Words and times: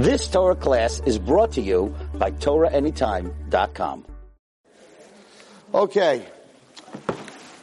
This 0.00 0.28
Torah 0.28 0.56
class 0.56 0.98
is 1.04 1.18
brought 1.18 1.52
to 1.52 1.60
you 1.60 1.94
by 2.14 2.30
TorahAnytime.com. 2.30 4.06
Okay. 5.74 6.24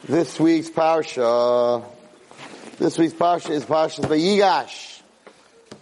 This 0.08 0.38
week's 0.38 0.70
parsha, 0.70 1.84
this 2.78 2.96
week's 2.96 3.14
parsha 3.14 3.50
is 3.50 3.64
Parsha 3.64 4.04
Vayigash. 4.04 5.02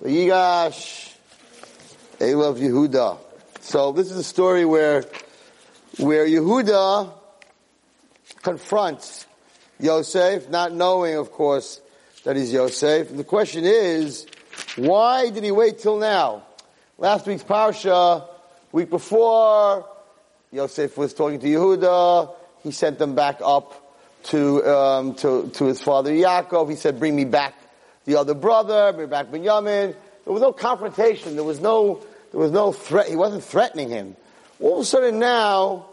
Vayigash, 0.03 1.15
Elav 2.21 2.59
Yehuda. 2.59 3.19
So 3.61 3.93
this 3.93 4.11
is 4.11 4.17
a 4.17 4.25
story 4.25 4.65
where, 4.65 5.05
where 5.99 6.27
Yehuda 6.27 7.13
confronts 8.41 9.27
Yosef, 9.79 10.49
not 10.49 10.73
knowing, 10.73 11.17
of 11.17 11.33
course, 11.33 11.83
that 12.25 12.35
he's 12.35 12.51
Yosef. 12.51 13.11
And 13.11 13.19
the 13.19 13.25
question 13.25 13.67
is, 13.67 14.27
why 14.77 15.29
did 15.29 15.45
he 15.45 15.51
wait 15.51 15.81
till 15.81 15.99
now? 15.99 16.46
Last 16.99 17.27
week's 17.27 17.45
parsha, 17.45 18.27
week 18.73 18.89
before, 18.89 19.87
Yosef 20.51 20.97
was 20.97 21.13
talking 21.13 21.39
to 21.41 21.47
Yehuda. 21.47 22.35
He 22.63 22.71
sent 22.71 22.99
them 22.99 23.15
back 23.15 23.41
up 23.45 23.99
to, 24.25 24.65
um, 24.65 25.15
to, 25.17 25.51
to 25.51 25.67
his 25.67 25.83
father 25.83 26.11
Yaakov. 26.11 26.71
He 26.71 26.77
said, 26.77 26.99
bring 26.99 27.15
me 27.15 27.27
back 27.27 27.53
the 28.07 28.17
other 28.17 28.33
brother, 28.33 28.95
bring 28.95 29.11
back 29.11 29.31
Benjamin. 29.31 29.95
There 30.25 30.33
was 30.33 30.41
no 30.41 30.55
confrontation. 30.55 31.35
There 31.35 31.45
was 31.45 31.61
no, 31.61 32.03
there 32.33 32.41
was 32.41 32.51
no 32.51 32.73
threat. 32.73 33.09
He 33.09 33.17
wasn't 33.17 33.45
threatening 33.45 33.91
him. 33.91 34.17
All 34.59 34.77
of 34.77 34.81
a 34.81 34.85
sudden 34.87 35.19
now, 35.19 35.85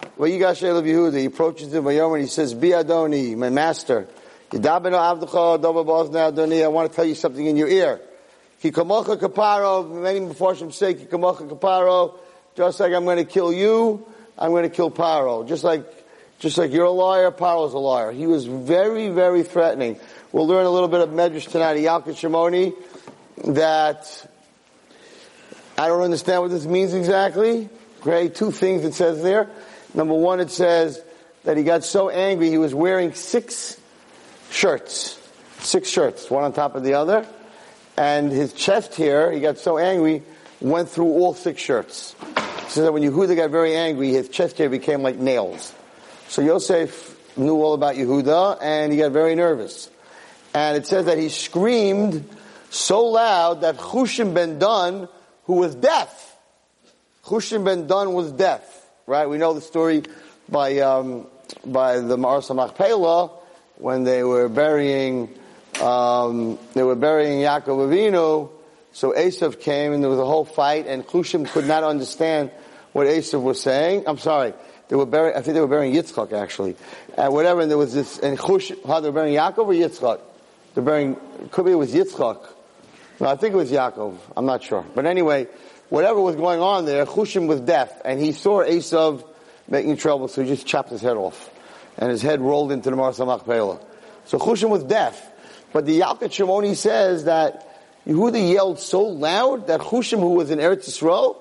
guys 0.00 0.60
of 0.64 0.84
Yehuda, 0.84 1.20
he 1.20 1.26
approaches 1.26 1.72
him 1.72 1.86
and 1.86 2.20
he 2.20 2.26
says, 2.26 2.52
Bi 2.52 2.70
Adoni, 2.70 3.36
my 3.36 3.50
master. 3.50 4.08
I 4.52 4.56
want 4.56 4.84
to 6.90 6.96
tell 6.96 7.04
you 7.04 7.14
something 7.14 7.46
in 7.46 7.56
your 7.56 7.68
ear. 7.68 8.00
Kikamocha 8.62 9.16
kaparo, 9.16 10.02
many 10.02 10.20
before 10.26 10.56
say 10.56 10.94
kikamocha 10.94 11.48
kaparo, 11.48 12.18
just 12.56 12.80
like 12.80 12.92
I'm 12.92 13.04
going 13.04 13.18
to 13.18 13.24
kill 13.24 13.52
you, 13.52 14.04
I'm 14.36 14.50
going 14.50 14.64
to 14.64 14.68
kill 14.68 14.90
Paro. 14.90 15.46
Just 15.46 15.62
like, 15.62 15.84
just 16.40 16.58
like 16.58 16.72
you're 16.72 16.86
a 16.86 16.90
liar, 16.90 17.30
Paro's 17.30 17.72
a 17.72 17.78
liar. 17.78 18.10
He 18.10 18.26
was 18.26 18.46
very, 18.46 19.10
very 19.10 19.44
threatening. 19.44 19.98
We'll 20.32 20.46
learn 20.46 20.66
a 20.66 20.70
little 20.70 20.88
bit 20.88 21.00
of 21.00 21.10
Medrash 21.10 21.48
tonight, 21.48 21.76
Yalkut 21.76 22.14
Shimoni, 22.14 22.74
that 23.54 24.28
I 25.76 25.86
don't 25.86 26.02
understand 26.02 26.42
what 26.42 26.50
this 26.50 26.66
means 26.66 26.94
exactly. 26.94 27.68
Okay, 28.00 28.28
two 28.28 28.50
things 28.50 28.84
it 28.84 28.94
says 28.94 29.22
there. 29.22 29.48
Number 29.94 30.14
one, 30.14 30.40
it 30.40 30.50
says 30.50 31.00
that 31.44 31.56
he 31.56 31.62
got 31.62 31.84
so 31.84 32.10
angry 32.10 32.50
he 32.50 32.58
was 32.58 32.74
wearing 32.74 33.12
six 33.14 33.80
shirts. 34.50 35.16
Six 35.60 35.88
shirts, 35.88 36.28
one 36.28 36.44
on 36.44 36.52
top 36.52 36.74
of 36.74 36.82
the 36.82 36.94
other. 36.94 37.26
And 37.98 38.30
his 38.30 38.52
chest 38.52 38.94
here, 38.94 39.32
he 39.32 39.40
got 39.40 39.58
so 39.58 39.76
angry, 39.76 40.22
went 40.60 40.88
through 40.88 41.06
all 41.06 41.34
six 41.34 41.60
shirts. 41.60 42.14
So 42.68 42.82
that 42.82 42.92
when 42.92 43.02
Yehuda 43.02 43.34
got 43.34 43.50
very 43.50 43.74
angry, 43.74 44.10
his 44.10 44.28
chest 44.28 44.56
hair 44.56 44.70
became 44.70 45.02
like 45.02 45.16
nails. 45.16 45.74
So 46.28 46.40
Yosef 46.40 47.36
knew 47.36 47.56
all 47.60 47.74
about 47.74 47.96
Yehuda, 47.96 48.58
and 48.62 48.92
he 48.92 48.98
got 48.98 49.10
very 49.10 49.34
nervous. 49.34 49.90
And 50.54 50.76
it 50.76 50.86
says 50.86 51.06
that 51.06 51.18
he 51.18 51.28
screamed 51.28 52.28
so 52.70 53.04
loud 53.04 53.62
that 53.62 53.78
Chushim 53.78 54.32
ben 54.32 54.60
Dun, 54.60 55.08
who 55.46 55.54
was 55.54 55.74
deaf, 55.74 56.36
Chushim 57.24 57.64
ben 57.64 57.88
Dun 57.88 58.12
was 58.12 58.30
deaf, 58.30 58.62
right? 59.06 59.26
We 59.26 59.38
know 59.38 59.54
the 59.54 59.60
story 59.60 60.04
by 60.48 60.78
um, 60.78 61.26
by 61.66 61.98
the 61.98 62.16
Marsa 62.16 62.54
Machpelah 62.54 63.30
when 63.76 64.04
they 64.04 64.22
were 64.22 64.48
burying 64.48 65.34
um, 65.80 66.58
they 66.74 66.82
were 66.82 66.96
burying 66.96 67.40
Yaakov 67.40 67.88
Avinu 67.88 68.50
so 68.92 69.12
Esav 69.12 69.60
came 69.60 69.92
and 69.92 70.02
there 70.02 70.10
was 70.10 70.18
a 70.18 70.24
whole 70.24 70.44
fight 70.44 70.86
and 70.88 71.06
Chushim 71.06 71.48
could 71.48 71.66
not 71.66 71.84
understand 71.84 72.50
what 72.92 73.06
Esav 73.06 73.40
was 73.42 73.60
saying. 73.60 74.04
I'm 74.08 74.18
sorry. 74.18 74.54
They 74.88 74.96
were 74.96 75.06
burying, 75.06 75.36
I 75.36 75.42
think 75.42 75.54
they 75.54 75.60
were 75.60 75.68
burying 75.68 75.94
Yitzchak 75.94 76.32
actually. 76.32 76.74
Uh, 77.16 77.28
whatever, 77.28 77.60
and 77.60 77.70
there 77.70 77.78
was 77.78 77.94
this, 77.94 78.18
and 78.18 78.36
Chush, 78.36 78.74
how 78.86 78.98
they 78.98 79.08
were 79.08 79.14
burying 79.14 79.36
Yaakov 79.36 79.58
or 79.58 79.72
Yitzchak? 79.72 80.20
They're 80.74 80.82
burying, 80.82 81.16
could 81.52 81.66
be 81.66 81.72
it 81.72 81.76
was 81.76 81.94
Yitzchak. 81.94 82.44
No, 83.20 83.28
I 83.28 83.36
think 83.36 83.54
it 83.54 83.56
was 83.56 83.70
Yaakov. 83.70 84.16
I'm 84.36 84.46
not 84.46 84.64
sure. 84.64 84.84
But 84.94 85.06
anyway, 85.06 85.46
whatever 85.90 86.20
was 86.20 86.36
going 86.36 86.60
on 86.60 86.84
there, 86.84 87.06
Chushim 87.06 87.46
was 87.46 87.60
deaf 87.60 87.92
and 88.04 88.18
he 88.20 88.32
saw 88.32 88.64
Esav 88.64 89.24
making 89.68 89.96
trouble 89.98 90.28
so 90.28 90.42
he 90.42 90.48
just 90.48 90.66
chopped 90.66 90.90
his 90.90 91.02
head 91.02 91.16
off. 91.16 91.50
And 91.98 92.10
his 92.10 92.22
head 92.22 92.40
rolled 92.40 92.72
into 92.72 92.90
the 92.90 92.96
Marsa 92.96 93.24
Machpelah. 93.26 93.80
So 94.24 94.38
Chushim 94.38 94.70
was 94.70 94.82
deaf. 94.82 95.24
But 95.72 95.86
the 95.86 96.00
Yalkut 96.00 96.30
Shimoni 96.30 96.74
says 96.74 97.24
that 97.24 97.64
Yehuda 98.06 98.52
yelled 98.52 98.78
so 98.78 99.02
loud 99.02 99.66
that 99.66 99.80
Chushim, 99.80 100.20
who 100.20 100.30
was 100.34 100.50
in 100.50 100.58
Eretz 100.58 100.88
Yisrael, 100.88 101.36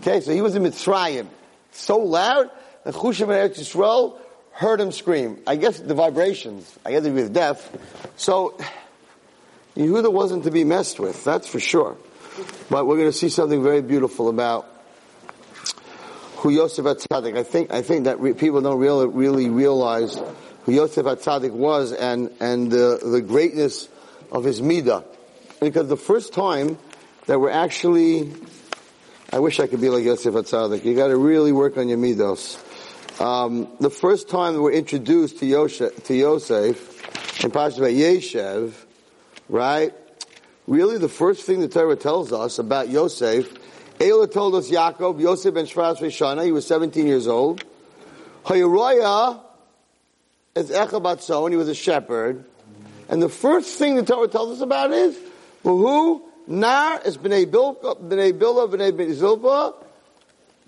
okay, 0.00 0.20
so 0.20 0.32
he 0.32 0.42
was 0.42 0.54
in 0.54 0.62
Mitzrayim, 0.62 1.26
so 1.72 1.98
loud 1.98 2.50
that 2.84 2.94
Chushim 2.94 3.22
in 3.22 3.50
Eretz 3.50 3.58
Yisrael 3.58 4.18
heard 4.52 4.80
him 4.80 4.92
scream. 4.92 5.38
I 5.46 5.56
guess 5.56 5.80
the 5.80 5.94
vibrations, 5.94 6.78
I 6.84 6.90
guess 6.90 7.04
he 7.04 7.10
was 7.10 7.30
deaf. 7.30 7.70
So, 8.16 8.58
Yehuda 9.74 10.12
wasn't 10.12 10.44
to 10.44 10.50
be 10.50 10.64
messed 10.64 11.00
with, 11.00 11.24
that's 11.24 11.48
for 11.48 11.60
sure. 11.60 11.96
But 12.68 12.86
we're 12.86 12.96
going 12.96 13.10
to 13.10 13.16
see 13.16 13.30
something 13.30 13.62
very 13.62 13.80
beautiful 13.80 14.28
about 14.28 14.68
who 16.36 16.50
Yosef 16.50 16.84
HaTzadik. 16.84 17.38
I 17.38 17.42
think, 17.42 17.72
I 17.72 17.82
think 17.82 18.04
that 18.04 18.20
re- 18.20 18.34
people 18.34 18.60
don't 18.60 18.78
really, 18.78 19.06
really 19.06 19.48
realize 19.48 20.20
who 20.64 20.72
Yosef 20.72 21.04
HaTzadik 21.04 21.52
was 21.52 21.92
and, 21.92 22.30
and 22.40 22.70
the, 22.70 23.00
the 23.02 23.20
greatness 23.20 23.88
of 24.30 24.44
his 24.44 24.60
midah. 24.60 25.04
Because 25.60 25.88
the 25.88 25.96
first 25.96 26.32
time 26.32 26.78
that 27.26 27.38
we're 27.38 27.50
actually, 27.50 28.32
I 29.32 29.38
wish 29.38 29.60
I 29.60 29.66
could 29.66 29.80
be 29.80 29.88
like 29.88 30.04
Yosef 30.04 30.34
Atzadik. 30.34 30.84
You 30.84 30.94
got 30.94 31.08
to 31.08 31.16
really 31.16 31.52
work 31.52 31.76
on 31.76 31.88
your 31.88 31.98
midos. 31.98 32.58
Um, 33.20 33.68
the 33.78 33.90
first 33.90 34.28
time 34.28 34.54
that 34.54 34.62
we're 34.62 34.72
introduced 34.72 35.38
to 35.40 35.46
Yosef, 35.46 36.04
to 36.04 36.14
Yosef 36.14 37.44
in 37.44 37.50
Pasha 37.50 37.80
Yeshev, 37.80 38.72
right? 39.48 39.92
Really, 40.66 40.98
the 40.98 41.08
first 41.08 41.44
thing 41.44 41.60
the 41.60 41.68
Torah 41.68 41.96
tells 41.96 42.32
us 42.32 42.58
about 42.58 42.88
Yosef, 42.88 43.52
Ela 44.00 44.26
told 44.26 44.54
us 44.54 44.70
Yaakov, 44.70 45.20
Yosef 45.20 45.54
ben 45.54 45.66
Shvaras 45.66 45.98
Rishana, 45.98 46.44
he 46.44 46.52
was 46.52 46.66
17 46.66 47.06
years 47.06 47.28
old. 47.28 47.64
Hayroya 48.44 49.40
is 50.54 50.70
Echabatson, 50.70 51.50
he 51.50 51.56
was 51.56 51.68
a 51.68 51.74
shepherd. 51.74 52.44
And 53.08 53.22
the 53.22 53.28
first 53.28 53.78
thing 53.78 53.96
the 53.96 54.04
Torah 54.04 54.28
tells 54.28 54.56
us 54.56 54.62
about 54.62 54.90
is 54.92 55.18
who? 55.62 56.22
Nar 56.46 57.00
is 57.04 57.16
b'nei 57.18 57.46
Bilha, 57.46 57.96
b'nei 58.00 58.32
Bilha, 58.32 58.68
b'nei 58.68 59.14
Zilpa, 59.14 59.74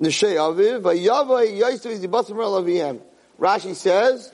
Nishei 0.00 0.36
Aviv, 0.36 0.82
v'yava 0.82 1.44
yisav 1.46 1.98
yibasim 1.98 2.36
alaviyem. 2.36 3.00
Rashi 3.40 3.74
says 3.74 4.32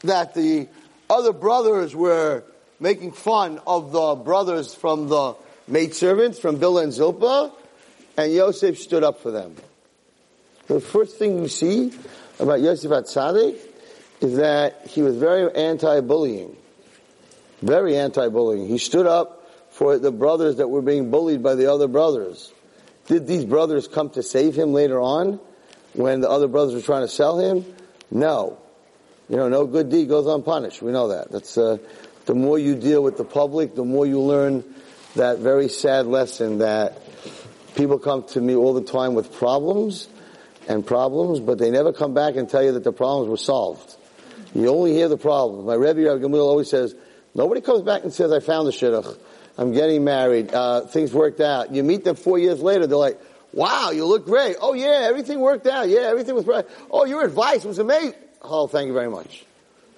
that 0.00 0.34
the 0.34 0.68
other 1.08 1.32
brothers 1.32 1.96
were 1.96 2.44
making 2.78 3.12
fun 3.12 3.60
of 3.66 3.92
the 3.92 4.14
brothers 4.16 4.74
from 4.74 5.08
the 5.08 5.34
maidservants, 5.66 6.38
from 6.38 6.58
Bilha 6.58 6.84
and 6.84 6.92
Zilpa, 6.92 7.52
and 8.16 8.32
Yosef 8.32 8.78
stood 8.78 9.02
up 9.02 9.20
for 9.20 9.30
them. 9.30 9.56
The 10.66 10.80
first 10.80 11.16
thing 11.16 11.38
you 11.38 11.48
see 11.48 11.92
about 12.38 12.60
Yosef 12.60 12.90
Atzadik 12.90 13.56
is 14.20 14.36
that 14.36 14.86
he 14.86 15.02
was 15.02 15.16
very 15.16 15.54
anti-bullying. 15.54 16.56
Very 17.62 17.96
anti-bullying. 17.96 18.68
He 18.68 18.78
stood 18.78 19.06
up 19.06 19.50
for 19.70 19.98
the 19.98 20.12
brothers 20.12 20.56
that 20.56 20.68
were 20.68 20.82
being 20.82 21.10
bullied 21.10 21.42
by 21.42 21.54
the 21.54 21.72
other 21.72 21.88
brothers. 21.88 22.52
Did 23.06 23.26
these 23.26 23.44
brothers 23.44 23.88
come 23.88 24.10
to 24.10 24.22
save 24.22 24.54
him 24.54 24.72
later 24.72 25.00
on 25.00 25.40
when 25.94 26.20
the 26.20 26.28
other 26.28 26.48
brothers 26.48 26.74
were 26.74 26.80
trying 26.80 27.02
to 27.02 27.08
sell 27.08 27.38
him? 27.38 27.64
No. 28.10 28.58
You 29.28 29.36
know, 29.36 29.48
no 29.48 29.66
good 29.66 29.90
deed 29.90 30.08
goes 30.08 30.26
unpunished. 30.26 30.82
We 30.82 30.92
know 30.92 31.08
that. 31.08 31.30
That's, 31.30 31.56
uh, 31.56 31.78
the 32.26 32.34
more 32.34 32.58
you 32.58 32.74
deal 32.74 33.02
with 33.02 33.16
the 33.16 33.24
public, 33.24 33.74
the 33.74 33.84
more 33.84 34.06
you 34.06 34.20
learn 34.20 34.64
that 35.16 35.38
very 35.38 35.68
sad 35.68 36.06
lesson 36.06 36.58
that 36.58 36.98
people 37.74 37.98
come 37.98 38.24
to 38.24 38.40
me 38.40 38.54
all 38.54 38.74
the 38.74 38.84
time 38.84 39.14
with 39.14 39.32
problems 39.32 40.08
and 40.68 40.86
problems, 40.86 41.40
but 41.40 41.58
they 41.58 41.70
never 41.70 41.92
come 41.92 42.14
back 42.14 42.36
and 42.36 42.48
tell 42.48 42.62
you 42.62 42.72
that 42.72 42.84
the 42.84 42.92
problems 42.92 43.28
were 43.28 43.36
solved. 43.36 43.96
You 44.58 44.68
only 44.68 44.92
hear 44.92 45.08
the 45.08 45.16
problem. 45.16 45.66
My 45.66 45.74
Rebbe 45.74 46.02
Rav 46.02 46.18
Gamliel 46.18 46.40
always 46.40 46.68
says, 46.68 46.94
nobody 47.34 47.60
comes 47.60 47.82
back 47.82 48.02
and 48.02 48.12
says, 48.12 48.32
I 48.32 48.40
found 48.40 48.66
the 48.66 48.72
shidduch. 48.72 49.16
I'm 49.56 49.72
getting 49.72 50.04
married. 50.04 50.52
Uh, 50.52 50.82
things 50.82 51.12
worked 51.12 51.40
out. 51.40 51.72
You 51.72 51.82
meet 51.84 52.04
them 52.04 52.16
four 52.16 52.38
years 52.38 52.60
later. 52.60 52.86
They're 52.86 52.96
like, 52.98 53.20
wow, 53.52 53.90
you 53.90 54.04
look 54.04 54.24
great. 54.24 54.56
Oh 54.60 54.74
yeah, 54.74 55.06
everything 55.08 55.40
worked 55.40 55.66
out. 55.66 55.88
Yeah, 55.88 56.00
everything 56.00 56.34
was 56.34 56.46
right. 56.46 56.64
Oh, 56.90 57.04
your 57.04 57.24
advice 57.24 57.64
was 57.64 57.78
amazing. 57.78 58.14
Oh, 58.42 58.66
thank 58.66 58.88
you 58.88 58.92
very 58.92 59.10
much. 59.10 59.44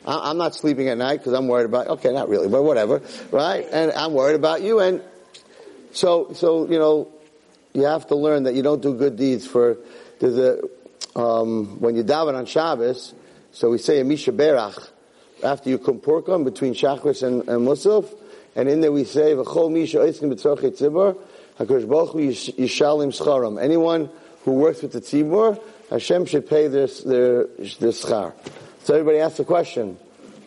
I'm 0.06 0.38
not 0.38 0.54
sleeping 0.54 0.88
at 0.88 0.96
night 0.96 1.18
because 1.18 1.34
I'm 1.34 1.46
worried 1.46 1.66
about, 1.66 1.88
okay, 1.88 2.12
not 2.12 2.28
really, 2.30 2.48
but 2.48 2.62
whatever, 2.62 3.02
right? 3.30 3.66
And 3.70 3.92
I'm 3.92 4.14
worried 4.14 4.36
about 4.36 4.62
you. 4.62 4.80
And 4.80 5.02
so, 5.92 6.32
so, 6.32 6.66
you 6.66 6.78
know, 6.78 7.08
you 7.74 7.84
have 7.84 8.06
to 8.08 8.14
learn 8.14 8.44
that 8.44 8.54
you 8.54 8.62
don't 8.62 8.80
do 8.80 8.94
good 8.94 9.16
deeds 9.16 9.46
for, 9.46 9.76
there's 10.18 10.38
a, 10.38 10.62
um, 11.18 11.80
when 11.80 11.96
you 11.96 12.02
daven 12.02 12.34
on 12.34 12.46
Shabbos, 12.46 13.12
so 13.52 13.70
we 13.70 13.78
say 13.78 14.00
a 14.00 14.04
Mi 14.04 14.16
Sheberach, 14.16 14.90
after 15.42 15.70
you 15.70 15.78
come 15.78 16.00
porkum 16.00 16.44
between 16.44 16.74
Shachris 16.74 17.22
and, 17.22 17.48
and 17.48 17.66
Musaf, 17.66 18.14
and 18.56 18.68
in 18.68 18.80
there 18.80 18.92
we 18.92 19.04
say, 19.04 19.32
"V'chol 19.34 19.70
misha 19.70 19.98
oiskim 19.98 20.32
b'tzorchei 20.32 20.76
tzibur, 20.76 21.16
HaKadosh 21.58 21.88
Baruch 21.88 22.10
Hu 22.10 22.18
yishalim 22.18 23.12
scharam. 23.12 23.62
Anyone 23.62 24.10
who 24.44 24.52
works 24.52 24.82
with 24.82 24.92
the 24.92 25.00
tzibur, 25.00 25.60
Hashem 25.90 26.24
should 26.26 26.48
pay 26.48 26.68
their, 26.68 26.86
their, 26.86 27.44
their 27.46 27.92
schar. 27.92 28.32
So 28.82 28.94
everybody 28.94 29.18
asks 29.18 29.38
the 29.38 29.44
question, 29.44 29.98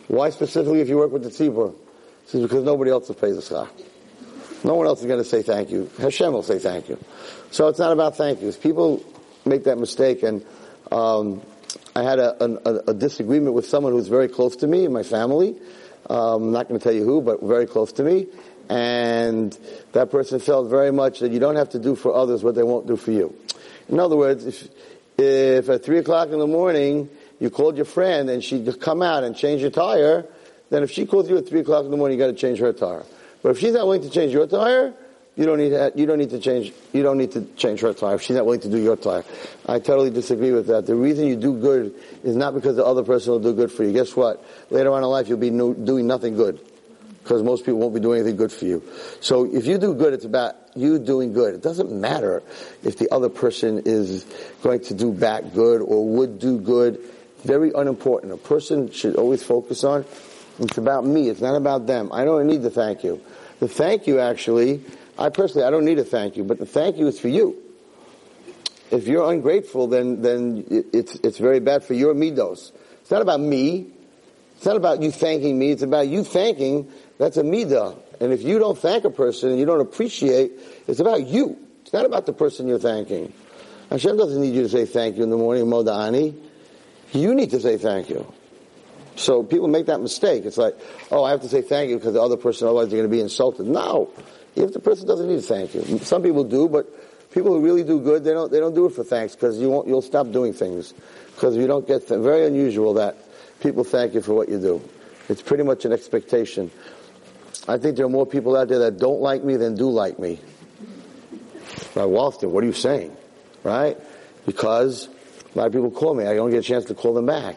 why 0.08 0.30
specifically 0.30 0.80
if 0.80 0.88
you 0.88 0.96
work 0.96 1.12
with 1.12 1.22
the 1.22 1.30
tzibur? 1.30 1.74
Is 2.32 2.40
because 2.40 2.64
nobody 2.64 2.90
else 2.90 3.08
will 3.08 3.14
pay 3.14 3.30
the 3.30 3.40
schar. 3.40 3.68
No 4.64 4.74
one 4.74 4.86
else 4.86 5.00
is 5.00 5.06
going 5.06 5.22
to 5.22 5.28
say 5.28 5.42
thank 5.42 5.70
you. 5.70 5.90
Hashem 5.98 6.32
will 6.32 6.42
say 6.42 6.58
thank 6.58 6.88
you. 6.88 6.98
So 7.50 7.68
it's 7.68 7.78
not 7.78 7.92
about 7.92 8.16
thank 8.16 8.40
yous. 8.40 8.56
People 8.56 9.04
make 9.44 9.64
that 9.64 9.78
mistake 9.78 10.22
and, 10.22 10.44
um, 10.90 11.42
I 11.96 12.02
had 12.02 12.18
a, 12.18 12.44
a, 12.44 12.90
a 12.90 12.94
disagreement 12.94 13.54
with 13.54 13.66
someone 13.66 13.92
who's 13.92 14.08
very 14.08 14.28
close 14.28 14.56
to 14.56 14.66
me 14.66 14.84
in 14.84 14.92
my 14.92 15.04
family. 15.04 15.56
Um, 16.10 16.44
I'm 16.44 16.52
not 16.52 16.68
going 16.68 16.80
to 16.80 16.84
tell 16.84 16.92
you 16.92 17.04
who, 17.04 17.22
but 17.22 17.40
very 17.42 17.66
close 17.66 17.92
to 17.92 18.02
me. 18.02 18.26
And 18.68 19.56
that 19.92 20.10
person 20.10 20.40
felt 20.40 20.68
very 20.68 20.90
much 20.90 21.20
that 21.20 21.30
you 21.30 21.38
don't 21.38 21.56
have 21.56 21.70
to 21.70 21.78
do 21.78 21.94
for 21.94 22.14
others 22.14 22.42
what 22.42 22.54
they 22.54 22.62
won't 22.62 22.86
do 22.86 22.96
for 22.96 23.12
you. 23.12 23.34
In 23.88 24.00
other 24.00 24.16
words, 24.16 24.44
if, 24.46 24.68
if 25.18 25.68
at 25.68 25.84
three 25.84 25.98
o'clock 25.98 26.30
in 26.30 26.38
the 26.38 26.46
morning 26.46 27.08
you 27.38 27.50
called 27.50 27.76
your 27.76 27.84
friend 27.84 28.28
and 28.28 28.42
she'd 28.42 28.80
come 28.80 29.02
out 29.02 29.22
and 29.22 29.36
change 29.36 29.60
your 29.60 29.70
tire, 29.70 30.26
then 30.70 30.82
if 30.82 30.90
she 30.90 31.06
calls 31.06 31.28
you 31.28 31.36
at 31.36 31.48
three 31.48 31.60
o'clock 31.60 31.84
in 31.84 31.90
the 31.90 31.96
morning, 31.96 32.18
you 32.18 32.24
got 32.24 32.30
to 32.30 32.36
change 32.38 32.58
her 32.58 32.72
tire. 32.72 33.04
But 33.42 33.50
if 33.50 33.58
she's 33.58 33.74
not 33.74 33.84
willing 33.84 34.02
to 34.02 34.10
change 34.10 34.32
your 34.32 34.46
tire, 34.46 34.94
you 35.36 35.46
don't 35.46 35.58
need 35.58 35.70
to, 35.70 35.92
you 35.96 36.06
don't 36.06 36.18
need 36.18 36.30
to 36.30 36.38
change, 36.38 36.72
you 36.92 37.02
don't 37.02 37.18
need 37.18 37.32
to 37.32 37.44
change 37.56 37.80
her 37.80 37.92
tire 37.92 38.18
she's 38.18 38.36
not 38.36 38.46
willing 38.46 38.60
to 38.60 38.70
do 38.70 38.78
your 38.78 38.96
tire. 38.96 39.24
I 39.66 39.80
totally 39.80 40.10
disagree 40.10 40.52
with 40.52 40.68
that. 40.68 40.86
The 40.86 40.94
reason 40.94 41.26
you 41.26 41.36
do 41.36 41.58
good 41.58 41.94
is 42.22 42.36
not 42.36 42.54
because 42.54 42.76
the 42.76 42.84
other 42.84 43.02
person 43.02 43.32
will 43.32 43.40
do 43.40 43.52
good 43.52 43.72
for 43.72 43.84
you. 43.84 43.92
Guess 43.92 44.14
what? 44.14 44.44
Later 44.70 44.92
on 44.92 45.02
in 45.02 45.08
life, 45.08 45.28
you'll 45.28 45.38
be 45.38 45.50
no, 45.50 45.74
doing 45.74 46.06
nothing 46.06 46.36
good. 46.36 46.60
Because 47.22 47.42
most 47.42 47.64
people 47.64 47.80
won't 47.80 47.94
be 47.94 48.00
doing 48.00 48.20
anything 48.20 48.36
good 48.36 48.52
for 48.52 48.66
you. 48.66 48.82
So 49.20 49.46
if 49.50 49.66
you 49.66 49.78
do 49.78 49.94
good, 49.94 50.12
it's 50.12 50.26
about 50.26 50.56
you 50.76 50.98
doing 50.98 51.32
good. 51.32 51.54
It 51.54 51.62
doesn't 51.62 51.90
matter 51.90 52.42
if 52.82 52.98
the 52.98 53.08
other 53.10 53.30
person 53.30 53.82
is 53.86 54.26
going 54.62 54.80
to 54.82 54.94
do 54.94 55.10
back 55.10 55.54
good 55.54 55.80
or 55.80 56.06
would 56.06 56.38
do 56.38 56.58
good. 56.58 57.00
Very 57.42 57.72
unimportant. 57.74 58.32
A 58.32 58.36
person 58.36 58.90
should 58.90 59.16
always 59.16 59.42
focus 59.42 59.84
on, 59.84 60.04
it's 60.58 60.76
about 60.76 61.06
me. 61.06 61.30
It's 61.30 61.40
not 61.40 61.56
about 61.56 61.86
them. 61.86 62.10
I 62.12 62.24
don't 62.24 62.46
need 62.46 62.62
the 62.62 62.70
thank 62.70 63.02
you. 63.02 63.22
The 63.58 63.68
thank 63.68 64.06
you 64.06 64.20
actually 64.20 64.84
I 65.18 65.28
personally, 65.28 65.66
I 65.66 65.70
don't 65.70 65.84
need 65.84 65.98
a 65.98 66.04
thank 66.04 66.36
you, 66.36 66.44
but 66.44 66.58
the 66.58 66.66
thank 66.66 66.96
you 66.96 67.06
is 67.06 67.20
for 67.20 67.28
you. 67.28 67.56
If 68.90 69.08
you're 69.08 69.30
ungrateful, 69.30 69.86
then, 69.86 70.22
then 70.22 70.64
it's, 70.92 71.16
it's 71.16 71.38
very 71.38 71.60
bad 71.60 71.84
for 71.84 71.94
your 71.94 72.14
midos. 72.14 72.72
It's 73.00 73.10
not 73.10 73.22
about 73.22 73.40
me. 73.40 73.92
It's 74.56 74.66
not 74.66 74.76
about 74.76 75.02
you 75.02 75.10
thanking 75.10 75.58
me. 75.58 75.70
It's 75.70 75.82
about 75.82 76.08
you 76.08 76.24
thanking. 76.24 76.90
That's 77.18 77.36
a 77.36 77.42
midah. 77.42 77.98
And 78.20 78.32
if 78.32 78.42
you 78.42 78.58
don't 78.58 78.78
thank 78.78 79.04
a 79.04 79.10
person 79.10 79.50
and 79.50 79.58
you 79.58 79.66
don't 79.66 79.80
appreciate, 79.80 80.52
it's 80.86 81.00
about 81.00 81.26
you. 81.26 81.58
It's 81.82 81.92
not 81.92 82.06
about 82.06 82.26
the 82.26 82.32
person 82.32 82.68
you're 82.68 82.78
thanking. 82.78 83.32
Hashem 83.90 84.16
doesn't 84.16 84.40
need 84.40 84.54
you 84.54 84.62
to 84.62 84.68
say 84.68 84.86
thank 84.86 85.16
you 85.16 85.22
in 85.22 85.30
the 85.30 85.36
morning, 85.36 85.66
Modani. 85.66 86.34
You 87.12 87.34
need 87.34 87.50
to 87.50 87.60
say 87.60 87.76
thank 87.76 88.08
you. 88.08 88.32
So 89.16 89.42
people 89.42 89.68
make 89.68 89.86
that 89.86 90.00
mistake. 90.00 90.44
It's 90.44 90.56
like, 90.56 90.76
oh, 91.10 91.22
I 91.22 91.30
have 91.30 91.42
to 91.42 91.48
say 91.48 91.62
thank 91.62 91.90
you 91.90 91.96
because 91.96 92.14
the 92.14 92.22
other 92.22 92.36
person, 92.36 92.66
otherwise 92.66 92.88
they're 92.88 92.98
going 92.98 93.10
to 93.10 93.14
be 93.16 93.20
insulted. 93.20 93.66
No. 93.66 94.10
If 94.56 94.72
the 94.72 94.80
person 94.80 95.06
doesn't 95.06 95.26
need 95.28 95.36
to 95.36 95.42
thank 95.42 95.74
you. 95.74 95.98
Some 95.98 96.22
people 96.22 96.44
do, 96.44 96.68
but 96.68 96.86
people 97.32 97.52
who 97.52 97.60
really 97.60 97.82
do 97.82 98.00
good, 98.00 98.24
they 98.24 98.32
don't, 98.32 98.50
they 98.50 98.60
don't 98.60 98.74
do 98.74 98.86
it 98.86 98.90
for 98.90 99.02
thanks 99.02 99.34
because 99.34 99.58
you 99.58 99.68
won't, 99.68 99.88
you'll 99.88 100.02
stop 100.02 100.30
doing 100.30 100.52
things. 100.52 100.94
Because 101.34 101.56
you 101.56 101.66
don't 101.66 101.86
get, 101.86 102.06
th- 102.06 102.20
very 102.20 102.46
unusual 102.46 102.94
that 102.94 103.16
people 103.60 103.82
thank 103.82 104.14
you 104.14 104.22
for 104.22 104.34
what 104.34 104.48
you 104.48 104.60
do. 104.60 104.88
It's 105.28 105.42
pretty 105.42 105.64
much 105.64 105.84
an 105.84 105.92
expectation. 105.92 106.70
I 107.66 107.78
think 107.78 107.96
there 107.96 108.06
are 108.06 108.10
more 108.10 108.26
people 108.26 108.56
out 108.56 108.68
there 108.68 108.78
that 108.80 108.98
don't 108.98 109.20
like 109.20 109.42
me 109.42 109.56
than 109.56 109.74
do 109.74 109.90
like 109.90 110.18
me. 110.18 110.38
Right, 111.94 112.06
Walston, 112.06 112.50
what 112.50 112.62
are 112.62 112.66
you 112.66 112.72
saying? 112.72 113.16
Right? 113.62 113.98
Because 114.46 115.08
a 115.54 115.58
lot 115.58 115.66
of 115.68 115.72
people 115.72 115.90
call 115.90 116.14
me. 116.14 116.26
I 116.26 116.34
don't 116.34 116.50
get 116.50 116.58
a 116.58 116.62
chance 116.62 116.84
to 116.86 116.94
call 116.94 117.14
them 117.14 117.26
back. 117.26 117.56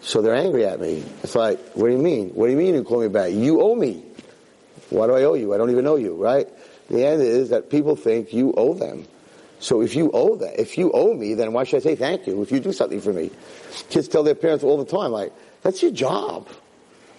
So 0.00 0.22
they're 0.22 0.34
angry 0.34 0.64
at 0.64 0.80
me. 0.80 1.04
It's 1.22 1.34
like, 1.34 1.58
what 1.72 1.86
do 1.88 1.92
you 1.92 1.98
mean? 1.98 2.30
What 2.30 2.46
do 2.46 2.52
you 2.52 2.58
mean 2.58 2.74
you 2.74 2.84
call 2.84 3.00
me 3.00 3.08
back? 3.08 3.32
You 3.32 3.60
owe 3.60 3.74
me. 3.74 4.04
Why 4.90 5.06
do 5.06 5.14
I 5.14 5.24
owe 5.24 5.34
you? 5.34 5.54
I 5.54 5.58
don't 5.58 5.70
even 5.70 5.84
know 5.84 5.96
you, 5.96 6.14
right? 6.14 6.48
The 6.88 7.04
end 7.04 7.22
is 7.22 7.50
that 7.50 7.70
people 7.70 7.96
think 7.96 8.32
you 8.32 8.54
owe 8.56 8.74
them. 8.74 9.06
So 9.60 9.82
if 9.82 9.94
you 9.96 10.10
owe 10.12 10.36
that, 10.36 10.60
if 10.60 10.78
you 10.78 10.92
owe 10.92 11.12
me, 11.14 11.34
then 11.34 11.52
why 11.52 11.64
should 11.64 11.78
I 11.78 11.80
say 11.80 11.94
thank 11.96 12.26
you 12.26 12.42
if 12.42 12.52
you 12.52 12.60
do 12.60 12.72
something 12.72 13.00
for 13.00 13.12
me? 13.12 13.30
Kids 13.90 14.08
tell 14.08 14.22
their 14.22 14.34
parents 14.34 14.64
all 14.64 14.78
the 14.78 14.84
time, 14.84 15.10
like, 15.10 15.32
that's 15.62 15.82
your 15.82 15.90
job. 15.90 16.48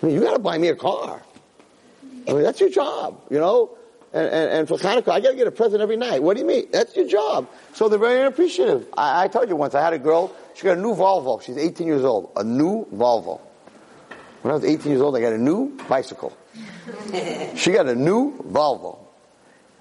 I 0.02 0.06
mean, 0.06 0.16
you 0.16 0.22
gotta 0.22 0.40
buy 0.40 0.58
me 0.58 0.70
a 0.70 0.76
car. 0.76 1.22
I 2.28 2.34
mean, 2.34 2.44
that's 2.44 2.60
your 2.60 2.70
job, 2.70 3.22
you 3.30 3.40
know? 3.40 3.78
And, 4.14 4.28
and, 4.28 4.52
and 4.52 4.68
for 4.68 4.78
Hanukkah, 4.78 5.12
I 5.12 5.20
gotta 5.20 5.36
get 5.36 5.48
a 5.48 5.52
present 5.52 5.82
every 5.82 5.98
night. 5.98 6.24
What 6.24 6.36
do 6.36 6.42
you 6.42 6.48
mean? 6.48 6.68
That's 6.72 6.96
your 6.96 7.08
job. 7.08 7.48
So 7.74 7.90
they're 7.90 8.00
very 8.00 8.22
unappreciative. 8.22 8.88
I, 8.98 9.26
I 9.26 9.28
told 9.28 9.50
you 9.50 9.56
once, 9.56 9.76
I 9.76 9.82
had 9.82 9.94
a 9.94 10.00
girl, 10.00 10.34
she 10.56 10.64
got 10.64 10.78
a 10.78 10.82
new 10.82 10.96
Volvo. 10.96 11.42
She's 11.42 11.58
18 11.58 11.86
years 11.86 12.04
old. 12.04 12.32
A 12.36 12.44
new 12.44 12.86
Volvo. 12.94 13.42
When 14.42 14.52
I 14.52 14.56
was 14.56 14.64
18 14.64 14.92
years 14.92 15.02
old, 15.02 15.16
I 15.18 15.22
got 15.22 15.34
a 15.34 15.38
new 15.38 15.78
bicycle. 15.88 16.36
She 17.56 17.72
got 17.72 17.88
a 17.88 17.96
new 17.96 18.38
Volvo. 18.44 19.00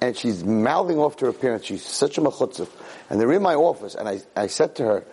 And 0.00 0.16
she's 0.16 0.44
mouthing 0.44 0.98
off 0.98 1.16
to 1.18 1.26
her 1.26 1.32
parents. 1.32 1.66
She's 1.66 1.84
such 1.84 2.18
a 2.18 2.20
machutza. 2.20 2.68
And 3.10 3.20
they're 3.20 3.32
in 3.32 3.42
my 3.42 3.54
office. 3.54 3.94
And 3.94 4.08
I, 4.08 4.20
I 4.36 4.46
said 4.46 4.76
to 4.76 4.84
her, 4.84 5.04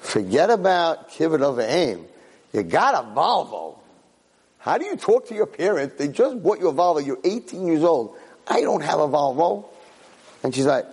forget 0.00 0.50
about 0.50 1.10
kibbud 1.10 1.42
av 1.42 1.56
v'em. 1.56 2.06
You 2.52 2.62
got 2.62 2.94
a 2.94 3.06
Volvo. 3.08 3.78
How 4.58 4.78
do 4.78 4.84
you 4.84 4.96
talk 4.96 5.28
to 5.28 5.34
your 5.34 5.46
parents? 5.46 5.96
They 5.96 6.08
just 6.08 6.42
bought 6.42 6.58
you 6.58 6.68
a 6.68 6.72
Volvo. 6.72 7.04
You're 7.04 7.20
18 7.22 7.66
years 7.66 7.84
old. 7.84 8.16
I 8.46 8.60
don't 8.62 8.82
have 8.82 8.98
a 8.98 9.08
Volvo. 9.08 9.66
And 10.42 10.54
she's 10.54 10.66
like, 10.66 10.86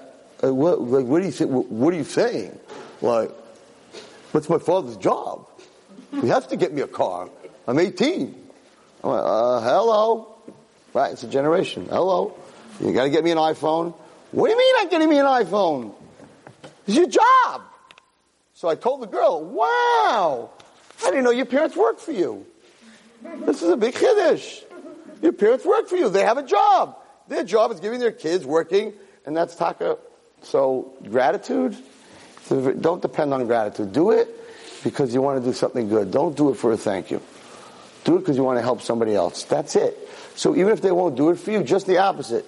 uh, 0.43 0.53
what, 0.53 0.81
like, 0.81 1.05
what, 1.05 1.21
are 1.21 1.25
you, 1.25 1.47
what, 1.47 1.65
what 1.67 1.93
are 1.93 1.97
you 1.97 2.03
saying? 2.03 2.57
Like, 3.01 3.31
what's 4.31 4.47
my 4.47 4.59
father's 4.59 4.97
job? 4.97 5.47
He 6.21 6.27
has 6.27 6.47
to 6.47 6.57
get 6.57 6.73
me 6.73 6.81
a 6.81 6.87
car. 6.87 7.29
I'm 7.67 7.79
18. 7.79 8.38
I'm 9.03 9.11
uh, 9.11 9.61
hello. 9.61 10.35
Right, 10.93 11.13
it's 11.13 11.23
a 11.23 11.27
generation. 11.27 11.87
Hello. 11.89 12.35
You 12.81 12.93
gotta 12.93 13.09
get 13.09 13.23
me 13.23 13.31
an 13.31 13.37
iPhone. 13.37 13.93
What 14.31 14.47
do 14.47 14.51
you 14.51 14.57
mean 14.57 14.75
I'm 14.79 14.89
getting 14.89 15.09
me 15.09 15.19
an 15.19 15.25
iPhone? 15.25 15.93
It's 16.85 16.97
your 16.97 17.07
job. 17.07 17.61
So 18.53 18.67
I 18.67 18.75
told 18.75 19.01
the 19.01 19.07
girl, 19.07 19.43
wow, 19.43 20.49
I 21.03 21.09
didn't 21.09 21.23
know 21.23 21.31
your 21.31 21.45
parents 21.45 21.77
worked 21.77 22.01
for 22.01 22.11
you. 22.11 22.45
This 23.45 23.61
is 23.61 23.69
a 23.69 23.77
big 23.77 23.93
chiddush. 23.93 24.63
Your 25.21 25.33
parents 25.33 25.65
work 25.65 25.87
for 25.87 25.95
you. 25.95 26.09
They 26.09 26.23
have 26.23 26.37
a 26.37 26.43
job. 26.43 26.97
Their 27.27 27.43
job 27.43 27.71
is 27.71 27.79
giving 27.79 27.99
their 27.99 28.11
kids 28.11 28.45
working, 28.45 28.93
and 29.25 29.35
that's 29.35 29.55
taka. 29.55 29.97
So 30.41 30.93
gratitude, 31.09 31.77
don't 32.49 33.01
depend 33.01 33.33
on 33.33 33.45
gratitude. 33.45 33.93
Do 33.93 34.11
it 34.11 34.27
because 34.83 35.13
you 35.13 35.21
want 35.21 35.41
to 35.41 35.49
do 35.49 35.53
something 35.53 35.87
good. 35.87 36.11
Don't 36.11 36.35
do 36.35 36.49
it 36.49 36.55
for 36.55 36.71
a 36.71 36.77
thank 36.77 37.11
you. 37.11 37.21
Do 38.09 38.15
it 38.15 38.19
because 38.21 38.37
you 38.37 38.43
want 38.43 38.57
to 38.57 38.63
help 38.63 38.81
somebody 38.81 39.13
else. 39.13 39.43
That's 39.43 39.75
it. 39.75 39.95
So 40.33 40.55
even 40.55 40.73
if 40.73 40.81
they 40.81 40.91
won't 40.91 41.15
do 41.15 41.29
it 41.29 41.35
for 41.35 41.51
you, 41.51 41.61
just 41.63 41.85
the 41.85 41.99
opposite. 41.99 42.43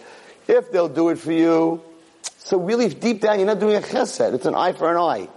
If 0.47 0.71
they'll 0.71 0.89
do 0.89 1.09
it 1.09 1.19
for 1.19 1.31
you, 1.31 1.83
so 2.39 2.59
really 2.59 2.89
deep 2.89 3.21
down 3.21 3.37
you're 3.37 3.45
not 3.45 3.59
doing 3.59 3.75
a 3.75 3.79
chesed. 3.79 4.33
It's 4.33 4.47
an 4.47 4.55
eye 4.55 4.71
for 4.71 4.89
an 4.89 4.97
eye. 4.97 5.29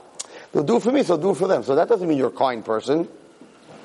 They'll 0.50 0.62
do 0.62 0.76
it 0.76 0.82
for 0.82 0.92
me, 0.92 1.02
so 1.02 1.16
I'll 1.16 1.20
do 1.20 1.32
it 1.32 1.36
for 1.36 1.46
them. 1.46 1.62
So 1.62 1.74
that 1.74 1.90
doesn't 1.90 2.08
mean 2.08 2.16
you're 2.16 2.28
a 2.28 2.30
kind 2.30 2.64
person. 2.64 3.06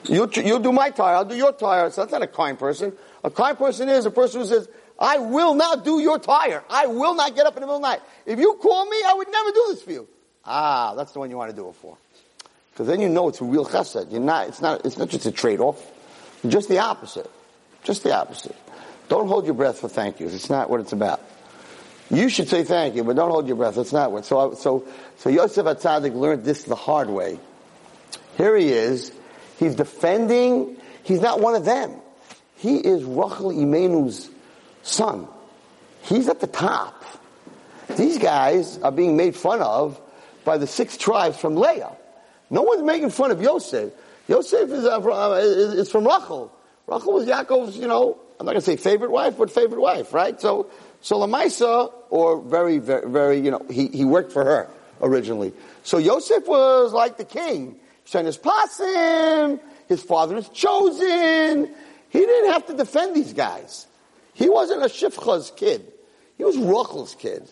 You'll, 0.06 0.30
you'll 0.32 0.60
do 0.60 0.72
my 0.72 0.92
tire, 0.92 1.16
I'll 1.16 1.26
do 1.26 1.36
your 1.36 1.52
tire. 1.52 1.92
So 1.92 2.04
that's 2.04 2.14
not 2.14 2.22
a 2.22 2.28
kind 2.28 2.58
person. 2.58 2.94
A 3.22 3.30
kind 3.30 3.58
person 3.58 3.90
is 3.90 4.06
a 4.06 4.12
person 4.12 4.40
who 4.40 4.48
says, 4.48 4.70
I 4.98 5.18
will 5.18 5.56
not 5.56 5.84
do 5.84 6.00
your 6.00 6.20
tire. 6.20 6.64
I 6.70 6.88
will 6.88 7.16
not 7.16 7.36
get 7.36 7.48
up 7.48 7.58
in 7.58 7.60
the 7.60 7.68
middle 7.68 7.76
of 7.76 7.82
the 7.82 7.88
night. 7.90 8.02
If 8.26 8.40
you 8.40 8.58
call 8.62 8.86
me, 8.86 8.96
I 9.06 9.14
would 9.14 9.30
never 9.30 9.52
do 9.52 9.66
this 9.72 9.82
for 9.82 9.92
you. 9.92 10.08
Ah, 10.46 10.96
that's 10.96 11.12
the 11.12 11.20
one 11.20 11.30
you 11.30 11.36
want 11.36 11.52
to 11.52 11.56
do 11.58 11.68
it 11.68 11.76
for. 11.76 11.98
Because 12.72 12.88
then 12.88 13.02
you 13.02 13.10
know 13.10 13.28
it's 13.28 13.42
a 13.42 13.44
real 13.44 13.66
chesed. 13.66 14.10
You're 14.10 14.22
not, 14.22 14.48
it's 14.48 14.62
not, 14.62 14.86
it's 14.86 14.98
not 14.98 15.10
just 15.10 15.26
a 15.26 15.34
trade-off. 15.34 15.99
Just 16.48 16.70
the 16.70 16.80
opposite. 16.80 17.30
Just 17.84 18.04
the 18.04 18.16
opposite. 18.16 18.56
Don't 19.08 19.28
hold 19.28 19.46
your 19.46 19.56
breath 19.56 19.80
for 19.80 19.90
thank 19.90 20.20
yous. 20.20 20.34
It's 20.34 20.50
not 20.50 20.70
what 20.70 20.80
it's 20.80 20.94
about. 20.94 21.22
You 22.12 22.30
should 22.30 22.50
say 22.50 22.64
thank 22.64 22.96
you, 22.96 23.04
but 23.04 23.16
don't 23.16 23.30
hold 23.30 23.48
your 23.48 23.56
breath. 23.56 23.76
That's 23.76 23.94
not 23.94 24.12
what. 24.12 24.26
So, 24.26 24.54
so, 24.56 24.88
so 25.18 25.30
Yosef 25.30 25.66
Atzadik 25.66 26.16
learned 26.16 26.44
this 26.44 26.64
the 26.64 26.76
hard 26.76 27.10
way. 27.10 27.40
Here 28.38 28.56
he 28.56 28.70
is. 28.70 29.12
He's 29.58 29.76
defending. 29.76 30.78
He's 31.04 31.22
not 31.22 31.40
one 31.40 31.56
of 31.56 31.66
them. 31.66 31.94
He 32.58 32.78
is 32.78 33.04
Rachel 33.04 33.52
Imenu's 33.52 34.30
son. 34.84 35.28
He's 36.04 36.28
at 36.30 36.40
the 36.40 36.48
top. 36.48 37.04
These 37.96 38.18
guys 38.18 38.78
are 38.80 38.92
being 38.92 39.18
made 39.18 39.36
fun 39.36 39.62
of 39.62 40.00
by 40.46 40.58
the 40.58 40.68
six 40.68 40.98
tribes 40.98 41.38
from 41.38 41.56
Leah. 41.56 41.92
No 42.50 42.64
one's 42.64 42.84
making 42.84 43.10
fun 43.12 43.32
of 43.32 43.42
Yosef. 43.42 43.92
Yosef 44.30 44.70
is, 44.70 44.86
uh, 44.86 45.02
from, 45.02 45.14
uh, 45.14 45.34
is 45.34 45.92
from 45.92 46.06
Rachel. 46.06 46.54
Rachel 46.86 47.14
was 47.14 47.28
Yaakov's, 47.28 47.76
you 47.76 47.88
know, 47.88 48.20
I'm 48.40 48.46
not 48.46 48.52
going 48.52 48.62
to 48.62 48.66
say 48.66 48.78
favorite 48.78 49.10
wife, 49.10 49.38
but 49.40 49.50
favorite 49.50 49.82
wife, 49.82 50.14
right? 50.14 50.40
So, 50.40 50.70
so 51.02 51.18
Lamaisa, 51.18 51.92
or 52.12 52.40
very, 52.40 52.78
very, 52.78 53.10
very, 53.10 53.40
you 53.40 53.50
know, 53.50 53.66
he, 53.72 53.88
he 53.88 54.06
worked 54.06 54.32
for 54.32 54.46
her 54.46 54.70
originally. 55.02 55.52
So 55.84 55.98
Yosef 55.98 56.48
was 56.48 56.94
like 56.94 57.18
the 57.18 57.26
king. 57.26 57.80
Son 58.06 58.28
is 58.28 58.38
Pasim, 58.38 59.60
his 59.88 60.04
father 60.04 60.38
is 60.38 60.48
chosen. 60.50 61.74
He 62.10 62.20
didn't 62.20 62.52
have 62.52 62.68
to 62.68 62.76
defend 62.76 63.16
these 63.16 63.34
guys. 63.34 63.88
He 64.36 64.48
wasn't 64.48 64.84
a 64.84 64.90
Shifcha's 64.90 65.52
kid. 65.56 65.92
He 66.38 66.44
was 66.44 66.56
Rachel's 66.56 67.16
kid. 67.16 67.50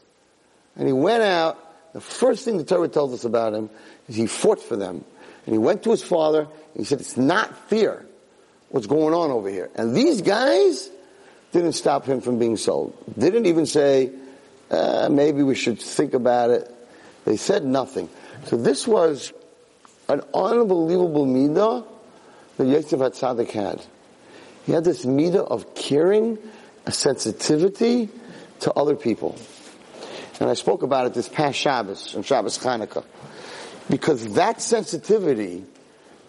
And 0.75 0.85
he 0.85 0.93
went 0.93 1.23
out, 1.23 1.57
the 1.93 2.01
first 2.01 2.45
thing 2.45 2.57
the 2.57 2.63
Torah 2.63 2.87
tells 2.87 3.13
us 3.13 3.25
about 3.25 3.55
him 3.55 3.71
is 4.07 4.15
he 4.15 4.27
fought 4.27 4.59
for 4.59 4.75
them. 4.75 5.03
And 5.47 5.53
he 5.53 5.59
went 5.59 5.83
to 5.83 5.91
his 5.91 6.03
father, 6.03 6.41
and 6.41 6.75
he 6.75 6.83
said, 6.83 6.99
it's 6.99 7.15
not 7.15 7.69
fear 7.69 8.05
what's 8.67 8.85
going 8.85 9.13
on 9.13 9.31
over 9.31 9.49
here. 9.49 9.69
And 9.75 9.95
these 9.95 10.21
guys 10.21 10.89
didn't 11.53 11.71
stop 11.71 12.05
him 12.05 12.19
from 12.19 12.37
being 12.37 12.57
sold. 12.57 12.93
Didn't 13.17 13.45
even 13.45 13.65
say, 13.65 14.11
uh, 14.69 15.07
maybe 15.09 15.43
we 15.43 15.55
should 15.55 15.81
think 15.81 16.13
about 16.13 16.49
it. 16.49 16.69
They 17.23 17.37
said 17.37 17.63
nothing. 17.63 18.09
So 18.47 18.57
this 18.57 18.85
was 18.85 19.31
an 20.09 20.21
unbelievable 20.33 21.25
midah 21.25 21.87
that 22.57 22.67
Yosef 22.67 22.99
HaTzadik 22.99 23.51
had. 23.51 23.81
He 24.65 24.73
had 24.73 24.83
this 24.83 25.05
midah 25.05 25.47
of 25.47 25.75
caring, 25.75 26.37
a 26.85 26.91
sensitivity 26.91 28.09
to 28.59 28.73
other 28.73 28.97
people. 28.97 29.37
And 30.41 30.49
I 30.49 30.55
spoke 30.55 30.83
about 30.83 31.05
it 31.05 31.13
this 31.13 31.29
past 31.29 31.57
Shabbos, 31.57 32.15
on 32.15 32.23
Shabbos 32.23 32.57
Chanukah. 32.57 33.05
Because 33.89 34.33
that 34.33 34.61
sensitivity 34.61 35.63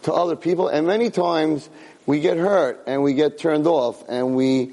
to 0.02 0.12
other 0.12 0.36
people, 0.36 0.68
and 0.68 0.86
many 0.86 1.10
times 1.10 1.68
we 2.06 2.20
get 2.20 2.36
hurt 2.36 2.84
and 2.86 3.02
we 3.02 3.14
get 3.14 3.38
turned 3.38 3.66
off 3.66 4.02
and 4.08 4.34
we, 4.34 4.72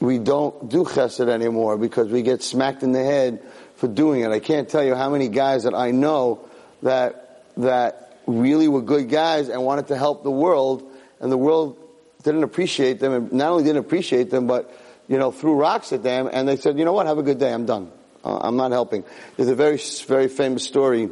we 0.00 0.18
don't 0.18 0.70
do 0.70 0.84
chesed 0.84 1.28
anymore 1.28 1.76
because 1.76 2.10
we 2.10 2.22
get 2.22 2.42
smacked 2.42 2.82
in 2.82 2.92
the 2.92 3.04
head 3.04 3.42
for 3.76 3.88
doing 3.88 4.22
it. 4.22 4.30
I 4.30 4.40
can't 4.40 4.68
tell 4.68 4.82
you 4.82 4.94
how 4.94 5.10
many 5.10 5.28
guys 5.28 5.64
that 5.64 5.74
I 5.74 5.90
know 5.90 6.48
that, 6.82 7.44
that 7.58 8.22
really 8.26 8.68
were 8.68 8.82
good 8.82 9.08
guys 9.10 9.48
and 9.48 9.62
wanted 9.62 9.88
to 9.88 9.96
help 9.96 10.22
the 10.22 10.30
world 10.30 10.90
and 11.20 11.30
the 11.30 11.36
world 11.36 11.76
didn't 12.22 12.44
appreciate 12.44 13.00
them 13.00 13.12
and 13.12 13.32
not 13.32 13.50
only 13.50 13.64
didn't 13.64 13.84
appreciate 13.84 14.30
them 14.30 14.46
but, 14.46 14.72
you 15.08 15.18
know, 15.18 15.32
threw 15.32 15.54
rocks 15.54 15.92
at 15.92 16.02
them 16.02 16.30
and 16.32 16.48
they 16.48 16.56
said, 16.56 16.78
you 16.78 16.84
know 16.84 16.92
what, 16.92 17.06
have 17.06 17.18
a 17.18 17.22
good 17.22 17.38
day, 17.38 17.52
I'm 17.52 17.66
done. 17.66 17.90
Uh, 18.24 18.38
I'm 18.38 18.56
not 18.56 18.70
helping. 18.70 19.04
There's 19.36 19.48
a 19.48 19.54
very, 19.54 19.78
very 20.06 20.28
famous 20.28 20.64
story. 20.64 21.10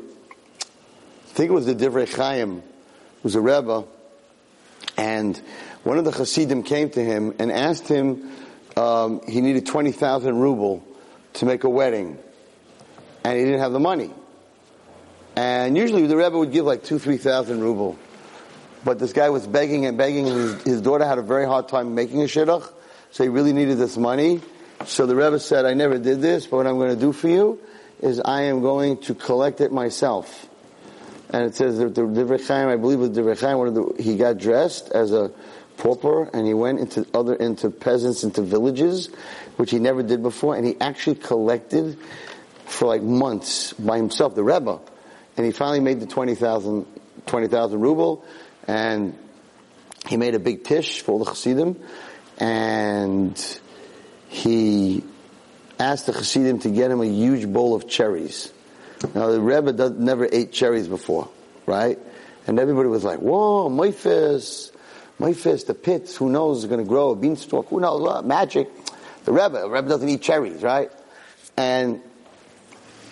Think 1.38 1.52
it 1.52 1.54
was 1.54 1.66
the 1.66 1.74
Divrei 1.76 2.12
Chaim, 2.12 2.64
who's 3.22 3.36
a 3.36 3.40
Rebbe, 3.40 3.84
and 4.96 5.40
one 5.84 5.96
of 5.96 6.04
the 6.04 6.10
Hasidim 6.10 6.64
came 6.64 6.90
to 6.90 7.00
him 7.00 7.32
and 7.38 7.52
asked 7.52 7.86
him, 7.86 8.28
um, 8.76 9.20
he 9.24 9.40
needed 9.40 9.64
20,000 9.64 10.36
ruble 10.36 10.84
to 11.34 11.46
make 11.46 11.62
a 11.62 11.68
wedding. 11.68 12.18
And 13.22 13.38
he 13.38 13.44
didn't 13.44 13.60
have 13.60 13.70
the 13.70 13.78
money. 13.78 14.10
And 15.36 15.76
usually 15.76 16.08
the 16.08 16.16
Rebbe 16.16 16.36
would 16.36 16.50
give 16.50 16.64
like 16.64 16.82
two, 16.82 16.98
three 16.98 17.18
thousand 17.18 17.60
ruble. 17.60 17.96
But 18.84 18.98
this 18.98 19.12
guy 19.12 19.30
was 19.30 19.46
begging 19.46 19.86
and 19.86 19.96
begging. 19.96 20.26
His, 20.26 20.62
his 20.64 20.80
daughter 20.80 21.04
had 21.04 21.18
a 21.18 21.22
very 21.22 21.46
hard 21.46 21.68
time 21.68 21.94
making 21.94 22.20
a 22.20 22.24
shidduch, 22.24 22.68
so 23.12 23.22
he 23.22 23.28
really 23.28 23.52
needed 23.52 23.78
this 23.78 23.96
money. 23.96 24.40
So 24.86 25.06
the 25.06 25.14
Rebbe 25.14 25.38
said, 25.38 25.66
I 25.66 25.74
never 25.74 25.98
did 25.98 26.20
this, 26.20 26.48
but 26.48 26.56
what 26.56 26.66
I'm 26.66 26.78
going 26.78 26.96
to 26.96 27.00
do 27.00 27.12
for 27.12 27.28
you 27.28 27.60
is 28.00 28.18
I 28.18 28.42
am 28.42 28.60
going 28.60 28.96
to 29.02 29.14
collect 29.14 29.60
it 29.60 29.70
myself. 29.70 30.47
And 31.30 31.44
it 31.44 31.54
says 31.54 31.78
that 31.78 31.94
the 31.94 32.44
Chaim, 32.46 32.68
I 32.68 32.76
believe 32.76 33.00
with 33.00 33.14
Divrei 33.14 33.38
Chaim, 33.38 33.58
one 33.58 33.68
of 33.68 33.74
the, 33.74 34.02
he 34.02 34.16
got 34.16 34.38
dressed 34.38 34.90
as 34.90 35.12
a 35.12 35.30
pauper 35.76 36.30
and 36.32 36.46
he 36.46 36.54
went 36.54 36.80
into 36.80 37.06
other, 37.12 37.34
into 37.34 37.70
peasants, 37.70 38.24
into 38.24 38.42
villages, 38.42 39.10
which 39.56 39.70
he 39.70 39.78
never 39.78 40.02
did 40.02 40.22
before, 40.22 40.56
and 40.56 40.66
he 40.66 40.76
actually 40.80 41.16
collected 41.16 41.98
for 42.64 42.86
like 42.86 43.02
months 43.02 43.72
by 43.74 43.96
himself, 43.96 44.34
the 44.34 44.42
Rebbe. 44.42 44.80
And 45.36 45.46
he 45.46 45.52
finally 45.52 45.80
made 45.80 46.00
the 46.00 46.06
20,000 46.06 46.86
20,000 47.28 47.80
ruble, 47.80 48.24
and 48.66 49.16
he 50.08 50.16
made 50.16 50.34
a 50.34 50.38
big 50.38 50.64
tish 50.64 51.00
for 51.00 51.18
the 51.18 51.26
Chassidim, 51.26 51.80
and 52.38 53.60
he 54.28 55.04
asked 55.78 56.06
the 56.06 56.12
Chassidim 56.12 56.60
to 56.60 56.70
get 56.70 56.90
him 56.90 57.00
a 57.00 57.06
huge 57.06 57.46
bowl 57.46 57.74
of 57.74 57.88
cherries. 57.88 58.52
Now 59.14 59.28
the 59.28 59.40
Rebbe 59.40 59.72
does, 59.72 59.92
never 59.92 60.28
ate 60.30 60.52
cherries 60.52 60.88
before, 60.88 61.28
right? 61.66 61.98
And 62.46 62.58
everybody 62.58 62.88
was 62.88 63.04
like, 63.04 63.18
whoa, 63.18 63.68
my 63.68 63.90
fist, 63.90 64.74
my 65.18 65.32
fist, 65.32 65.66
the 65.66 65.74
pits, 65.74 66.16
who 66.16 66.30
knows 66.30 66.58
is 66.58 66.64
going 66.66 66.82
to 66.82 66.88
grow, 66.88 67.10
a 67.10 67.16
beanstalk, 67.16 67.68
who 67.68 67.80
knows, 67.80 68.24
magic. 68.24 68.68
The 69.24 69.32
Rebbe, 69.32 69.60
the 69.60 69.68
Rebbe 69.68 69.88
doesn't 69.88 70.08
eat 70.08 70.22
cherries, 70.22 70.62
right? 70.62 70.90
And 71.56 72.00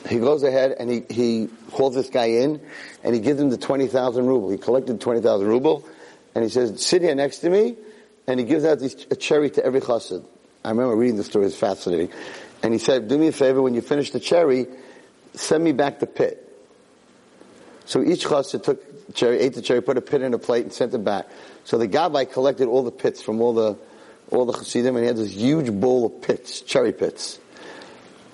he 0.09 0.19
goes 0.19 0.43
ahead 0.43 0.73
and 0.79 0.91
he, 0.91 1.05
he 1.11 1.49
calls 1.73 1.95
this 1.95 2.09
guy 2.09 2.27
in 2.27 2.61
and 3.03 3.15
he 3.15 3.21
gives 3.21 3.41
him 3.41 3.51
the 3.51 3.59
20,000 3.59 4.27
ruble. 4.27 4.51
He 4.51 4.59
collected 4.59 5.01
20,000 5.01 5.47
ruble 5.47 5.87
and 6.35 6.45
he 6.45 6.51
says, 6.51 6.85
sit 6.85 7.03
here 7.03 7.15
next 7.15 7.39
to 7.39 7.51
me 7.51 7.77
and 8.27 8.39
he 8.39 8.47
gives 8.47 8.65
out 8.65 8.79
this, 8.79 9.07
a 9.11 9.17
cherry 9.17 9.51
to 9.51 9.65
every 9.65 9.81
chassid. 9.81 10.25
I 10.65 10.71
remember 10.71 10.97
reading 10.97 11.17
the 11.17 11.25
story, 11.25 11.47
it's 11.47 11.57
fascinating. 11.57 12.11
And 12.63 12.73
he 12.73 12.79
said, 12.79 13.09
do 13.09 13.19
me 13.19 13.29
a 13.29 13.33
favor, 13.33 13.63
when 13.63 13.75
you 13.75 13.83
finish 13.83 14.11
the 14.11 14.21
cherry, 14.21 14.67
send 15.37 15.63
me 15.63 15.73
back 15.73 16.01
the 16.01 16.07
pit. 16.07 16.43
So 17.85 18.03
each 18.03 18.27
chassid 18.27 18.65
took 18.65 19.15
cherry, 19.15 19.39
ate 19.39 19.55
the 19.55 19.63
cherry, 19.63 19.81
put 19.81 19.97
a 19.97 20.01
pit 20.01 20.23
in 20.23 20.35
a 20.35 20.39
plate 20.39 20.65
and 20.65 20.73
sent 20.73 20.93
it 20.93 21.05
back. 21.05 21.29
So 21.65 21.79
the 21.79 21.89
gabbai 21.89 22.31
collected 22.33 22.67
all 22.67 22.83
the 22.83 22.91
pits 22.91 23.23
from 23.23 23.41
all 23.41 23.55
the, 23.55 23.77
all 24.31 24.45
the 24.45 24.53
chassidim 24.53 24.97
and 24.97 25.05
he 25.05 25.07
had 25.07 25.17
this 25.17 25.33
huge 25.33 25.73
bowl 25.73 26.07
of 26.07 26.23
pits, 26.23 26.61
cherry 26.63 26.93
pits. 26.93 27.39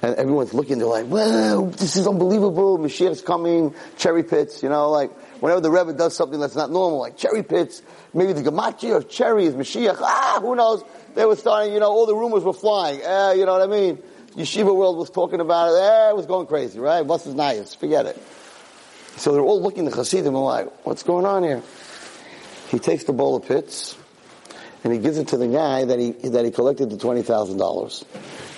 And 0.00 0.16
everyone's 0.16 0.52
looking, 0.52 0.78
they're 0.78 0.88
like, 0.88 1.06
wow, 1.06 1.70
this 1.76 1.94
is 1.94 2.08
unbelievable, 2.08 2.76
Mashiach's 2.76 3.22
coming, 3.22 3.72
cherry 3.98 4.24
pits, 4.24 4.60
you 4.60 4.68
know, 4.68 4.90
like, 4.90 5.12
whenever 5.40 5.60
the 5.60 5.70
Rebbe 5.70 5.92
does 5.92 6.16
something 6.16 6.40
that's 6.40 6.56
not 6.56 6.72
normal, 6.72 6.98
like 6.98 7.16
cherry 7.16 7.44
pits, 7.44 7.82
maybe 8.12 8.32
the 8.32 8.42
gematria 8.42 8.96
of 8.96 9.08
cherry 9.08 9.44
is 9.44 9.54
Mashiach, 9.54 9.98
ah, 10.00 10.40
who 10.42 10.56
knows? 10.56 10.82
They 11.14 11.24
were 11.24 11.36
starting, 11.36 11.72
you 11.72 11.78
know, 11.78 11.90
all 11.90 12.06
the 12.06 12.16
rumors 12.16 12.42
were 12.42 12.52
flying, 12.52 13.00
eh, 13.00 13.34
you 13.34 13.46
know 13.46 13.52
what 13.52 13.62
I 13.62 13.68
mean? 13.68 14.02
Yeshiva 14.34 14.74
world 14.74 14.96
was 14.96 15.10
talking 15.10 15.40
about 15.40 15.74
it, 15.74 15.80
eh, 15.80 16.10
it 16.10 16.16
was 16.16 16.26
going 16.26 16.46
crazy, 16.46 16.78
right? 16.78 17.02
What's 17.02 17.24
his 17.24 17.34
nice? 17.34 17.74
Forget 17.74 18.06
it. 18.06 18.22
So 19.16 19.32
they're 19.32 19.42
all 19.42 19.60
looking 19.60 19.86
at 19.86 19.94
Chassidim 19.94 20.34
and 20.34 20.44
like, 20.44 20.86
what's 20.86 21.02
going 21.02 21.26
on 21.26 21.42
here? 21.42 21.62
He 22.70 22.78
takes 22.78 23.04
the 23.04 23.12
bowl 23.12 23.36
of 23.36 23.46
pits, 23.46 23.96
and 24.82 24.92
he 24.92 24.98
gives 24.98 25.18
it 25.18 25.28
to 25.28 25.36
the 25.36 25.48
guy 25.48 25.84
that 25.84 25.98
he, 25.98 26.12
that 26.30 26.44
he 26.46 26.50
collected 26.50 26.88
the 26.88 26.96
$20,000. 26.96 28.04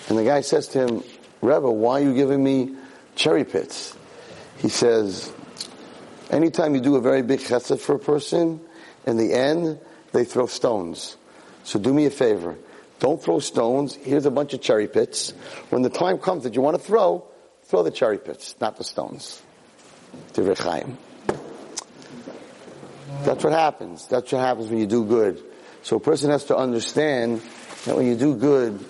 And 0.09 0.19
the 0.19 0.25
guy 0.25 0.43
says 0.43 0.69
to 0.69 0.87
him, 0.87 1.03
Rebbe, 1.43 1.71
why 1.71 2.01
are 2.01 2.05
you 2.05 2.15
giving 2.15 2.43
me 2.43 2.77
cherry 3.17 3.45
pits? 3.45 3.97
He 4.59 4.69
says, 4.69 5.33
anytime 6.31 6.77
you 6.77 6.81
do 6.81 6.95
a 6.95 7.01
very 7.01 7.23
big 7.23 7.41
chesed 7.41 7.81
for 7.81 7.97
a 7.97 7.99
person, 7.99 8.61
in 9.07 9.17
the 9.17 9.33
end, 9.33 9.81
they 10.13 10.25
throw 10.25 10.47
stones. 10.47 11.17
So 11.65 11.79
do 11.79 11.93
me 11.93 12.07
a 12.07 12.11
favor. 12.11 12.57
Don't 13.05 13.23
throw 13.23 13.39
stones. 13.39 13.97
Here's 13.97 14.25
a 14.25 14.31
bunch 14.31 14.55
of 14.55 14.63
cherry 14.63 14.89
pits. 14.89 15.35
When 15.69 15.83
the 15.83 15.91
time 15.91 16.17
comes 16.17 16.45
that 16.45 16.55
you 16.55 16.63
want 16.63 16.79
to 16.79 16.83
throw, 16.83 17.27
throw 17.65 17.83
the 17.83 17.91
cherry 17.91 18.17
pits, 18.17 18.55
not 18.63 18.79
the 18.79 18.85
stones. 18.85 19.43
That's 23.25 23.45
what 23.45 23.53
happens. 23.53 24.07
That's 24.07 24.33
what 24.33 24.41
happens 24.41 24.71
when 24.71 24.79
you 24.79 24.87
do 24.87 25.05
good. 25.05 25.39
So 25.83 25.97
a 25.97 26.01
person 26.01 26.31
has 26.31 26.45
to 26.45 26.57
understand 26.57 27.43
that 27.85 27.95
when 27.95 28.07
you 28.07 28.17
do 28.17 28.37
good, 28.37 28.83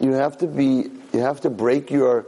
you 0.00 0.12
have 0.12 0.38
to 0.38 0.46
be 0.46 0.90
you 1.12 1.20
have 1.20 1.42
to 1.42 1.50
break 1.50 1.90
your, 1.90 2.24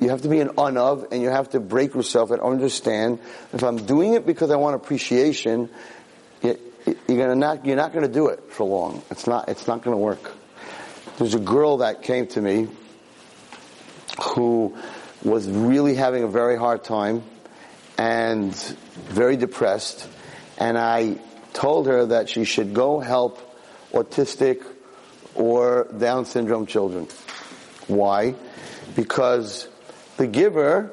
you 0.00 0.08
have 0.08 0.22
to 0.22 0.28
be 0.30 0.40
an 0.40 0.48
anav, 0.56 1.12
and 1.12 1.20
you 1.20 1.28
have 1.28 1.50
to 1.50 1.60
break 1.60 1.92
yourself 1.92 2.30
and 2.30 2.40
understand 2.40 3.18
if 3.52 3.62
I'm 3.62 3.76
doing 3.76 4.14
it 4.14 4.24
because 4.24 4.50
I 4.50 4.56
want 4.56 4.74
appreciation, 4.74 5.68
you're 7.08 7.18
gonna 7.18 7.34
not, 7.34 7.64
you're 7.64 7.76
not 7.76 7.92
gonna 7.92 8.08
do 8.08 8.28
it 8.28 8.52
for 8.52 8.64
long. 8.64 9.02
It's 9.10 9.26
not, 9.26 9.48
it's 9.48 9.66
not 9.66 9.82
gonna 9.82 9.98
work. 9.98 10.32
There's 11.18 11.34
a 11.34 11.40
girl 11.40 11.78
that 11.78 12.02
came 12.02 12.26
to 12.28 12.40
me 12.40 12.68
who 14.22 14.76
was 15.22 15.48
really 15.48 15.94
having 15.94 16.22
a 16.22 16.28
very 16.28 16.56
hard 16.56 16.84
time 16.84 17.22
and 17.98 18.54
very 18.54 19.36
depressed, 19.36 20.08
and 20.58 20.78
I 20.78 21.18
told 21.52 21.86
her 21.86 22.06
that 22.06 22.28
she 22.28 22.44
should 22.44 22.74
go 22.74 23.00
help 23.00 23.38
autistic 23.92 24.64
or 25.34 25.88
Down 25.96 26.24
syndrome 26.24 26.66
children. 26.66 27.06
Why? 27.86 28.34
Because 28.96 29.68
the 30.16 30.26
giver, 30.26 30.90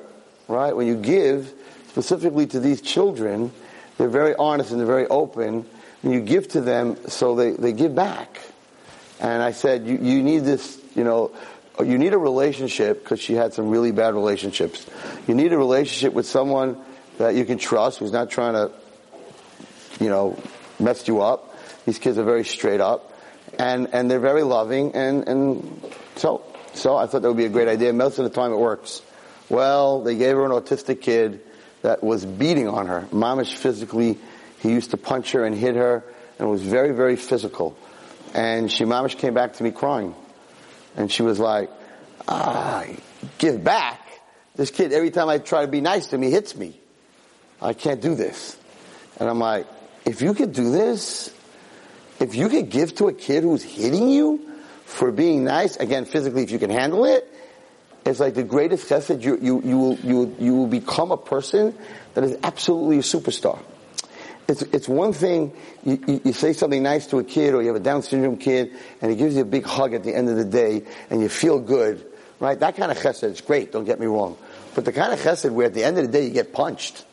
right, 0.48 0.76
when 0.76 0.88
you 0.88 0.96
give 0.96 1.54
specifically 1.90 2.48
to 2.48 2.60
these 2.60 2.82
children, 2.82 3.52
they're 3.98 4.10
very 4.10 4.36
honest 4.36 4.72
and 4.72 4.80
they're 4.80 4.88
very 4.88 5.08
open, 5.08 5.66
and 6.04 6.14
you 6.14 6.22
give 6.22 6.48
to 6.50 6.62
them 6.62 6.98
so 7.08 7.36
they, 7.36 7.52
they 7.52 7.74
give 7.74 7.96
back. 7.96 8.42
And 9.20 9.42
I 9.42 9.52
said, 9.52 9.88
you, 9.88 9.98
you 9.98 10.24
need 10.24 10.40
this, 10.40 10.80
you 10.96 11.04
know, 11.04 11.32
you 11.84 11.98
need 11.98 12.14
a 12.14 12.18
relationship, 12.18 13.04
because 13.04 13.20
she 13.20 13.34
had 13.34 13.54
some 13.54 13.70
really 13.70 13.92
bad 13.92 14.14
relationships. 14.14 14.86
You 15.28 15.36
need 15.36 15.54
a 15.54 15.58
relationship 15.58 16.14
with 16.14 16.26
someone 16.26 16.78
that 17.18 17.36
you 17.36 17.46
can 17.46 17.58
trust, 17.58 18.00
who's 18.00 18.12
not 18.12 18.30
trying 18.30 18.54
to, 18.54 18.72
you 20.00 20.10
know, 20.10 20.38
mess 20.80 21.08
you 21.08 21.22
up. 21.22 21.56
These 21.86 22.00
kids 22.00 22.18
are 22.18 22.24
very 22.24 22.46
straight 22.46 22.82
up. 22.82 23.14
And, 23.60 23.90
and 23.94 24.12
they're 24.12 24.20
very 24.20 24.44
loving, 24.44 24.94
and, 24.94 25.28
and 25.28 25.82
so 26.16 26.44
so 26.74 26.96
I 26.96 27.08
thought 27.08 27.24
that 27.24 27.28
would 27.28 27.38
be 27.38 27.46
a 27.46 27.50
great 27.50 27.68
idea. 27.68 27.92
Most 27.92 28.20
of 28.20 28.26
the 28.26 28.30
time 28.30 28.52
it 28.52 28.58
works. 28.58 29.02
Well, 29.50 30.02
they 30.04 30.16
gave 30.16 30.36
her 30.36 30.46
an 30.46 30.52
autistic 30.52 31.02
kid 31.02 31.42
that 31.82 32.04
was 32.04 32.24
beating 32.24 32.68
on 32.68 32.86
her. 32.86 33.08
Mamish 33.12 33.56
physically, 33.56 34.20
he 34.60 34.70
used 34.70 34.92
to 34.92 34.98
punch 34.98 35.32
her 35.32 35.46
and 35.46 35.56
hit 35.56 35.76
her, 35.76 36.04
and 36.40 36.48
it 36.48 36.52
was 36.52 36.62
very, 36.62 36.92
very 36.92 37.16
physical. 37.16 37.78
And 38.34 38.72
she, 38.72 38.84
Mamish 38.84 39.18
came 39.18 39.34
back 39.34 39.54
to 39.54 39.64
me 39.64 39.72
crying. 39.72 40.16
And 40.96 41.12
she 41.12 41.24
was 41.24 41.40
like, 41.40 41.70
ah, 42.28 42.86
give 43.38 43.64
back. 43.64 44.02
This 44.56 44.72
kid, 44.72 44.92
every 44.92 45.12
time 45.12 45.30
I 45.30 45.38
try 45.38 45.62
to 45.62 45.68
be 45.68 45.82
nice 45.82 46.08
to 46.08 46.16
him, 46.16 46.24
he 46.24 46.32
hits 46.32 46.56
me. 46.56 46.80
I 47.62 47.74
can't 47.74 48.02
do 48.02 48.16
this. 48.16 48.58
And 49.20 49.30
I'm 49.30 49.40
like, 49.40 49.68
if 50.06 50.22
you 50.22 50.34
could 50.34 50.54
do 50.54 50.72
this, 50.72 51.34
if 52.20 52.36
you 52.36 52.50
could 52.50 52.70
give 52.70 52.96
to 52.96 53.08
a 53.08 53.14
kid 53.14 53.44
who's 53.44 53.64
hitting 53.64 54.10
you 54.10 54.42
for 54.86 55.12
being 55.12 55.44
nice, 55.44 55.76
again, 55.78 56.06
physically, 56.06 56.44
if 56.44 56.52
you 56.52 56.60
can 56.60 56.70
handle 56.70 57.06
it, 57.06 57.32
it's 58.06 58.20
like 58.20 58.36
the 58.36 58.44
greatest 58.44 58.90
chesed. 58.90 59.22
You, 59.22 59.38
you, 59.42 59.62
you, 59.64 59.78
will, 59.78 59.96
you, 60.00 60.36
you 60.40 60.56
will 60.56 60.68
become 60.68 61.12
a 61.12 61.18
person 61.18 61.78
that 62.14 62.24
is 62.24 62.38
absolutely 62.42 62.98
a 63.00 63.02
superstar. 63.02 63.60
It's, 64.48 64.62
it's 64.62 64.88
one 64.88 65.12
thing, 65.12 65.52
you, 65.84 66.00
you, 66.08 66.22
you, 66.26 66.34
say 66.34 66.54
something 66.54 66.82
nice 66.82 67.08
to 67.08 67.20
a 67.20 67.24
kid 67.24 67.54
or 67.54 67.62
you 67.62 67.68
have 67.68 67.76
a 67.76 67.82
Down 67.82 68.02
syndrome 68.02 68.38
kid 68.38 68.72
and 69.02 69.12
he 69.12 69.18
gives 69.18 69.36
you 69.36 69.42
a 69.42 69.46
big 69.46 69.66
hug 69.66 69.94
at 69.94 70.04
the 70.04 70.16
end 70.16 70.30
of 70.30 70.38
the 70.38 70.46
day 70.46 70.84
and 71.10 71.22
you 71.22 71.28
feel 71.28 71.60
good, 71.60 72.06
right? 72.40 72.58
That 72.58 72.78
kind 72.78 72.90
of 72.90 72.98
chesed 72.98 73.24
is 73.24 73.42
great, 73.42 73.74
don't 73.74 73.84
get 73.84 74.00
me 74.00 74.06
wrong. 74.06 74.38
But 74.74 74.86
the 74.86 74.94
kind 74.94 75.12
of 75.12 75.20
chesed 75.20 75.52
where 75.52 75.68
at 75.68 75.74
the 75.74 75.84
end 75.84 75.98
of 75.98 76.06
the 76.06 76.12
day 76.12 76.26
you 76.26 76.32
get 76.32 76.54
punched, 76.54 77.06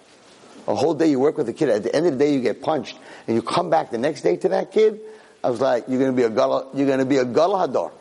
a 0.68 0.74
whole 0.76 0.94
day 0.94 1.08
you 1.08 1.18
work 1.18 1.36
with 1.36 1.48
a 1.48 1.52
kid, 1.52 1.70
at 1.70 1.82
the 1.82 1.94
end 1.94 2.06
of 2.06 2.12
the 2.12 2.18
day 2.18 2.32
you 2.32 2.40
get 2.40 2.62
punched, 2.62 2.96
and 3.26 3.34
you 3.34 3.42
come 3.42 3.68
back 3.68 3.90
the 3.90 3.98
next 3.98 4.22
day 4.22 4.36
to 4.36 4.48
that 4.50 4.70
kid, 4.70 5.00
I 5.42 5.50
was 5.50 5.60
like, 5.60 5.86
you're 5.88 5.98
gonna 5.98 6.12
be 6.12 6.22
a 6.22 6.30
gala, 6.30 6.68
you're 6.72 6.86
gonna 6.86 7.04
be 7.04 7.18
a 7.18 7.24
gala 7.24 7.68
hadar 7.68 7.92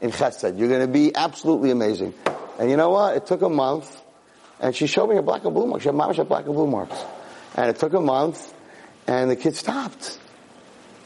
in 0.00 0.10
chesed. 0.10 0.58
You're 0.58 0.68
gonna 0.68 0.86
be 0.88 1.14
absolutely 1.14 1.70
amazing. 1.70 2.14
And 2.58 2.70
you 2.70 2.76
know 2.76 2.90
what? 2.90 3.16
It 3.16 3.26
took 3.26 3.42
a 3.42 3.48
month, 3.48 4.02
and 4.60 4.74
she 4.74 4.86
showed 4.86 5.08
me 5.08 5.16
her 5.16 5.22
black 5.22 5.44
and 5.44 5.54
blue 5.54 5.66
marks. 5.66 5.84
She 5.84 5.88
had 5.88 5.96
mamash 5.96 6.16
had 6.16 6.28
black 6.28 6.46
and 6.46 6.54
blue 6.54 6.66
marks. 6.66 6.96
And 7.54 7.70
it 7.70 7.78
took 7.78 7.94
a 7.94 8.00
month, 8.00 8.52
and 9.06 9.30
the 9.30 9.36
kid 9.36 9.56
stopped. 9.56 10.18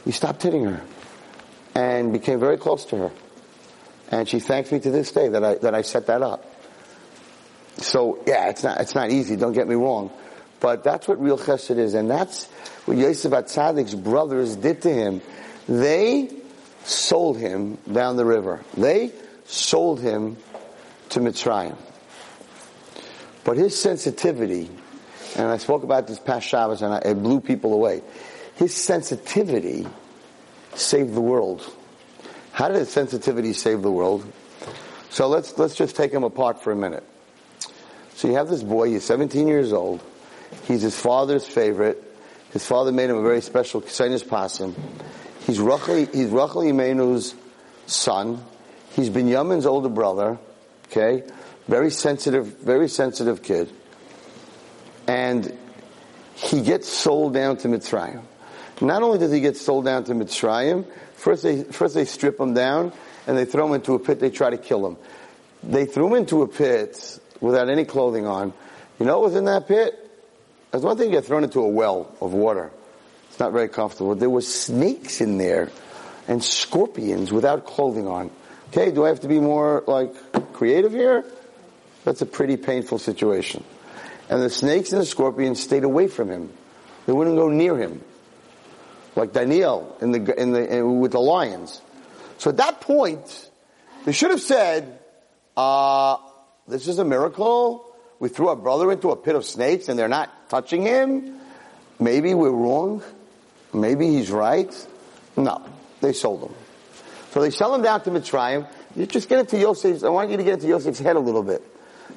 He 0.04 0.12
stopped 0.12 0.42
hitting 0.42 0.64
her. 0.64 0.82
And 1.74 2.12
became 2.12 2.40
very 2.40 2.56
close 2.56 2.84
to 2.86 2.96
her. 2.96 3.10
And 4.10 4.28
she 4.28 4.40
thanks 4.40 4.72
me 4.72 4.80
to 4.80 4.90
this 4.90 5.12
day 5.12 5.28
that 5.28 5.44
I, 5.44 5.54
that 5.56 5.74
I 5.74 5.82
set 5.82 6.06
that 6.08 6.20
up. 6.20 6.44
So, 7.76 8.22
yeah, 8.26 8.48
it's 8.48 8.64
not, 8.64 8.80
it's 8.80 8.94
not 8.94 9.10
easy, 9.10 9.36
don't 9.36 9.52
get 9.52 9.68
me 9.68 9.76
wrong. 9.76 10.10
But 10.58 10.84
that's 10.84 11.08
what 11.08 11.20
real 11.20 11.38
chesed 11.38 11.78
is, 11.78 11.94
and 11.94 12.10
that's 12.10 12.46
what 12.84 12.96
Yosef 12.96 13.32
Atzadik's 13.32 13.94
brothers 13.94 14.56
did 14.56 14.82
to 14.82 14.92
him. 14.92 15.22
They 15.68 16.30
sold 16.84 17.38
him 17.38 17.78
down 17.90 18.16
the 18.16 18.24
river. 18.24 18.62
They 18.76 19.12
sold 19.44 20.00
him 20.00 20.36
to 21.10 21.20
Mitzrayim. 21.20 21.76
But 23.44 23.56
his 23.56 23.80
sensitivity, 23.80 24.68
and 25.36 25.46
I 25.48 25.58
spoke 25.58 25.82
about 25.82 26.06
this 26.06 26.18
past 26.18 26.46
Shabbos 26.46 26.82
and 26.82 26.94
I, 26.94 26.98
it 26.98 27.14
blew 27.14 27.40
people 27.40 27.72
away. 27.72 28.02
His 28.56 28.74
sensitivity 28.74 29.86
saved 30.74 31.14
the 31.14 31.20
world. 31.20 31.62
How 32.52 32.68
did 32.68 32.76
his 32.76 32.90
sensitivity 32.90 33.52
save 33.52 33.82
the 33.82 33.90
world? 33.90 34.30
So 35.10 35.28
let's, 35.28 35.56
let's 35.58 35.74
just 35.74 35.96
take 35.96 36.12
him 36.12 36.24
apart 36.24 36.62
for 36.62 36.72
a 36.72 36.76
minute. 36.76 37.04
So 38.14 38.28
you 38.28 38.34
have 38.34 38.48
this 38.48 38.62
boy, 38.62 38.90
he's 38.90 39.04
17 39.04 39.48
years 39.48 39.72
old. 39.72 40.02
He's 40.66 40.82
his 40.82 40.98
father's 40.98 41.46
favorite. 41.46 42.02
His 42.52 42.66
father 42.66 42.92
made 42.92 43.10
him 43.10 43.16
a 43.16 43.22
very 43.22 43.40
special 43.40 43.80
Ksenius 43.80 44.24
Pasim. 44.24 44.74
He's 45.46 45.58
Rachel, 45.58 45.96
he's 45.96 46.28
Rachel 46.28 46.62
Imenu's 46.62 47.34
son. 47.86 48.44
He's 48.94 49.08
Binyamin's 49.08 49.66
older 49.66 49.88
brother. 49.88 50.38
Okay? 50.86 51.24
Very 51.66 51.90
sensitive, 51.90 52.58
very 52.58 52.88
sensitive 52.88 53.42
kid. 53.42 53.72
And 55.10 55.58
he 56.36 56.62
gets 56.62 56.88
sold 56.88 57.34
down 57.34 57.56
to 57.58 57.68
Mitzrayim. 57.68 58.22
Not 58.80 59.02
only 59.02 59.18
does 59.18 59.32
he 59.32 59.40
get 59.40 59.56
sold 59.56 59.84
down 59.84 60.04
to 60.04 60.12
Mitzrayim, 60.12 60.86
first 61.14 61.42
they, 61.42 61.64
first 61.64 61.96
they 61.96 62.04
strip 62.04 62.38
him 62.38 62.54
down 62.54 62.92
and 63.26 63.36
they 63.36 63.44
throw 63.44 63.66
him 63.66 63.74
into 63.74 63.94
a 63.94 63.98
pit, 63.98 64.20
they 64.20 64.30
try 64.30 64.50
to 64.50 64.56
kill 64.56 64.86
him. 64.86 64.96
They 65.64 65.84
threw 65.84 66.06
him 66.06 66.14
into 66.14 66.42
a 66.42 66.46
pit 66.46 67.18
without 67.40 67.68
any 67.68 67.84
clothing 67.84 68.24
on. 68.24 68.52
You 69.00 69.06
know 69.06 69.18
what 69.18 69.30
was 69.30 69.36
in 69.36 69.46
that 69.46 69.66
pit? 69.66 69.98
There's 70.70 70.84
one 70.84 70.96
thing 70.96 71.10
to 71.10 71.16
get 71.16 71.24
thrown 71.24 71.42
into 71.42 71.58
a 71.58 71.68
well 71.68 72.14
of 72.20 72.32
water. 72.32 72.70
It's 73.30 73.40
not 73.40 73.50
very 73.50 73.68
comfortable. 73.68 74.14
There 74.14 74.30
were 74.30 74.42
snakes 74.42 75.20
in 75.20 75.38
there 75.38 75.70
and 76.28 76.42
scorpions 76.42 77.32
without 77.32 77.66
clothing 77.66 78.06
on. 78.06 78.30
Okay, 78.68 78.92
do 78.92 79.04
I 79.04 79.08
have 79.08 79.20
to 79.20 79.28
be 79.28 79.40
more 79.40 79.82
like 79.88 80.14
creative 80.52 80.92
here? 80.92 81.24
That's 82.04 82.22
a 82.22 82.26
pretty 82.26 82.56
painful 82.56 83.00
situation. 83.00 83.64
And 84.30 84.40
the 84.40 84.48
snakes 84.48 84.92
and 84.92 85.00
the 85.00 85.06
scorpions 85.06 85.60
stayed 85.60 85.82
away 85.82 86.06
from 86.06 86.30
him. 86.30 86.52
They 87.06 87.12
wouldn't 87.12 87.36
go 87.36 87.48
near 87.48 87.76
him. 87.76 88.00
Like 89.16 89.32
Daniel 89.32 89.96
in 90.00 90.12
the, 90.12 90.40
in 90.40 90.52
the, 90.52 90.76
in, 90.76 91.00
with 91.00 91.10
the 91.10 91.20
lions. 91.20 91.82
So 92.38 92.50
at 92.50 92.58
that 92.58 92.80
point, 92.80 93.50
they 94.04 94.12
should 94.12 94.30
have 94.30 94.40
said, 94.40 95.00
uh, 95.56 96.18
this 96.68 96.86
is 96.86 97.00
a 97.00 97.04
miracle. 97.04 97.92
We 98.20 98.28
threw 98.28 98.48
our 98.48 98.56
brother 98.56 98.92
into 98.92 99.10
a 99.10 99.16
pit 99.16 99.34
of 99.34 99.44
snakes 99.44 99.88
and 99.88 99.98
they're 99.98 100.06
not 100.06 100.48
touching 100.48 100.82
him. 100.82 101.40
Maybe 101.98 102.32
we're 102.32 102.50
wrong. 102.50 103.02
Maybe 103.74 104.10
he's 104.10 104.30
right. 104.30 104.72
No. 105.36 105.60
They 106.00 106.12
sold 106.12 106.44
him. 106.44 106.54
So 107.32 107.40
they 107.40 107.50
sell 107.50 107.74
him 107.74 107.82
down 107.82 108.02
to 108.04 108.10
Mitzrayim. 108.10 108.68
You 108.94 109.06
just 109.06 109.28
get 109.28 109.40
into 109.40 109.56
Yosef's, 109.58 110.04
I 110.04 110.08
want 110.08 110.30
you 110.30 110.36
to 110.36 110.44
get 110.44 110.54
into 110.54 110.68
Yosef's 110.68 111.00
head 111.00 111.16
a 111.16 111.20
little 111.20 111.42
bit. 111.42 111.62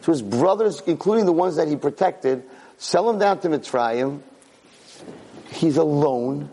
So 0.03 0.11
his 0.11 0.21
brothers, 0.21 0.81
including 0.85 1.25
the 1.25 1.31
ones 1.31 1.55
that 1.55 1.69
he 1.69 1.77
protected, 1.77 2.43
sell 2.77 3.09
him 3.09 3.19
down 3.19 3.39
to 3.39 3.47
Mitzrayim. 3.47 4.19
He's 5.49 5.77
alone. 5.77 6.49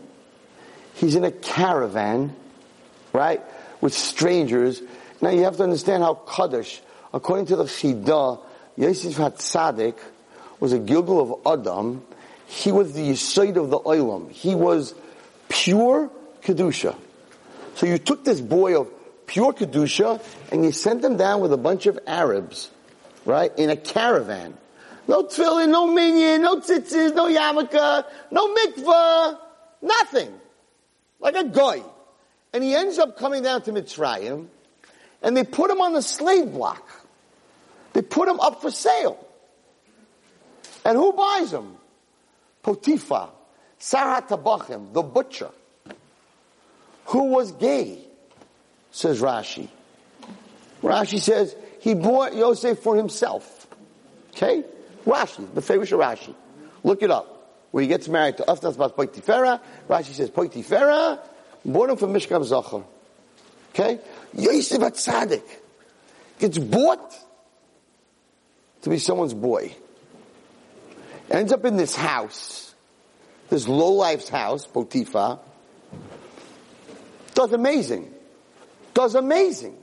He's 0.93 1.15
in 1.15 1.25
a 1.25 1.31
caravan, 1.31 2.33
right, 3.11 3.41
with 3.81 3.93
strangers. 3.93 4.81
Now 5.19 5.31
you 5.31 5.43
have 5.43 5.57
to 5.57 5.63
understand 5.63 6.01
how 6.01 6.13
Kaddish, 6.13 6.81
according 7.13 7.47
to 7.47 7.57
the 7.57 7.65
Chidah, 7.65 8.39
Yosef 8.77 9.15
HaTzadik 9.15 9.97
was 10.61 10.71
a 10.71 10.79
Gilgul 10.79 11.21
of 11.21 11.59
Adam. 11.59 12.05
He 12.45 12.71
was 12.71 12.93
the 12.93 13.01
Yisoid 13.01 13.57
of 13.57 13.69
the 13.69 13.79
Olam. 13.79 14.31
He 14.31 14.55
was 14.55 14.95
pure 15.49 16.09
Kedusha. 16.41 16.95
So 17.75 17.85
you 17.85 17.97
took 17.97 18.23
this 18.23 18.39
boy 18.39 18.79
of 18.79 18.89
pure 19.25 19.51
Kedusha, 19.51 20.23
and 20.53 20.63
you 20.63 20.71
sent 20.71 21.03
him 21.03 21.17
down 21.17 21.41
with 21.41 21.51
a 21.51 21.57
bunch 21.57 21.85
of 21.85 21.99
Arabs, 22.07 22.69
right, 23.25 23.51
in 23.57 23.69
a 23.69 23.75
caravan. 23.75 24.57
No 25.07 25.23
tefillin, 25.23 25.69
no 25.69 25.87
minyan, 25.87 26.41
no 26.41 26.57
tzitzis, 26.57 27.15
no 27.15 27.27
yarmulke, 27.27 28.05
no 28.31 28.53
mikvah, 28.53 29.37
nothing. 29.81 30.33
Like 31.19 31.35
a 31.35 31.43
guy. 31.43 31.81
And 32.53 32.63
he 32.63 32.75
ends 32.75 32.99
up 32.99 33.17
coming 33.17 33.43
down 33.43 33.61
to 33.63 33.71
Mitzrayim, 33.71 34.47
and 35.21 35.37
they 35.37 35.43
put 35.43 35.69
him 35.71 35.81
on 35.81 35.93
the 35.93 36.01
slave 36.01 36.51
block. 36.51 36.87
They 37.93 38.01
put 38.01 38.27
him 38.27 38.39
up 38.39 38.61
for 38.61 38.71
sale. 38.71 39.25
And 40.83 40.97
who 40.97 41.13
buys 41.13 41.53
him? 41.53 41.75
Potiphar, 42.63 43.29
Sar 43.79 44.21
HaTabachim, 44.21 44.93
the 44.93 45.01
butcher, 45.01 45.49
who 47.05 47.25
was 47.25 47.51
gay 47.53 47.99
says 48.91 49.21
Rashi. 49.21 49.67
Rashi 50.83 51.19
says 51.19 51.55
he 51.81 51.93
bought 51.93 52.33
Yosef 52.33 52.79
for 52.79 52.95
himself. 52.95 53.67
Okay? 54.29 54.63
Rashi, 55.05 55.53
the 55.53 55.59
of 55.59 55.89
Rashi. 55.89 56.33
Look 56.83 57.03
it 57.03 57.11
up. 57.11 57.27
Where 57.71 57.81
he 57.81 57.87
gets 57.87 58.07
married 58.07 58.37
to 58.37 58.43
Afnas 58.43 58.77
Bas 58.77 58.91
Poitifera, 58.91 59.59
Rashi 59.89 60.13
says 60.13 60.29
Poitifera, 60.29 61.19
bought 61.65 61.89
him 61.89 61.97
for 61.97 62.07
Mishkav 62.07 62.43
Zachar. 62.45 62.83
Okay? 63.73 63.99
Yosef 64.33 64.79
Atzadik 64.79 65.43
gets 66.39 66.57
bought 66.57 67.13
to 68.81 68.89
be 68.89 68.97
someone's 68.97 69.33
boy. 69.33 69.75
Ends 71.29 71.51
up 71.51 71.65
in 71.65 71.77
this 71.77 71.95
house, 71.95 72.73
this 73.49 73.67
low-life's 73.67 74.29
house, 74.29 74.65
Potiphar, 74.65 75.39
does 77.33 77.53
amazing 77.53 78.13
does 78.93 79.15
amazing. 79.15 79.77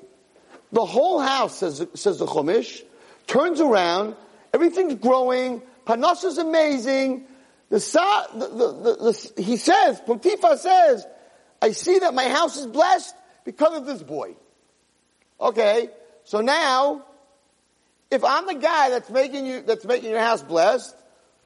The 0.73 0.85
whole 0.85 1.19
house, 1.21 1.59
says, 1.59 1.87
says 1.95 2.19
the 2.19 2.27
Chumash, 2.27 2.83
turns 3.27 3.61
around, 3.61 4.17
everything's 4.53 4.97
growing, 4.97 5.63
Panos 5.87 6.25
is 6.25 6.39
amazing, 6.39 7.27
the, 7.71 7.79
the, 8.35 8.47
the, 8.47 9.37
the, 9.37 9.43
he 9.43 9.57
says, 9.57 10.01
Potiphar 10.01 10.57
says, 10.57 11.07
I 11.61 11.73
see 11.73 11.99
that 11.99 12.15
my 12.15 12.29
house 12.29 12.57
is 12.57 12.67
blessed 12.67 13.15
because 13.45 13.77
of 13.77 13.87
this 13.87 14.03
boy. 14.03 14.35
Okay, 15.41 15.91
so 16.25 16.41
now, 16.41 17.05
if 18.11 18.25
I'm 18.25 18.47
the 18.47 18.55
guy 18.55 18.91
that's 18.91 19.11
making 19.11 19.47
you, 19.47 19.63
that's 19.63 19.85
making 19.85 20.11
your 20.11 20.21
house 20.21 20.43
blessed, 20.43 20.95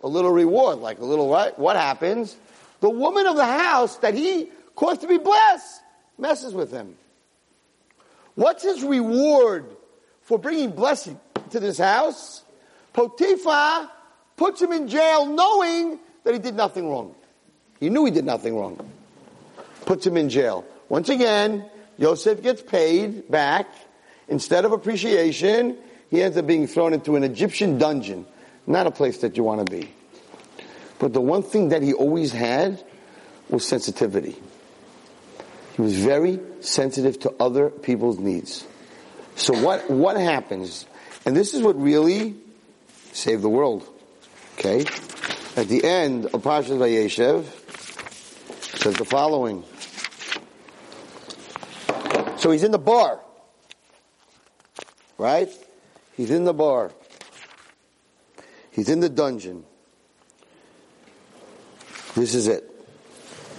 a 0.01 0.09
little 0.09 0.31
reward, 0.31 0.79
like 0.79 0.99
a 0.99 1.05
little 1.05 1.29
what, 1.29 1.59
what 1.59 1.77
happens? 1.77 2.37
The 2.81 2.91
woman 2.91 3.27
of 3.27 3.37
the 3.37 3.47
house 3.47 3.97
that 3.99 4.15
he 4.15 4.49
caused 4.75 5.03
to 5.03 5.09
be 5.09 5.19
blessed 5.19 5.83
messes 6.19 6.55
with 6.55 6.73
him. 6.73 6.97
What's 8.35 8.63
his 8.63 8.83
reward 8.83 9.67
for 10.23 10.39
bringing 10.39 10.71
blessing 10.71 11.19
to 11.51 11.61
this 11.61 11.79
house? 11.79 12.43
Potiphar 12.93 13.91
puts 14.37 14.61
him 14.61 14.73
in 14.73 14.89
jail 14.89 15.27
knowing 15.27 15.99
that 16.25 16.35
he 16.35 16.41
did 16.41 16.55
nothing 16.55 16.89
wrong. 16.89 17.15
He 17.81 17.91
knew 17.91 18.05
he 18.05 18.11
did 18.11 18.25
nothing 18.25 18.57
wrong. 18.57 18.79
Puts 19.87 20.07
him 20.07 20.17
in 20.17 20.29
jail. 20.29 20.65
Once 20.89 21.09
again, 21.09 21.69
Yosef 21.99 22.43
gets 22.43 22.63
paid 22.63 23.31
back. 23.31 23.67
instead 24.29 24.65
of 24.65 24.73
appreciation, 24.73 25.77
he 26.11 26.23
ends 26.23 26.37
up 26.37 26.47
being 26.47 26.67
thrown 26.67 26.93
into 26.93 27.17
an 27.17 27.25
Egyptian 27.25 27.79
dungeon. 27.79 28.25
Not 28.67 28.87
a 28.87 28.91
place 28.91 29.19
that 29.19 29.37
you 29.37 29.43
want 29.43 29.67
to 29.67 29.71
be. 29.71 29.93
But 30.99 31.13
the 31.13 31.21
one 31.21 31.43
thing 31.43 31.71
that 31.71 31.83
he 31.83 31.93
always 31.93 32.33
had 32.33 32.83
was 33.49 33.67
sensitivity. 33.67 34.37
He 35.75 35.83
was 35.83 35.97
very 35.97 36.41
sensitive 36.61 37.21
to 37.21 37.35
other 37.41 37.71
people's 37.71 38.19
needs. 38.19 38.67
So 39.37 39.55
what, 39.55 39.91
what 39.91 40.17
happens? 40.17 40.87
And 41.25 41.37
this 41.37 41.55
is 41.55 41.63
what 41.63 41.81
really 41.81 42.37
saved 43.13 43.43
the 43.43 43.49
world. 43.49 43.87
Okay? 44.59 44.81
At 45.57 45.69
the 45.69 45.85
end 45.85 46.27
of 46.27 46.43
Parshas 46.43 46.79
Vayeshev, 46.79 47.45
says 48.79 48.95
the 48.95 49.05
following. 49.05 49.65
So 52.37 52.51
he's 52.51 52.65
in 52.65 52.73
the 52.73 52.79
bar. 52.79 53.21
Right? 55.17 55.49
He's 56.17 56.31
in 56.31 56.45
the 56.45 56.53
bar. 56.53 56.91
He's 58.73 58.89
in 58.89 59.01
the 59.01 59.09
dungeon. 59.09 59.65
This 62.15 62.35
is 62.35 62.49
it. 62.49 62.69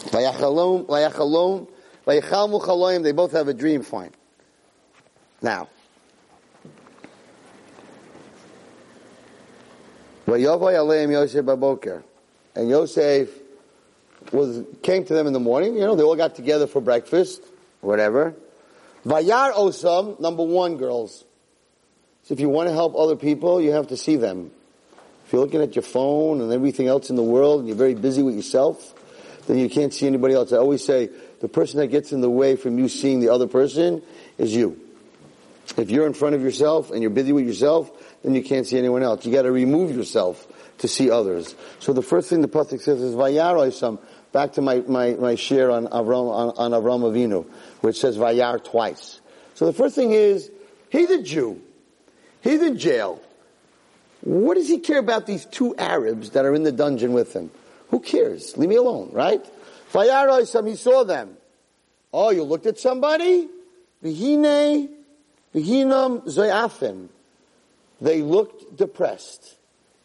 Vayachalom, 0.09 1.69
they 2.05 3.11
both 3.11 3.31
have 3.31 3.47
a 3.47 3.53
dream, 3.53 3.81
fine. 3.83 4.11
Now. 5.41 5.69
And 12.55 12.69
Yosef 12.69 13.29
was, 14.31 14.63
came 14.81 15.05
to 15.05 15.13
them 15.13 15.27
in 15.27 15.33
the 15.33 15.39
morning, 15.39 15.75
you 15.75 15.81
know, 15.81 15.95
they 15.95 16.03
all 16.03 16.15
got 16.15 16.35
together 16.35 16.67
for 16.67 16.81
breakfast, 16.81 17.41
whatever. 17.81 18.33
Vayar 19.05 19.53
osam, 19.53 20.19
number 20.19 20.43
one, 20.43 20.77
girls. 20.77 21.25
So 22.23 22.33
if 22.33 22.39
you 22.39 22.47
want 22.47 22.69
to 22.69 22.73
help 22.73 22.95
other 22.95 23.17
people, 23.17 23.61
you 23.61 23.71
have 23.71 23.87
to 23.87 23.97
see 23.97 24.15
them. 24.15 24.51
If 25.25 25.33
you're 25.33 25.41
looking 25.41 25.61
at 25.61 25.75
your 25.75 25.83
phone 25.83 26.41
and 26.41 26.51
everything 26.53 26.87
else 26.87 27.09
in 27.09 27.15
the 27.15 27.23
world 27.23 27.59
and 27.59 27.67
you're 27.67 27.77
very 27.77 27.95
busy 27.95 28.23
with 28.23 28.35
yourself, 28.35 28.93
then 29.47 29.57
you 29.57 29.69
can't 29.69 29.93
see 29.93 30.07
anybody 30.07 30.33
else. 30.33 30.53
I 30.53 30.57
always 30.57 30.85
say 30.85 31.09
the 31.43 31.49
person 31.49 31.81
that 31.81 31.87
gets 31.87 32.13
in 32.13 32.21
the 32.21 32.29
way 32.29 32.55
from 32.55 32.79
you 32.79 32.87
seeing 32.87 33.19
the 33.19 33.27
other 33.27 33.47
person 33.47 34.01
is 34.37 34.55
you. 34.55 34.79
If 35.75 35.91
you're 35.91 36.07
in 36.07 36.13
front 36.13 36.35
of 36.35 36.41
yourself 36.41 36.89
and 36.89 37.01
you're 37.01 37.11
busy 37.11 37.33
with 37.33 37.45
yourself, 37.45 37.91
then 38.23 38.33
you 38.33 38.41
can't 38.41 38.65
see 38.65 38.77
anyone 38.77 39.03
else. 39.03 39.25
You 39.25 39.33
got 39.33 39.41
to 39.41 39.51
remove 39.51 39.93
yourself 39.93 40.47
to 40.77 40.87
see 40.87 41.11
others. 41.11 41.53
So 41.79 41.91
the 41.91 42.01
first 42.01 42.29
thing 42.29 42.39
the 42.39 42.47
pasuk 42.47 42.79
says 42.79 43.01
is 43.01 43.13
Vayar 43.13 43.99
Back 44.31 44.53
to 44.53 44.61
my 44.61 44.83
my 44.87 45.15
my 45.15 45.35
share 45.35 45.69
on 45.69 45.87
Avram 45.87 46.31
on, 46.31 46.53
on 46.55 46.81
Avram 46.81 47.01
Avinu, 47.01 47.45
which 47.81 47.99
says 47.99 48.17
Vayar 48.17 48.63
twice. 48.63 49.19
So 49.55 49.65
the 49.65 49.73
first 49.73 49.95
thing 49.95 50.13
is 50.13 50.49
he's 50.91 51.09
a 51.09 51.21
Jew. 51.21 51.61
He's 52.41 52.61
in 52.61 52.77
jail. 52.77 53.21
What 54.21 54.55
does 54.55 54.69
he 54.69 54.79
care 54.79 54.99
about 54.99 55.27
these 55.27 55.45
two 55.45 55.75
Arabs 55.75 56.29
that 56.29 56.45
are 56.45 56.55
in 56.55 56.63
the 56.63 56.71
dungeon 56.71 57.11
with 57.11 57.33
him? 57.33 57.51
Who 57.89 57.99
cares? 57.99 58.55
Leave 58.55 58.69
me 58.69 58.75
alone, 58.77 59.09
right? 59.11 59.45
Vayaroisam, 59.93 60.67
he 60.67 60.75
saw 60.75 61.03
them. 61.03 61.37
Oh, 62.11 62.31
you 62.31 62.43
looked 62.43 62.65
at 62.65 62.79
somebody? 62.79 63.47
Vihine, 64.03 64.89
vihinam 65.55 66.25
zoyafim. 66.25 67.09
They 68.01 68.21
looked 68.21 68.75
depressed. 68.75 69.55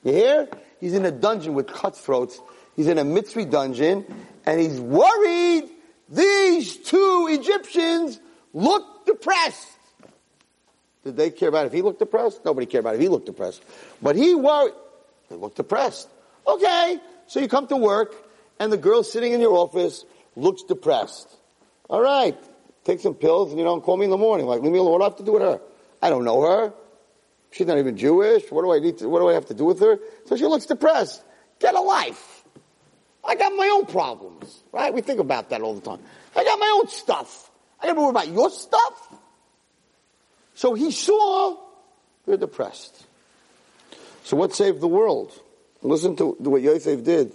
You 0.05 0.13
hear? 0.13 0.49
He's 0.79 0.95
in 0.95 1.05
a 1.05 1.11
dungeon 1.11 1.55
with 1.55 1.67
cutthroats. 1.67 2.41
He's 2.77 2.87
in 2.87 2.99
a 2.99 3.05
Mitzri 3.05 3.51
dungeon, 3.51 4.05
and 4.47 4.61
he's 4.61 4.79
worried 4.79 5.69
these 6.09 6.77
two 6.77 7.27
Egyptians 7.31 8.21
look 8.53 9.07
depressed. 9.07 9.69
Did 11.05 11.17
they 11.17 11.31
care 11.31 11.49
about 11.49 11.67
if 11.67 11.73
he 11.73 11.83
looked 11.83 11.99
depressed? 11.99 12.45
Nobody 12.45 12.67
cared 12.67 12.85
about 12.85 12.95
if 12.95 13.01
he 13.01 13.09
looked 13.09 13.27
depressed. 13.27 13.63
But 14.03 14.17
he 14.17 14.35
worried. 14.35 14.75
They 15.29 15.37
looked 15.37 15.57
depressed. 15.57 16.09
Okay, 16.47 16.99
so 17.27 17.41
you 17.41 17.49
come 17.49 17.67
to 17.69 17.77
work, 17.77 18.15
and 18.59 18.73
the 18.73 18.77
girl 18.77 19.03
sitting 19.03 19.33
in 19.33 19.41
your 19.41 19.57
office 19.57 20.05
looks 20.37 20.63
depressed. 20.63 21.29
All 21.89 22.01
right, 22.01 22.37
take 22.85 23.01
some 23.01 23.15
pills, 23.15 23.51
and 23.51 23.59
you 23.59 23.65
don't 23.65 23.83
call 23.83 23.97
me 23.97 24.05
in 24.05 24.11
the 24.11 24.17
morning. 24.17 24.47
Like, 24.47 24.63
leave 24.63 24.73
me 24.73 24.79
alone. 24.79 24.93
What 24.93 24.99
do 24.99 25.05
I 25.05 25.09
have 25.09 25.17
to 25.17 25.25
do 25.25 25.33
with 25.33 25.43
her? 25.43 25.61
I 26.03 26.11
don't 26.11 26.25
know 26.25 26.43
her. 26.43 26.73
She's 27.51 27.67
not 27.67 27.79
even 27.79 27.97
Jewish. 27.97 28.51
What 28.51 28.63
do 28.63 28.73
I 28.73 28.79
need 28.79 28.99
to, 28.99 29.09
what 29.09 29.21
do 29.21 29.29
I 29.29 29.33
have 29.33 29.47
to 29.47 29.55
do 29.55 29.65
with 29.65 29.81
her? 29.81 29.99
So 30.27 30.37
she 30.37 30.45
looks 30.45 30.67
depressed. 30.67 31.23
Get 31.61 31.75
a 31.75 31.81
life. 31.81 32.45
I 33.25 33.35
got 33.35 33.53
my 33.55 33.69
own 33.75 33.87
problems, 33.87 34.63
right? 34.73 34.93
We 34.93 35.01
think 35.01 35.21
about 35.21 35.51
that 35.51 35.61
all 35.61 35.75
the 35.75 35.81
time. 35.81 36.01
I 36.37 36.45
got 36.45 36.59
my 36.59 36.79
own 36.79 36.89
stuff. 36.89 37.51
I 37.81 37.87
gotta 37.87 38.01
worry 38.01 38.11
about 38.11 38.29
your 38.29 38.51
stuff. 38.51 39.19
So 40.55 40.75
he 40.75 40.91
saw 40.91 41.57
they're 42.27 42.37
depressed. 42.37 43.07
So 44.25 44.37
what 44.37 44.55
saved 44.55 44.81
the 44.81 44.89
world? 44.89 45.33
Listen 45.83 46.17
to, 46.17 46.37
what 46.39 46.63
Yosef 46.63 47.05
did. 47.05 47.33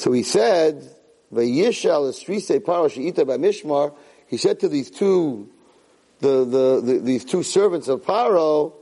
So 0.00 0.12
he 0.12 0.22
said, 0.22 0.80
"Vayishal 1.30 2.08
esrise 2.08 2.58
parashita 2.60 3.26
by 3.26 3.36
Mishmar." 3.36 3.94
He 4.28 4.38
said 4.38 4.60
to 4.60 4.68
these 4.70 4.90
two, 4.90 5.50
the, 6.20 6.46
the, 6.46 6.80
the, 6.80 6.98
these 7.00 7.22
two 7.26 7.42
servants 7.42 7.86
of 7.86 8.00
Paro, 8.00 8.72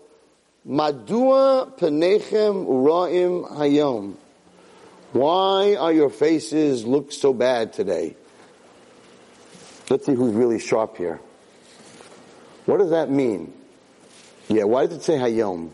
"Madua 0.64 1.76
penechem 1.76 2.66
uraim 2.66 3.50
hayom." 3.50 4.14
Why 5.10 5.74
are 5.74 5.92
your 5.92 6.08
faces 6.08 6.86
look 6.86 7.10
so 7.10 7.32
bad 7.32 7.72
today? 7.72 8.14
Let's 9.90 10.06
see 10.06 10.14
who's 10.14 10.34
really 10.34 10.60
sharp 10.60 10.98
here. 10.98 11.18
What 12.66 12.78
does 12.78 12.90
that 12.90 13.10
mean? 13.10 13.52
Yeah, 14.46 14.64
why 14.64 14.86
does 14.86 14.98
it 14.98 15.02
say 15.02 15.16
Hayom? 15.16 15.72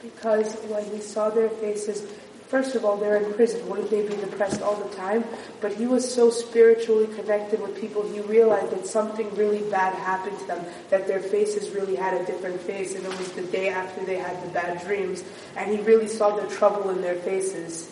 Because 0.00 0.54
when 0.68 0.84
he 0.90 1.00
saw 1.00 1.28
their 1.28 1.50
faces, 1.50 2.06
first 2.54 2.76
of 2.76 2.84
all, 2.84 2.96
they're 2.96 3.16
in 3.16 3.34
prison. 3.34 3.68
Wouldn't 3.68 3.90
they 3.90 4.06
be 4.06 4.14
depressed 4.14 4.62
all 4.62 4.76
the 4.76 4.94
time? 4.94 5.24
But 5.60 5.72
he 5.72 5.86
was 5.86 6.08
so 6.08 6.30
spiritually 6.30 7.08
connected 7.08 7.60
with 7.60 7.80
people, 7.80 8.08
he 8.08 8.20
realized 8.20 8.70
that 8.70 8.86
something 8.86 9.28
really 9.34 9.68
bad 9.72 9.92
happened 9.94 10.38
to 10.38 10.46
them, 10.46 10.64
that 10.88 11.08
their 11.08 11.18
faces 11.18 11.70
really 11.70 11.96
had 11.96 12.14
a 12.14 12.24
different 12.24 12.60
face, 12.60 12.94
and 12.94 13.04
it 13.04 13.18
was 13.18 13.32
the 13.32 13.42
day 13.42 13.70
after 13.70 14.04
they 14.04 14.18
had 14.18 14.40
the 14.44 14.48
bad 14.50 14.80
dreams, 14.86 15.24
and 15.56 15.76
he 15.76 15.82
really 15.82 16.06
saw 16.06 16.36
the 16.36 16.46
trouble 16.46 16.90
in 16.90 17.02
their 17.02 17.16
faces. 17.16 17.90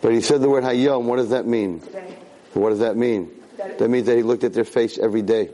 But 0.00 0.12
he 0.12 0.22
said 0.22 0.40
the 0.40 0.48
word 0.48 0.64
Hayom, 0.64 1.04
what 1.04 1.16
does 1.16 1.28
that 1.28 1.46
mean? 1.46 1.80
Today. 1.80 2.16
What 2.54 2.70
does 2.70 2.78
that 2.78 2.96
mean? 2.96 3.30
That, 3.58 3.78
that 3.78 3.88
means 3.90 4.06
that 4.06 4.16
he 4.16 4.22
looked 4.22 4.44
at 4.44 4.54
their 4.54 4.64
face 4.64 4.96
every 4.96 5.20
day. 5.20 5.50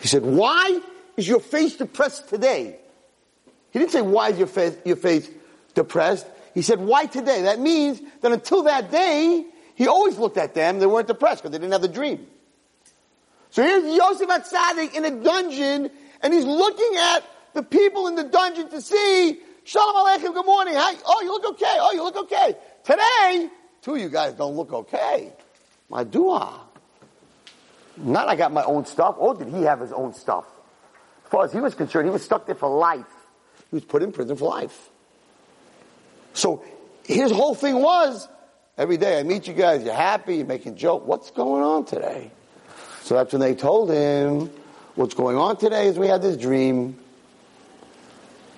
He 0.00 0.08
said, 0.08 0.22
why 0.22 0.80
is 1.16 1.26
your 1.26 1.40
face 1.40 1.76
depressed 1.76 2.28
today? 2.28 2.76
He 3.70 3.78
didn't 3.78 3.92
say, 3.92 4.02
why 4.02 4.32
is 4.32 4.38
your 4.38 4.48
face, 4.48 4.76
your 4.84 4.96
face 4.96 5.30
depressed? 5.72 6.26
He 6.54 6.62
said, 6.62 6.80
why 6.80 7.06
today? 7.06 7.42
That 7.42 7.58
means 7.58 8.00
that 8.22 8.32
until 8.32 8.62
that 8.62 8.90
day, 8.90 9.44
he 9.74 9.88
always 9.88 10.16
looked 10.16 10.36
at 10.36 10.54
them, 10.54 10.78
they 10.78 10.86
weren't 10.86 11.08
depressed 11.08 11.42
because 11.42 11.50
they 11.50 11.58
didn't 11.58 11.72
have 11.72 11.82
the 11.82 11.88
dream. 11.88 12.26
So 13.50 13.62
here's 13.62 13.84
Yosef 13.84 14.28
Atzadik 14.28 14.94
in 14.94 15.04
a 15.04 15.10
dungeon, 15.22 15.90
and 16.22 16.32
he's 16.32 16.44
looking 16.44 16.92
at 16.96 17.24
the 17.54 17.62
people 17.62 18.06
in 18.08 18.14
the 18.14 18.24
dungeon 18.24 18.68
to 18.70 18.80
see, 18.80 19.38
Shalom 19.64 19.94
Aleichem, 19.96 20.34
good 20.34 20.46
morning. 20.46 20.74
Hi. 20.76 20.94
Oh, 21.06 21.22
you 21.22 21.30
look 21.30 21.46
okay. 21.52 21.76
Oh, 21.80 21.92
you 21.92 22.02
look 22.02 22.16
okay. 22.16 22.54
Today, 22.84 23.48
two 23.80 23.94
of 23.94 24.00
you 24.00 24.08
guys 24.10 24.34
don't 24.34 24.54
look 24.54 24.72
okay. 24.72 25.32
Madua. 25.90 26.60
Not 27.96 28.28
I 28.28 28.36
got 28.36 28.52
my 28.52 28.64
own 28.64 28.84
stuff. 28.84 29.16
Or 29.18 29.34
did 29.34 29.48
he 29.48 29.62
have 29.62 29.80
his 29.80 29.92
own 29.92 30.14
stuff? 30.14 30.44
As 31.24 31.30
far 31.30 31.44
as 31.44 31.52
he 31.52 31.60
was 31.60 31.74
concerned, 31.74 32.06
he 32.06 32.12
was 32.12 32.22
stuck 32.22 32.44
there 32.44 32.54
for 32.54 32.68
life. 32.68 33.06
He 33.70 33.76
was 33.76 33.84
put 33.84 34.02
in 34.02 34.12
prison 34.12 34.36
for 34.36 34.50
life. 34.50 34.90
So 36.34 36.62
his 37.04 37.30
whole 37.30 37.54
thing 37.54 37.80
was, 37.80 38.28
every 38.76 38.98
day 38.98 39.18
I 39.18 39.22
meet 39.22 39.46
you 39.46 39.54
guys, 39.54 39.82
you're 39.82 39.94
happy, 39.94 40.36
you're 40.36 40.46
making 40.46 40.76
joke. 40.76 41.06
What's 41.06 41.30
going 41.30 41.62
on 41.62 41.86
today? 41.86 42.30
So 43.02 43.14
that's 43.14 43.32
when 43.32 43.40
they 43.40 43.54
told 43.54 43.90
him, 43.90 44.50
what's 44.94 45.14
going 45.14 45.36
on 45.36 45.56
today 45.56 45.86
is 45.86 45.98
we 45.98 46.08
had 46.08 46.22
this 46.22 46.36
dream. 46.36 46.98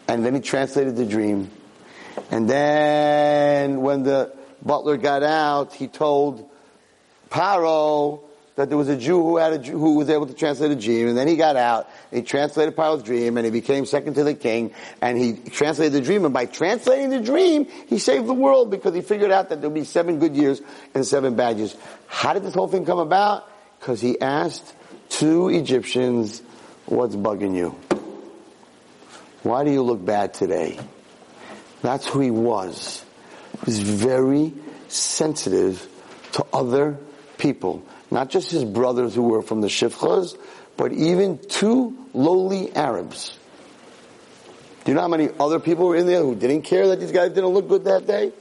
And 0.08 0.24
then 0.24 0.34
he 0.34 0.40
translated 0.40 0.96
the 0.96 1.04
dream. 1.04 1.50
And 2.30 2.48
then 2.48 3.82
when 3.82 4.04
the 4.04 4.32
butler 4.64 4.96
got 4.96 5.22
out, 5.22 5.74
he 5.74 5.86
told 5.86 6.48
Paro, 7.28 8.20
that 8.56 8.70
there 8.70 8.78
was 8.78 8.88
a 8.88 8.96
Jew 8.96 9.22
who 9.22 9.36
had 9.36 9.52
a 9.52 9.58
Jew, 9.58 9.78
who 9.78 9.96
was 9.96 10.08
able 10.08 10.26
to 10.26 10.34
translate 10.34 10.70
a 10.70 10.76
dream, 10.76 11.08
and 11.08 11.16
then 11.16 11.28
he 11.28 11.36
got 11.36 11.56
out, 11.56 11.88
he 12.10 12.22
translated 12.22 12.74
Paro's 12.74 13.02
dream, 13.02 13.36
and 13.36 13.44
he 13.44 13.50
became 13.52 13.84
second 13.86 14.14
to 14.14 14.24
the 14.24 14.34
king, 14.34 14.72
and 15.00 15.16
he 15.16 15.34
translated 15.34 15.92
the 15.92 16.00
dream, 16.00 16.24
and 16.24 16.32
by 16.32 16.46
translating 16.46 17.10
the 17.10 17.20
dream, 17.20 17.66
he 17.86 17.98
saved 17.98 18.26
the 18.26 18.34
world 18.34 18.70
because 18.70 18.94
he 18.94 19.02
figured 19.02 19.30
out 19.30 19.50
that 19.50 19.60
there'll 19.60 19.74
be 19.74 19.84
seven 19.84 20.18
good 20.18 20.34
years 20.34 20.60
and 20.94 21.06
seven 21.06 21.36
bad 21.36 21.58
years. 21.58 21.76
How 22.06 22.32
did 22.32 22.42
this 22.42 22.54
whole 22.54 22.68
thing 22.68 22.86
come 22.86 22.98
about? 22.98 23.48
Because 23.78 24.00
he 24.00 24.20
asked 24.20 24.74
two 25.10 25.48
Egyptians, 25.50 26.42
what's 26.86 27.14
bugging 27.14 27.54
you? 27.54 27.76
Why 29.42 29.64
do 29.64 29.70
you 29.70 29.82
look 29.82 30.04
bad 30.04 30.34
today? 30.34 30.80
That's 31.82 32.06
who 32.06 32.20
he 32.20 32.30
was. 32.30 33.04
He 33.64 33.70
was 33.70 33.78
very 33.80 34.54
sensitive 34.88 35.86
to 36.32 36.46
other 36.52 36.98
people. 37.38 37.84
Not 38.16 38.30
just 38.30 38.50
his 38.50 38.64
brothers 38.64 39.14
who 39.14 39.24
were 39.24 39.42
from 39.42 39.60
the 39.60 39.66
Shifchas, 39.66 40.38
but 40.78 40.90
even 40.90 41.36
two 41.36 41.94
lowly 42.14 42.74
Arabs. 42.74 43.38
Do 44.82 44.90
you 44.90 44.94
know 44.94 45.02
how 45.02 45.08
many 45.08 45.28
other 45.38 45.60
people 45.60 45.86
were 45.86 45.96
in 45.96 46.06
there 46.06 46.22
who 46.22 46.34
didn't 46.34 46.62
care 46.62 46.88
that 46.88 46.98
these 46.98 47.12
guys 47.12 47.32
didn't 47.32 47.50
look 47.50 47.68
good 47.68 47.84
that 47.84 48.06
day? 48.06 48.32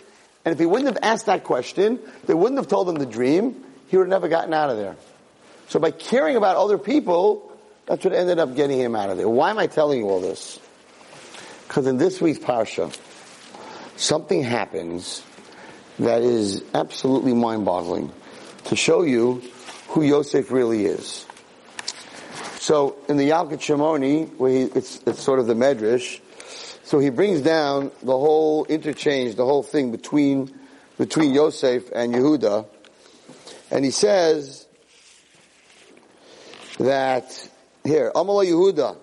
And 0.45 0.53
if 0.53 0.59
he 0.59 0.65
wouldn't 0.65 0.87
have 0.87 1.03
asked 1.03 1.25
that 1.25 1.43
question, 1.43 1.99
they 2.25 2.33
wouldn't 2.33 2.57
have 2.57 2.69
told 2.69 2.87
him 2.87 2.95
the 2.95 3.05
dream, 3.05 3.65
he 3.89 3.97
would 3.97 4.03
have 4.03 4.09
never 4.11 4.29
gotten 4.29 4.53
out 4.53 4.69
of 4.69 4.77
there. 4.77 4.95
So 5.67 5.77
by 5.77 5.91
caring 5.91 6.37
about 6.37 6.55
other 6.55 6.77
people, 6.77 7.51
that's 7.85 8.05
what 8.05 8.13
ended 8.13 8.39
up 8.39 8.55
getting 8.55 8.79
him 8.79 8.95
out 8.95 9.09
of 9.09 9.17
there. 9.17 9.27
Why 9.27 9.49
am 9.49 9.57
I 9.57 9.67
telling 9.67 9.99
you 9.99 10.07
all 10.07 10.21
this? 10.21 10.57
Because 11.67 11.85
in 11.85 11.97
this 11.97 12.21
week's 12.21 12.39
Parsha, 12.39 12.97
something 13.97 14.41
happens 14.41 15.21
that 15.99 16.21
is 16.21 16.63
absolutely 16.73 17.33
mind-boggling 17.33 18.09
to 18.67 18.77
show 18.77 19.01
you 19.01 19.41
who 19.95 20.03
Yosef 20.03 20.51
really 20.51 20.85
is. 20.85 21.25
So 22.59 22.97
in 23.07 23.15
the 23.15 23.29
Yalkut 23.29 23.59
Shimoni, 23.59 24.35
where 24.35 24.51
he, 24.51 24.61
it's, 24.63 25.01
it's 25.07 25.23
sort 25.23 25.39
of 25.39 25.47
the 25.47 25.53
Medrash, 25.53 26.19
so 26.83 26.99
he 26.99 27.09
brings 27.09 27.39
down 27.39 27.91
the 28.03 28.11
whole 28.11 28.65
interchange, 28.65 29.35
the 29.35 29.45
whole 29.45 29.63
thing 29.63 29.91
between, 29.91 30.53
between 30.97 31.33
Yosef 31.33 31.89
and 31.95 32.13
Yehuda, 32.13 32.67
and 33.71 33.85
he 33.85 33.91
says 33.91 34.67
that, 36.77 37.49
here, 37.85 38.11
Amala 38.13 38.45
Yehuda, 38.45 38.97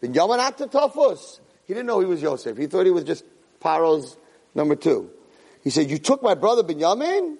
bin 0.00 0.14
Yamanat 0.14 0.70
Tafus. 0.70 1.40
He 1.66 1.74
didn't 1.74 1.86
know 1.86 2.00
he 2.00 2.06
was 2.06 2.22
Yosef. 2.22 2.56
He 2.56 2.68
thought 2.68 2.86
he 2.86 2.90
was 2.90 3.04
just 3.04 3.22
Paro's 3.60 4.16
number 4.54 4.76
two. 4.76 5.10
He 5.62 5.68
said, 5.68 5.90
you 5.90 5.98
took 5.98 6.22
my 6.22 6.34
brother 6.34 6.62
Binyamin? 6.62 7.36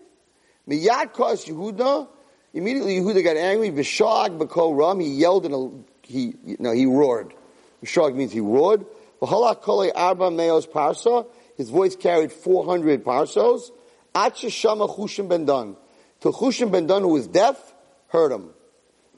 Miyad 0.69 1.15
kos 1.15 1.47
Yehuda. 1.47 2.09
Immediately 2.55 3.01
Yehuda 3.01 3.23
got 3.25 3.37
angry. 3.37 3.71
Bishag 3.71 4.39
b'kol 4.39 4.77
ram. 4.77 5.01
He 5.01 5.09
yelled 5.15 5.47
and 5.47 5.85
he, 6.03 6.35
no, 6.59 6.73
he 6.73 6.87
roared. 6.87 7.35
Bishag 7.81 8.15
means 8.15 8.33
he 8.33 8.41
roared. 8.41 8.85
V'halak 9.21 9.63
kolei 9.63 9.91
arba 9.95 10.31
meos 10.31 10.67
parsa. 10.67 11.27
His 11.57 11.71
voice 11.71 11.97
carried 11.97 12.33
400 12.33 13.05
parsos. 13.05 13.71
At 14.15 14.37
shama 14.37 14.89
chushim 14.89 15.29
ben 15.29 15.45
dan. 15.45 15.77
Till 16.21 16.33
chushim 16.33 16.71
ben 16.71 16.87
dan, 16.87 17.03
who 17.03 17.09
was 17.09 17.27
deaf, 17.27 17.75
heard 18.09 18.33
him. 18.33 18.51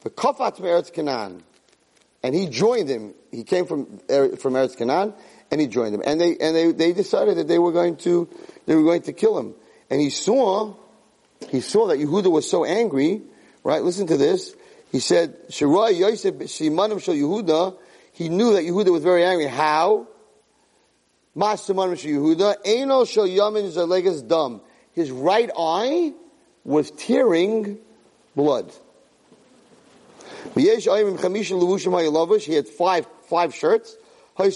The 0.02 0.10
kafat 0.10 0.56
meretz 0.56 0.92
Canaan. 0.92 1.42
And 2.22 2.34
he 2.34 2.48
joined 2.48 2.88
him. 2.88 3.14
He 3.30 3.44
came 3.44 3.66
from, 3.66 4.00
er, 4.10 4.36
from 4.36 4.54
Eretz 4.54 4.76
Canaan 4.76 5.14
and 5.50 5.60
he 5.60 5.66
joined 5.66 5.94
them. 5.94 6.02
And 6.04 6.20
they, 6.20 6.36
and 6.36 6.54
they, 6.54 6.72
they 6.72 6.92
decided 6.92 7.36
that 7.38 7.48
they 7.48 7.58
were 7.58 7.72
going 7.72 7.96
to, 7.98 8.28
they 8.66 8.74
were 8.74 8.82
going 8.82 9.02
to 9.02 9.12
kill 9.12 9.38
him. 9.38 9.54
And 9.88 10.00
he 10.00 10.10
saw, 10.10 10.74
he 11.48 11.60
saw 11.60 11.86
that 11.88 11.98
Yehuda 11.98 12.30
was 12.30 12.48
so 12.48 12.64
angry, 12.64 13.22
right? 13.64 13.82
Listen 13.82 14.06
to 14.08 14.16
this. 14.16 14.54
He 14.92 15.00
said, 15.00 15.48
Shirai 15.48 15.96
Yosef 15.98 16.34
Shimanim 16.34 17.00
Shal 17.02 17.14
Yehuda, 17.14 17.76
he 18.12 18.28
knew 18.28 18.52
that 18.54 18.64
Yehuda 18.64 18.92
was 18.92 19.02
very 19.02 19.24
angry. 19.24 19.46
How? 19.46 20.08
Masimanim 21.36 21.98
Shal 21.98 22.10
Yehuda, 22.10 22.56
Eno 22.64 23.04
Shal 23.04 23.26
Yamin 23.26 23.70
Zalegas 23.70 24.26
Dum. 24.26 24.60
His 24.92 25.10
right 25.10 25.50
eye 25.56 26.12
was 26.64 26.90
tearing 26.90 27.78
blood. 28.34 28.72
He 30.54 30.66
had 30.66 30.82
five, 32.68 33.06
five 33.28 33.54
shirts. 33.54 33.96
When 34.36 34.50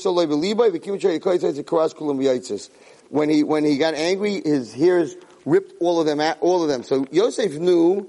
he, 3.31 3.43
when 3.45 3.65
he 3.65 3.77
got 3.79 3.95
angry, 3.95 4.43
his 4.45 4.73
hairs 4.73 5.15
ripped 5.45 5.75
all 5.81 6.01
of 6.01 6.07
them, 6.07 6.21
all 6.41 6.63
of 6.63 6.69
them. 6.69 6.83
So 6.83 7.07
Yosef 7.11 7.53
knew 7.55 8.09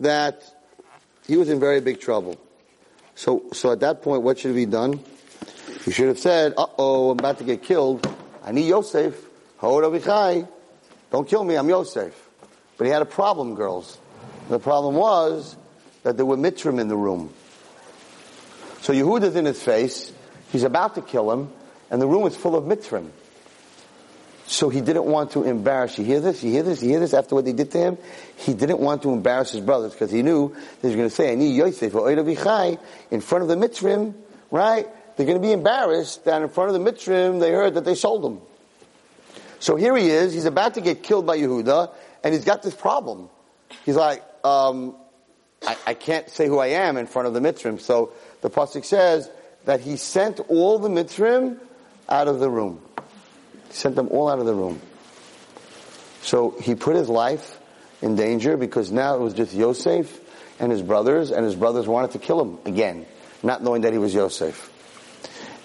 that 0.00 0.42
he 1.26 1.36
was 1.36 1.48
in 1.48 1.60
very 1.60 1.80
big 1.80 2.00
trouble. 2.00 2.38
So, 3.14 3.44
so 3.52 3.72
at 3.72 3.80
that 3.80 4.02
point, 4.02 4.22
what 4.22 4.38
should 4.38 4.48
have 4.48 4.56
he 4.56 4.66
done? 4.66 5.00
He 5.84 5.92
should 5.92 6.08
have 6.08 6.18
said, 6.18 6.54
uh 6.56 6.66
oh, 6.78 7.10
I'm 7.10 7.18
about 7.18 7.38
to 7.38 7.44
get 7.44 7.62
killed. 7.62 8.06
Ani 8.44 8.62
Yosef. 8.62 9.14
Don't 9.60 11.28
kill 11.28 11.44
me, 11.44 11.54
I'm 11.54 11.68
Yosef. 11.68 12.28
But 12.76 12.86
he 12.86 12.90
had 12.90 13.02
a 13.02 13.06
problem, 13.06 13.54
girls. 13.54 13.98
The 14.48 14.58
problem 14.58 14.96
was 14.96 15.56
that 16.02 16.16
there 16.16 16.26
were 16.26 16.36
Mitzrim 16.36 16.80
in 16.80 16.88
the 16.88 16.96
room. 16.96 17.32
So 18.80 18.92
Yehuda's 18.92 19.36
in 19.36 19.44
his 19.44 19.62
face. 19.62 20.12
He's 20.50 20.64
about 20.64 20.96
to 20.96 21.02
kill 21.02 21.30
him, 21.30 21.52
and 21.90 22.02
the 22.02 22.06
room 22.08 22.26
is 22.26 22.36
full 22.36 22.56
of 22.56 22.64
Mitzrim. 22.64 23.10
So 24.52 24.68
he 24.68 24.82
didn't 24.82 25.06
want 25.06 25.30
to 25.30 25.44
embarrass. 25.44 25.96
You 25.96 26.04
hear 26.04 26.20
this? 26.20 26.44
You 26.44 26.50
hear 26.50 26.62
this? 26.62 26.82
You 26.82 26.90
hear 26.90 27.00
this? 27.00 27.14
After 27.14 27.34
what 27.34 27.46
they 27.46 27.54
did 27.54 27.70
to 27.70 27.78
him, 27.78 27.98
he 28.36 28.52
didn't 28.52 28.80
want 28.80 29.02
to 29.02 29.10
embarrass 29.10 29.52
his 29.52 29.62
brothers 29.62 29.92
because 29.92 30.10
he 30.10 30.22
knew 30.22 30.54
they 30.82 30.90
were 30.90 30.96
going 30.96 31.08
to 31.08 31.14
say, 31.14 31.32
"Ani 31.32 31.52
Yosef 31.52 31.84
in 31.84 31.90
front 31.90 33.42
of 33.42 33.48
the 33.48 33.56
Mitzrim." 33.56 34.12
Right? 34.50 34.86
They're 35.16 35.24
going 35.24 35.40
to 35.40 35.42
be 35.42 35.52
embarrassed 35.52 36.26
that 36.26 36.42
in 36.42 36.50
front 36.50 36.68
of 36.68 36.84
the 36.84 36.92
Mitzrim 36.92 37.40
they 37.40 37.50
heard 37.50 37.72
that 37.74 37.86
they 37.86 37.94
sold 37.94 38.26
him. 38.26 38.42
So 39.58 39.76
here 39.76 39.96
he 39.96 40.10
is. 40.10 40.34
He's 40.34 40.44
about 40.44 40.74
to 40.74 40.82
get 40.82 41.02
killed 41.02 41.24
by 41.24 41.38
Yehuda, 41.38 41.90
and 42.22 42.34
he's 42.34 42.44
got 42.44 42.62
this 42.62 42.74
problem. 42.74 43.30
He's 43.86 43.96
like, 43.96 44.22
um, 44.44 44.94
I, 45.66 45.78
I, 45.86 45.94
can't 45.94 46.28
say 46.28 46.46
who 46.46 46.58
I 46.58 46.66
am 46.66 46.98
in 46.98 47.06
front 47.06 47.26
of 47.26 47.32
the 47.32 47.40
Mitzrim. 47.40 47.80
So 47.80 48.12
the 48.42 48.50
pasuk 48.50 48.84
says 48.84 49.30
that 49.64 49.80
he 49.80 49.96
sent 49.96 50.40
all 50.50 50.78
the 50.78 50.90
Mitzrim 50.90 51.58
out 52.06 52.28
of 52.28 52.38
the 52.38 52.50
room. 52.50 52.82
He 53.72 53.78
sent 53.78 53.96
them 53.96 54.08
all 54.08 54.28
out 54.28 54.38
of 54.38 54.44
the 54.44 54.54
room. 54.54 54.82
So 56.20 56.50
he 56.60 56.74
put 56.74 56.94
his 56.94 57.08
life 57.08 57.58
in 58.02 58.16
danger 58.16 58.58
because 58.58 58.92
now 58.92 59.16
it 59.16 59.20
was 59.20 59.32
just 59.32 59.54
Yosef 59.54 60.20
and 60.60 60.70
his 60.70 60.82
brothers, 60.82 61.30
and 61.30 61.42
his 61.42 61.54
brothers 61.56 61.88
wanted 61.88 62.10
to 62.10 62.18
kill 62.18 62.40
him 62.40 62.58
again, 62.66 63.06
not 63.42 63.62
knowing 63.62 63.82
that 63.82 63.94
he 63.94 63.98
was 63.98 64.12
Yosef. 64.12 64.68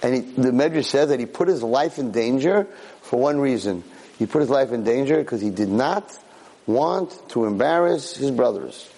And 0.01 0.15
he, 0.15 0.21
the 0.21 0.51
Medrash 0.51 0.85
says 0.85 1.09
that 1.09 1.19
he 1.19 1.25
put 1.25 1.49
his 1.49 1.61
life 1.61 1.99
in 1.99 2.11
danger 2.11 2.65
for 3.01 3.19
one 3.19 3.41
reason. 3.41 3.83
He 4.17 4.25
put 4.25 4.39
his 4.39 4.49
life 4.49 4.71
in 4.71 4.85
danger 4.85 5.17
because 5.17 5.41
he 5.41 5.49
did 5.49 5.69
not 5.69 6.17
want 6.65 7.21
to 7.29 7.43
embarrass 7.43 8.15
his 8.15 8.31
brothers. 8.31 8.89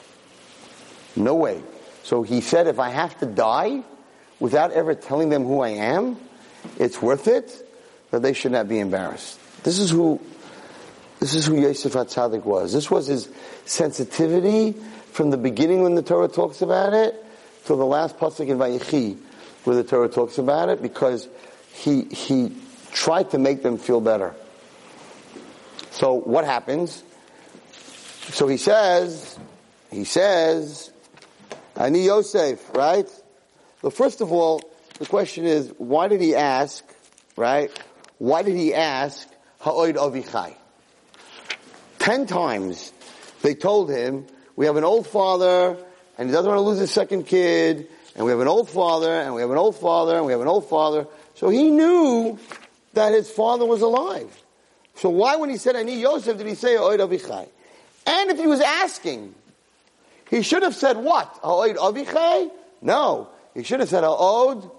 No 1.15 1.33
way. 1.33 1.63
So 2.03 2.21
he 2.21 2.41
said, 2.41 2.67
if 2.67 2.77
I 2.77 2.89
have 2.89 3.17
to 3.19 3.25
die, 3.25 3.81
without 4.39 4.71
ever 4.71 4.93
telling 4.93 5.29
them 5.29 5.45
who 5.45 5.61
I 5.61 5.69
am, 5.69 6.17
it's 6.77 7.01
worth 7.01 7.27
it 7.27 7.65
that 8.11 8.21
they 8.21 8.33
should 8.33 8.51
not 8.51 8.67
be 8.67 8.79
embarrassed. 8.79 9.39
This 9.63 9.79
is 9.79 9.89
who, 9.89 10.19
this 11.19 11.35
is 11.35 11.45
who 11.45 11.59
Yosef 11.59 11.93
HaTzadik 11.93 12.43
was. 12.43 12.73
This 12.73 12.89
was 12.89 13.07
his 13.07 13.29
sensitivity 13.65 14.73
from 15.11 15.29
the 15.29 15.37
beginning 15.37 15.83
when 15.83 15.95
the 15.95 16.01
Torah 16.01 16.27
talks 16.27 16.61
about 16.61 16.93
it 16.93 17.15
till 17.65 17.77
the 17.77 17.85
last 17.85 18.17
pasuk 18.17 18.47
in 18.47 18.57
Vayechi 18.57 19.17
where 19.63 19.75
the 19.75 19.83
Torah 19.83 20.09
talks 20.09 20.37
about 20.37 20.69
it 20.69 20.81
because 20.81 21.27
he, 21.73 22.03
he 22.05 22.55
tried 22.91 23.31
to 23.31 23.37
make 23.37 23.61
them 23.61 23.77
feel 23.77 24.01
better. 24.01 24.33
So 25.91 26.13
what 26.13 26.45
happens? 26.45 27.03
So 28.29 28.47
he 28.47 28.57
says, 28.57 29.37
he 29.91 30.03
says, 30.05 30.91
Ani 31.75 32.05
Yosef, 32.05 32.73
right? 32.75 33.07
Well, 33.81 33.91
first 33.91 34.21
of 34.21 34.31
all, 34.31 34.61
the 34.97 35.05
question 35.05 35.45
is, 35.45 35.73
why 35.77 36.07
did 36.07 36.21
he 36.21 36.35
ask, 36.35 36.83
right? 37.35 37.71
Why 38.19 38.43
did 38.43 38.55
he 38.55 38.73
ask, 38.73 39.27
Ha'oid 39.61 39.95
Avichai? 39.95 40.53
Ten 41.97 42.27
times 42.27 42.93
they 43.41 43.55
told 43.55 43.89
him, 43.89 44.25
we 44.55 44.65
have 44.65 44.75
an 44.75 44.83
old 44.83 45.07
father, 45.07 45.77
and 46.17 46.29
he 46.29 46.33
doesn't 46.33 46.49
want 46.49 46.59
to 46.59 46.63
lose 46.63 46.79
his 46.79 46.91
second 46.91 47.25
kid, 47.25 47.87
and 48.15 48.25
we 48.25 48.31
have 48.31 48.41
an 48.41 48.47
old 48.47 48.69
father, 48.69 49.09
and 49.09 49.33
we 49.33 49.41
have 49.41 49.51
an 49.51 49.57
old 49.57 49.77
father, 49.77 50.17
and 50.17 50.25
we 50.25 50.33
have 50.33 50.41
an 50.41 50.47
old 50.47 50.69
father. 50.69 51.07
So 51.35 51.49
he 51.49 51.69
knew 51.69 52.37
that 52.93 53.13
his 53.13 53.29
father 53.29 53.65
was 53.65 53.81
alive. 53.81 54.43
So 54.95 55.09
why 55.09 55.37
when 55.37 55.49
he 55.49 55.55
said, 55.55 55.77
Ani 55.77 56.01
Yosef, 56.01 56.37
did 56.37 56.45
he 56.45 56.55
say, 56.55 56.75
Ha'oid 56.75 56.99
Avichai? 56.99 57.47
And 58.05 58.31
if 58.31 58.37
he 58.37 58.47
was 58.47 58.59
asking, 58.59 59.33
he 60.29 60.41
should 60.41 60.63
have 60.63 60.75
said 60.75 60.97
what? 60.97 61.39
Ha'oid 61.41 61.77
Avichai? 61.77 62.51
No. 62.81 63.29
He 63.53 63.63
should 63.63 63.79
have 63.79 63.87
said, 63.87 64.03
Ha'od 64.03 64.69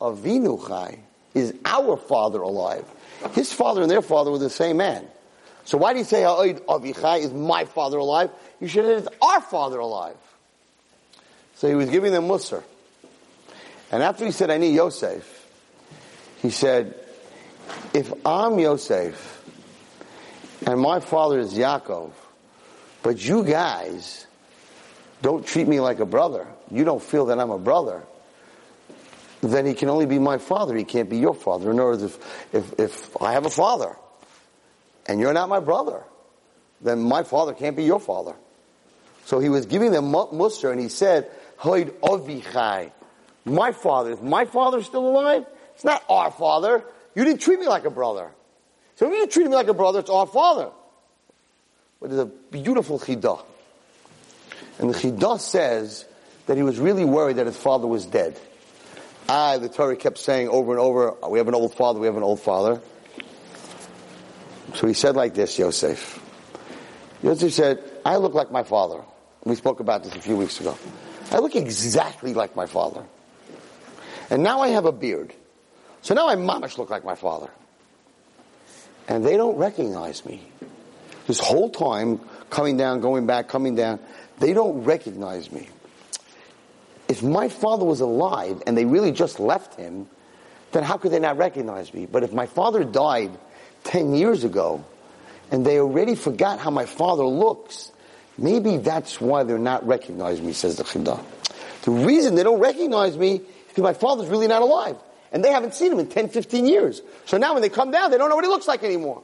Avinu 0.00 0.66
Chai. 0.66 0.98
Is 1.38 1.54
our 1.64 1.96
father 1.96 2.40
alive? 2.40 2.84
His 3.32 3.52
father 3.52 3.82
and 3.82 3.90
their 3.90 4.02
father 4.02 4.30
were 4.30 4.38
the 4.38 4.50
same 4.50 4.76
man. 4.76 5.06
So 5.64 5.76
why 5.78 5.92
do 5.92 5.98
you 5.98 6.04
say 6.04 6.22
Avichai 6.22 7.20
is 7.20 7.32
my 7.32 7.64
father 7.64 7.98
alive? 7.98 8.30
You 8.60 8.68
should 8.68 8.84
have 8.84 9.04
said, 9.04 9.12
our 9.20 9.40
father 9.40 9.78
alive. 9.78 10.16
So 11.56 11.68
he 11.68 11.74
was 11.74 11.90
giving 11.90 12.12
them 12.12 12.24
Musar. 12.28 12.62
And 13.90 14.02
after 14.02 14.24
he 14.24 14.30
said, 14.30 14.50
Ani 14.50 14.70
Yosef, 14.70 15.46
he 16.40 16.50
said, 16.50 16.94
if 17.92 18.12
I'm 18.24 18.58
Yosef, 18.58 19.44
and 20.66 20.80
my 20.80 21.00
father 21.00 21.38
is 21.38 21.54
Yaakov, 21.54 22.12
but 23.02 23.22
you 23.24 23.44
guys 23.44 24.26
don't 25.20 25.46
treat 25.46 25.66
me 25.66 25.80
like 25.80 26.00
a 26.00 26.06
brother, 26.06 26.46
you 26.70 26.84
don't 26.84 27.02
feel 27.02 27.26
that 27.26 27.38
I'm 27.38 27.50
a 27.50 27.58
brother, 27.58 28.02
then 29.40 29.66
he 29.66 29.74
can 29.74 29.88
only 29.88 30.06
be 30.06 30.18
my 30.18 30.38
father. 30.38 30.74
He 30.74 30.84
can't 30.84 31.08
be 31.08 31.18
your 31.18 31.34
father. 31.34 31.70
In 31.70 31.78
other 31.78 31.90
words, 31.90 32.02
if, 32.02 32.54
if, 32.54 32.80
if 32.80 33.22
I 33.22 33.32
have 33.32 33.46
a 33.46 33.50
father 33.50 33.96
and 35.06 35.20
you're 35.20 35.32
not 35.32 35.48
my 35.48 35.60
brother, 35.60 36.02
then 36.80 37.00
my 37.00 37.22
father 37.22 37.54
can't 37.54 37.76
be 37.76 37.84
your 37.84 38.00
father. 38.00 38.34
So 39.24 39.38
he 39.38 39.48
was 39.48 39.66
giving 39.66 39.92
them 39.92 40.06
musar 40.06 40.72
and 40.72 40.80
he 40.80 40.88
said, 40.88 41.30
Hoid 41.58 41.90
Ovichai. 42.00 42.92
My 43.44 43.72
father. 43.72 44.12
Is 44.12 44.20
my 44.20 44.44
father 44.44 44.82
still 44.82 45.06
alive? 45.06 45.46
It's 45.74 45.84
not 45.84 46.04
our 46.08 46.30
father. 46.30 46.84
You 47.14 47.24
didn't 47.24 47.40
treat 47.40 47.60
me 47.60 47.66
like 47.66 47.84
a 47.84 47.90
brother. 47.90 48.30
So 48.96 49.06
if 49.06 49.12
you 49.12 49.26
treat 49.26 49.46
me 49.46 49.54
like 49.54 49.68
a 49.68 49.74
brother, 49.74 50.00
it's 50.00 50.10
our 50.10 50.26
father. 50.26 50.70
But 52.00 52.10
there's 52.10 52.22
a 52.22 52.26
beautiful 52.26 52.98
chidah. 52.98 53.40
And 54.78 54.90
the 54.90 54.98
chidah 54.98 55.40
says 55.40 56.04
that 56.46 56.56
he 56.56 56.62
was 56.62 56.78
really 56.78 57.04
worried 57.04 57.36
that 57.36 57.46
his 57.46 57.56
father 57.56 57.86
was 57.86 58.06
dead. 58.06 58.38
I, 59.28 59.58
the 59.58 59.68
Torah 59.68 59.96
kept 59.96 60.18
saying 60.18 60.48
over 60.48 60.72
and 60.72 60.80
over, 60.80 61.14
we 61.28 61.38
have 61.38 61.48
an 61.48 61.54
old 61.54 61.74
father, 61.74 62.00
we 62.00 62.06
have 62.06 62.16
an 62.16 62.22
old 62.22 62.40
father. 62.40 62.80
So 64.74 64.86
he 64.86 64.94
said 64.94 65.16
like 65.16 65.34
this, 65.34 65.58
Yosef. 65.58 66.20
Yosef 67.22 67.52
said, 67.52 67.82
I 68.04 68.16
look 68.16 68.34
like 68.34 68.50
my 68.50 68.62
father. 68.62 69.02
We 69.44 69.54
spoke 69.54 69.80
about 69.80 70.04
this 70.04 70.14
a 70.14 70.20
few 70.20 70.36
weeks 70.36 70.60
ago. 70.60 70.76
I 71.30 71.38
look 71.38 71.56
exactly 71.56 72.32
like 72.32 72.56
my 72.56 72.66
father. 72.66 73.04
And 74.30 74.42
now 74.42 74.60
I 74.60 74.68
have 74.68 74.84
a 74.84 74.92
beard. 74.92 75.34
So 76.02 76.14
now 76.14 76.28
I 76.28 76.36
mamish 76.36 76.78
look 76.78 76.90
like 76.90 77.04
my 77.04 77.14
father. 77.14 77.50
And 79.08 79.24
they 79.24 79.36
don't 79.36 79.56
recognize 79.56 80.24
me. 80.24 80.42
This 81.26 81.38
whole 81.38 81.70
time, 81.70 82.20
coming 82.50 82.76
down, 82.76 83.00
going 83.00 83.26
back, 83.26 83.48
coming 83.48 83.74
down, 83.74 84.00
they 84.38 84.52
don't 84.52 84.84
recognize 84.84 85.50
me. 85.50 85.68
If 87.08 87.22
my 87.22 87.48
father 87.48 87.84
was 87.84 88.00
alive 88.00 88.62
and 88.66 88.76
they 88.76 88.84
really 88.84 89.12
just 89.12 89.40
left 89.40 89.74
him, 89.74 90.06
then 90.72 90.82
how 90.82 90.98
could 90.98 91.10
they 91.10 91.18
not 91.18 91.38
recognize 91.38 91.92
me? 91.92 92.06
But 92.06 92.22
if 92.22 92.32
my 92.32 92.46
father 92.46 92.84
died 92.84 93.30
10 93.84 94.14
years 94.14 94.44
ago 94.44 94.84
and 95.50 95.64
they 95.64 95.80
already 95.80 96.14
forgot 96.14 96.58
how 96.58 96.70
my 96.70 96.84
father 96.84 97.24
looks, 97.24 97.90
maybe 98.36 98.76
that's 98.76 99.20
why 99.20 99.44
they're 99.44 99.58
not 99.58 99.86
recognizing 99.86 100.46
me, 100.46 100.52
says 100.52 100.76
the 100.76 100.84
Chidah. 100.84 101.22
The 101.82 101.90
reason 101.90 102.34
they 102.34 102.42
don't 102.42 102.60
recognize 102.60 103.16
me 103.16 103.36
is 103.36 103.40
because 103.68 103.82
my 103.82 103.94
father's 103.94 104.28
really 104.28 104.48
not 104.48 104.60
alive. 104.60 104.96
And 105.32 105.44
they 105.44 105.50
haven't 105.50 105.74
seen 105.74 105.92
him 105.92 105.98
in 105.98 106.08
10, 106.08 106.28
15 106.28 106.66
years. 106.66 107.00
So 107.26 107.38
now 107.38 107.54
when 107.54 107.62
they 107.62 107.68
come 107.68 107.90
down, 107.90 108.10
they 108.10 108.18
don't 108.18 108.28
know 108.28 108.36
what 108.36 108.44
he 108.44 108.50
looks 108.50 108.68
like 108.68 108.82
anymore. 108.82 109.22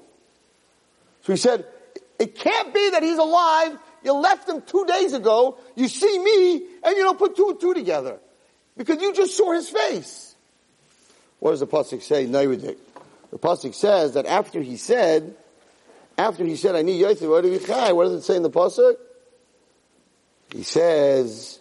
So 1.22 1.32
he 1.32 1.38
said, 1.38 1.66
it 2.18 2.36
can't 2.36 2.72
be 2.72 2.90
that 2.90 3.02
he's 3.02 3.18
alive. 3.18 3.78
You 4.04 4.12
left 4.12 4.48
him 4.48 4.62
two 4.62 4.84
days 4.86 5.14
ago. 5.14 5.58
You 5.74 5.88
see 5.88 6.18
me 6.18 6.56
and 6.84 6.96
you 6.96 7.02
don't 7.02 7.18
put 7.18 7.34
two 7.34 7.48
and 7.50 7.60
two 7.60 7.74
together. 7.74 8.18
Because 8.76 9.00
you 9.00 9.14
just 9.14 9.36
saw 9.36 9.52
his 9.52 9.68
face. 9.68 10.34
What 11.38 11.52
does 11.52 11.60
the 11.60 11.66
Pasuk 11.66 12.02
say? 12.02 12.26
Nairudik. 12.26 12.76
The 13.30 13.38
Pasuk 13.38 13.74
says 13.74 14.14
that 14.14 14.26
after 14.26 14.60
he 14.60 14.76
said, 14.76 15.34
after 16.16 16.44
he 16.44 16.56
said, 16.56 16.76
Ani 16.76 16.98
Yosef, 16.98 17.28
what 17.28 17.42
does 17.42 18.12
it 18.12 18.22
say 18.22 18.36
in 18.36 18.42
the 18.42 18.50
Pasuk? 18.50 18.96
He 20.52 20.62
says, 20.62 21.58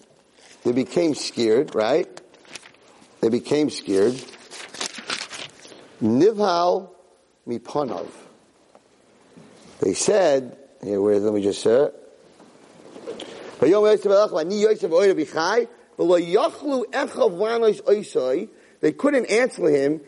they 0.63 0.71
became 0.71 1.15
scared, 1.15 1.73
right? 1.73 2.21
They 3.21 3.29
became 3.29 3.69
scared. 3.69 4.13
Nivhal 6.01 6.89
mipanov. 7.47 8.09
They 9.79 9.93
said, 9.93 10.57
here, 10.83 11.01
where, 11.01 11.19
let 11.19 11.33
me 11.33 11.41
just 11.41 11.61
say 11.61 11.85
it. 11.85 12.02
They 18.81 18.91
couldn't 18.91 19.25
answer 19.27 19.69
him 19.69 20.01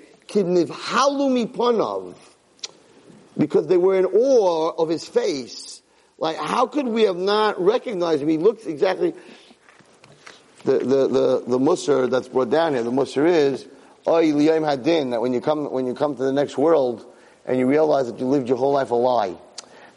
because 3.37 3.67
they 3.67 3.77
were 3.77 3.95
in 3.95 4.05
awe 4.05 4.69
of 4.77 4.89
his 4.89 5.07
face. 5.07 5.81
Like, 6.17 6.37
how 6.37 6.67
could 6.67 6.87
we 6.87 7.03
have 7.03 7.17
not 7.17 7.61
recognized 7.61 8.21
him? 8.21 8.29
He 8.29 8.37
looks 8.37 8.65
exactly, 8.65 9.13
the, 10.63 10.79
the, 10.79 11.07
the, 11.07 11.43
the 11.47 11.59
Musar 11.59 12.09
that's 12.09 12.29
brought 12.29 12.49
down 12.49 12.73
here, 12.73 12.83
the 12.83 12.91
Musar 12.91 13.27
is, 13.27 13.67
hadin, 14.05 15.11
that 15.11 15.21
when 15.21 15.33
you 15.33 15.41
come, 15.41 15.71
when 15.71 15.85
you 15.85 15.93
come 15.93 16.15
to 16.15 16.23
the 16.23 16.33
next 16.33 16.57
world, 16.57 17.05
and 17.45 17.59
you 17.59 17.67
realize 17.67 18.07
that 18.07 18.19
you 18.19 18.25
lived 18.25 18.49
your 18.49 18.57
whole 18.57 18.71
life 18.71 18.91
a 18.91 18.95
lie. 18.95 19.35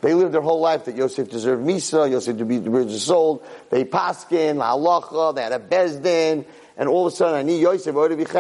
They 0.00 0.14
lived 0.14 0.32
their 0.32 0.40
whole 0.40 0.60
life 0.60 0.84
that 0.84 0.96
Yosef 0.96 1.28
deserved 1.28 1.66
Misa, 1.66 2.08
Yosef 2.08 2.38
to 2.38 2.44
be 2.44 2.58
the 2.58 2.98
sold. 2.98 3.44
They 3.70 3.84
paskin, 3.84 4.58
halacha, 4.58 5.34
they 5.34 5.42
had 5.42 5.52
a 5.52 5.58
beis 5.58 6.00
din, 6.00 6.44
and 6.76 6.88
all 6.88 7.06
of 7.06 7.12
a 7.12 7.16
sudden, 7.16 7.40
Ani 7.40 7.58
Yosef, 7.58 7.94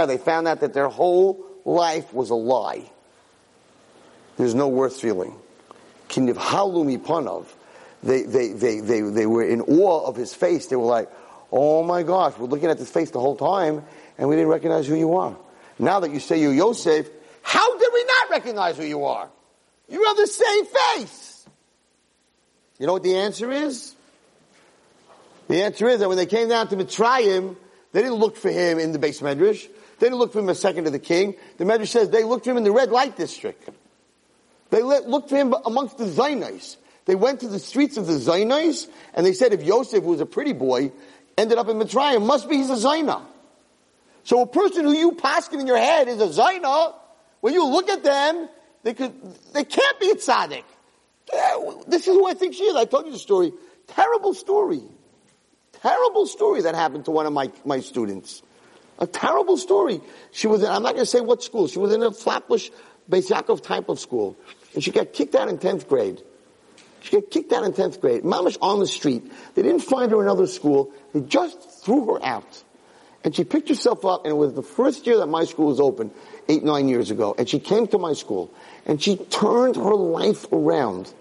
they 0.08 0.18
found 0.18 0.46
out 0.46 0.60
that 0.60 0.72
their 0.72 0.88
whole 0.88 1.44
life 1.64 2.14
was 2.14 2.30
a 2.30 2.36
lie. 2.36 2.88
There's 4.36 4.54
no 4.54 4.68
worth 4.68 5.00
feeling. 5.00 5.34
Kindiv 6.08 6.34
halumi 6.34 6.98
panov. 6.98 7.46
They, 8.04 8.22
they, 8.22 8.52
they, 8.52 8.78
they, 8.78 9.00
they 9.00 9.26
were 9.26 9.44
in 9.44 9.62
awe 9.62 10.06
of 10.06 10.14
his 10.14 10.32
face. 10.32 10.66
They 10.66 10.76
were 10.76 10.84
like, 10.84 11.10
oh 11.50 11.82
my 11.82 12.04
gosh, 12.04 12.38
we're 12.38 12.46
looking 12.46 12.70
at 12.70 12.78
this 12.78 12.90
face 12.90 13.10
the 13.10 13.18
whole 13.18 13.36
time, 13.36 13.82
and 14.16 14.28
we 14.28 14.36
didn't 14.36 14.50
recognize 14.50 14.86
who 14.86 14.94
you 14.94 15.16
are. 15.16 15.36
Now 15.80 15.98
that 16.00 16.12
you 16.12 16.20
say 16.20 16.40
you're 16.40 16.54
Yosef, 16.54 17.08
how 17.42 17.78
did 17.78 17.90
we 17.92 18.04
not 18.04 18.30
recognize 18.30 18.76
who 18.76 18.84
you 18.84 19.04
are? 19.04 19.28
You 19.88 20.04
have 20.04 20.16
the 20.16 20.26
same 20.28 20.64
face. 20.66 21.27
You 22.78 22.86
know 22.86 22.92
what 22.92 23.02
the 23.02 23.16
answer 23.16 23.50
is? 23.50 23.94
The 25.48 25.62
answer 25.62 25.88
is 25.88 26.00
that 26.00 26.08
when 26.08 26.16
they 26.18 26.26
came 26.26 26.48
down 26.48 26.68
to 26.68 26.76
Mitzrayim, 26.76 27.56
they 27.92 28.02
didn't 28.02 28.18
look 28.18 28.36
for 28.36 28.50
him 28.50 28.78
in 28.78 28.92
the 28.92 28.98
beis 28.98 29.22
medrash. 29.22 29.66
They 29.98 30.06
didn't 30.06 30.18
look 30.18 30.32
for 30.32 30.40
him 30.40 30.48
a 30.48 30.54
second 30.54 30.84
to 30.84 30.90
the 30.90 30.98
king. 30.98 31.34
The 31.56 31.64
medrash 31.64 31.88
says 31.88 32.10
they 32.10 32.22
looked 32.22 32.44
for 32.44 32.50
him 32.50 32.58
in 32.58 32.64
the 32.64 32.70
red 32.70 32.90
light 32.90 33.16
district. 33.16 33.68
They 34.70 34.82
looked 34.82 35.30
for 35.30 35.36
him 35.36 35.54
amongst 35.64 35.98
the 35.98 36.04
Zainais. 36.04 36.76
They 37.06 37.14
went 37.14 37.40
to 37.40 37.48
the 37.48 37.58
streets 37.58 37.96
of 37.96 38.06
the 38.06 38.12
Zainais 38.12 38.86
and 39.14 39.24
they 39.24 39.32
said 39.32 39.54
if 39.54 39.62
Yosef 39.62 40.04
who 40.04 40.10
was 40.10 40.20
a 40.20 40.26
pretty 40.26 40.52
boy, 40.52 40.92
ended 41.38 41.56
up 41.56 41.68
in 41.68 41.78
Mitzrayim, 41.78 42.24
must 42.26 42.48
be 42.48 42.56
he's 42.56 42.70
a 42.70 42.74
Zaina. 42.74 43.22
So 44.24 44.42
a 44.42 44.46
person 44.46 44.84
who 44.84 44.92
you 44.92 45.12
paskin 45.12 45.60
in 45.60 45.66
your 45.66 45.78
head 45.78 46.06
is 46.08 46.20
a 46.20 46.28
Zaina, 46.28 46.94
when 47.40 47.54
you 47.54 47.64
look 47.66 47.88
at 47.88 48.04
them, 48.04 48.48
they 48.82 48.92
could, 48.92 49.14
they 49.54 49.64
can't 49.64 50.00
be 50.00 50.10
a 50.10 50.14
tzaddik. 50.14 50.64
This 51.86 52.06
is 52.06 52.14
who 52.14 52.28
I 52.28 52.34
think 52.34 52.54
she 52.54 52.64
is. 52.64 52.76
I 52.76 52.84
told 52.84 53.06
you 53.06 53.12
the 53.12 53.18
story. 53.18 53.52
Terrible 53.88 54.34
story. 54.34 54.82
Terrible 55.72 56.26
story 56.26 56.62
that 56.62 56.74
happened 56.74 57.04
to 57.06 57.10
one 57.10 57.26
of 57.26 57.32
my, 57.32 57.50
my 57.64 57.80
students. 57.80 58.42
A 58.98 59.06
terrible 59.06 59.56
story. 59.56 60.00
She 60.32 60.46
was 60.46 60.62
in, 60.62 60.68
I'm 60.68 60.82
not 60.82 60.94
going 60.94 61.04
to 61.04 61.06
say 61.06 61.20
what 61.20 61.42
school. 61.42 61.68
She 61.68 61.78
was 61.78 61.92
in 61.92 62.02
a 62.02 62.10
Flatbush 62.10 62.70
Beis 63.08 63.30
Yaakov 63.30 63.62
type 63.62 63.88
of 63.88 64.00
school. 64.00 64.36
And 64.74 64.82
she 64.82 64.90
got 64.90 65.12
kicked 65.12 65.34
out 65.34 65.48
in 65.48 65.58
10th 65.58 65.88
grade. 65.88 66.20
She 67.00 67.12
got 67.12 67.30
kicked 67.30 67.52
out 67.52 67.64
in 67.64 67.72
10th 67.72 68.00
grade. 68.00 68.22
Mamish 68.22 68.58
on 68.60 68.80
the 68.80 68.86
street. 68.86 69.30
They 69.54 69.62
didn't 69.62 69.80
find 69.82 70.10
her 70.10 70.20
another 70.20 70.46
school. 70.46 70.92
They 71.12 71.20
just 71.20 71.84
threw 71.84 72.14
her 72.14 72.24
out. 72.24 72.64
And 73.24 73.34
she 73.34 73.44
picked 73.44 73.68
herself 73.68 74.04
up 74.04 74.24
and 74.24 74.32
it 74.32 74.36
was 74.36 74.54
the 74.54 74.62
first 74.62 75.06
year 75.06 75.18
that 75.18 75.26
my 75.26 75.44
school 75.44 75.66
was 75.66 75.80
open, 75.80 76.10
eight, 76.48 76.64
nine 76.64 76.88
years 76.88 77.10
ago. 77.10 77.34
And 77.36 77.48
she 77.48 77.58
came 77.58 77.86
to 77.88 77.98
my 77.98 78.12
school 78.12 78.52
and 78.86 79.02
she 79.02 79.16
turned 79.16 79.76
her 79.76 79.94
life 79.94 80.50
around. 80.52 81.12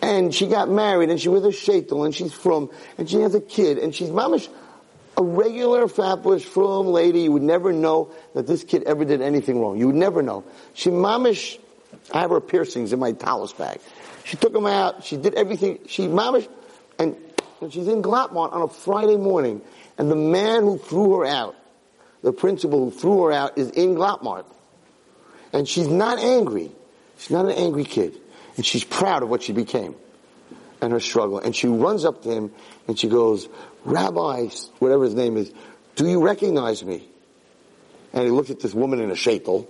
And 0.00 0.34
she 0.34 0.46
got 0.46 0.68
married 0.68 1.10
and 1.10 1.20
she 1.20 1.28
was 1.28 1.44
a 1.44 1.48
shaitel 1.48 2.04
and 2.04 2.14
she's 2.14 2.32
from, 2.32 2.70
and 2.98 3.08
she 3.08 3.20
has 3.20 3.34
a 3.34 3.40
kid 3.40 3.78
and 3.78 3.94
she's 3.94 4.10
mamish, 4.10 4.48
a 5.16 5.22
regular 5.22 5.88
fabulous 5.88 6.44
from 6.44 6.88
lady. 6.88 7.20
You 7.22 7.32
would 7.32 7.42
never 7.42 7.72
know 7.72 8.10
that 8.34 8.46
this 8.46 8.64
kid 8.64 8.82
ever 8.84 9.04
did 9.04 9.22
anything 9.22 9.60
wrong. 9.60 9.78
You 9.78 9.86
would 9.86 9.96
never 9.96 10.22
know. 10.22 10.44
She 10.74 10.90
mamish, 10.90 11.58
I 12.12 12.20
have 12.20 12.30
her 12.30 12.40
piercings 12.40 12.92
in 12.92 12.98
my 12.98 13.12
tallis 13.12 13.52
bag. 13.52 13.80
She 14.24 14.36
took 14.36 14.52
them 14.52 14.66
out. 14.66 15.04
She 15.04 15.16
did 15.16 15.34
everything. 15.34 15.78
She 15.86 16.06
mamish, 16.06 16.48
and, 16.98 17.16
and 17.60 17.72
she's 17.72 17.88
in 17.88 18.02
Glatt 18.02 18.32
Mart 18.32 18.52
on 18.52 18.62
a 18.62 18.68
Friday 18.68 19.16
morning, 19.16 19.62
and 19.98 20.10
the 20.10 20.16
man 20.16 20.62
who 20.62 20.78
threw 20.78 21.18
her 21.18 21.26
out, 21.26 21.56
the 22.24 22.32
principal 22.32 22.86
who 22.86 22.90
threw 22.90 23.22
her 23.24 23.32
out, 23.32 23.56
is 23.56 23.70
in 23.70 23.94
Glatt 23.94 24.22
Mart, 24.24 24.46
and 25.52 25.68
she's 25.68 25.86
not 25.86 26.18
angry. 26.18 26.72
She's 27.18 27.30
not 27.30 27.44
an 27.44 27.52
angry 27.52 27.84
kid, 27.84 28.18
and 28.56 28.66
she's 28.66 28.82
proud 28.82 29.22
of 29.22 29.28
what 29.28 29.44
she 29.44 29.52
became 29.52 29.94
and 30.80 30.92
her 30.92 30.98
struggle. 30.98 31.38
And 31.38 31.54
she 31.54 31.68
runs 31.68 32.04
up 32.04 32.22
to 32.24 32.30
him 32.30 32.50
and 32.88 32.98
she 32.98 33.08
goes, 33.08 33.48
Rabbi, 33.84 34.48
whatever 34.80 35.04
his 35.04 35.14
name 35.14 35.36
is, 35.36 35.52
do 35.94 36.08
you 36.08 36.20
recognize 36.20 36.84
me? 36.84 37.08
And 38.12 38.24
he 38.24 38.30
looks 38.30 38.50
at 38.50 38.58
this 38.58 38.74
woman 38.74 39.00
in 39.00 39.10
a 39.10 39.14
shaitel 39.14 39.68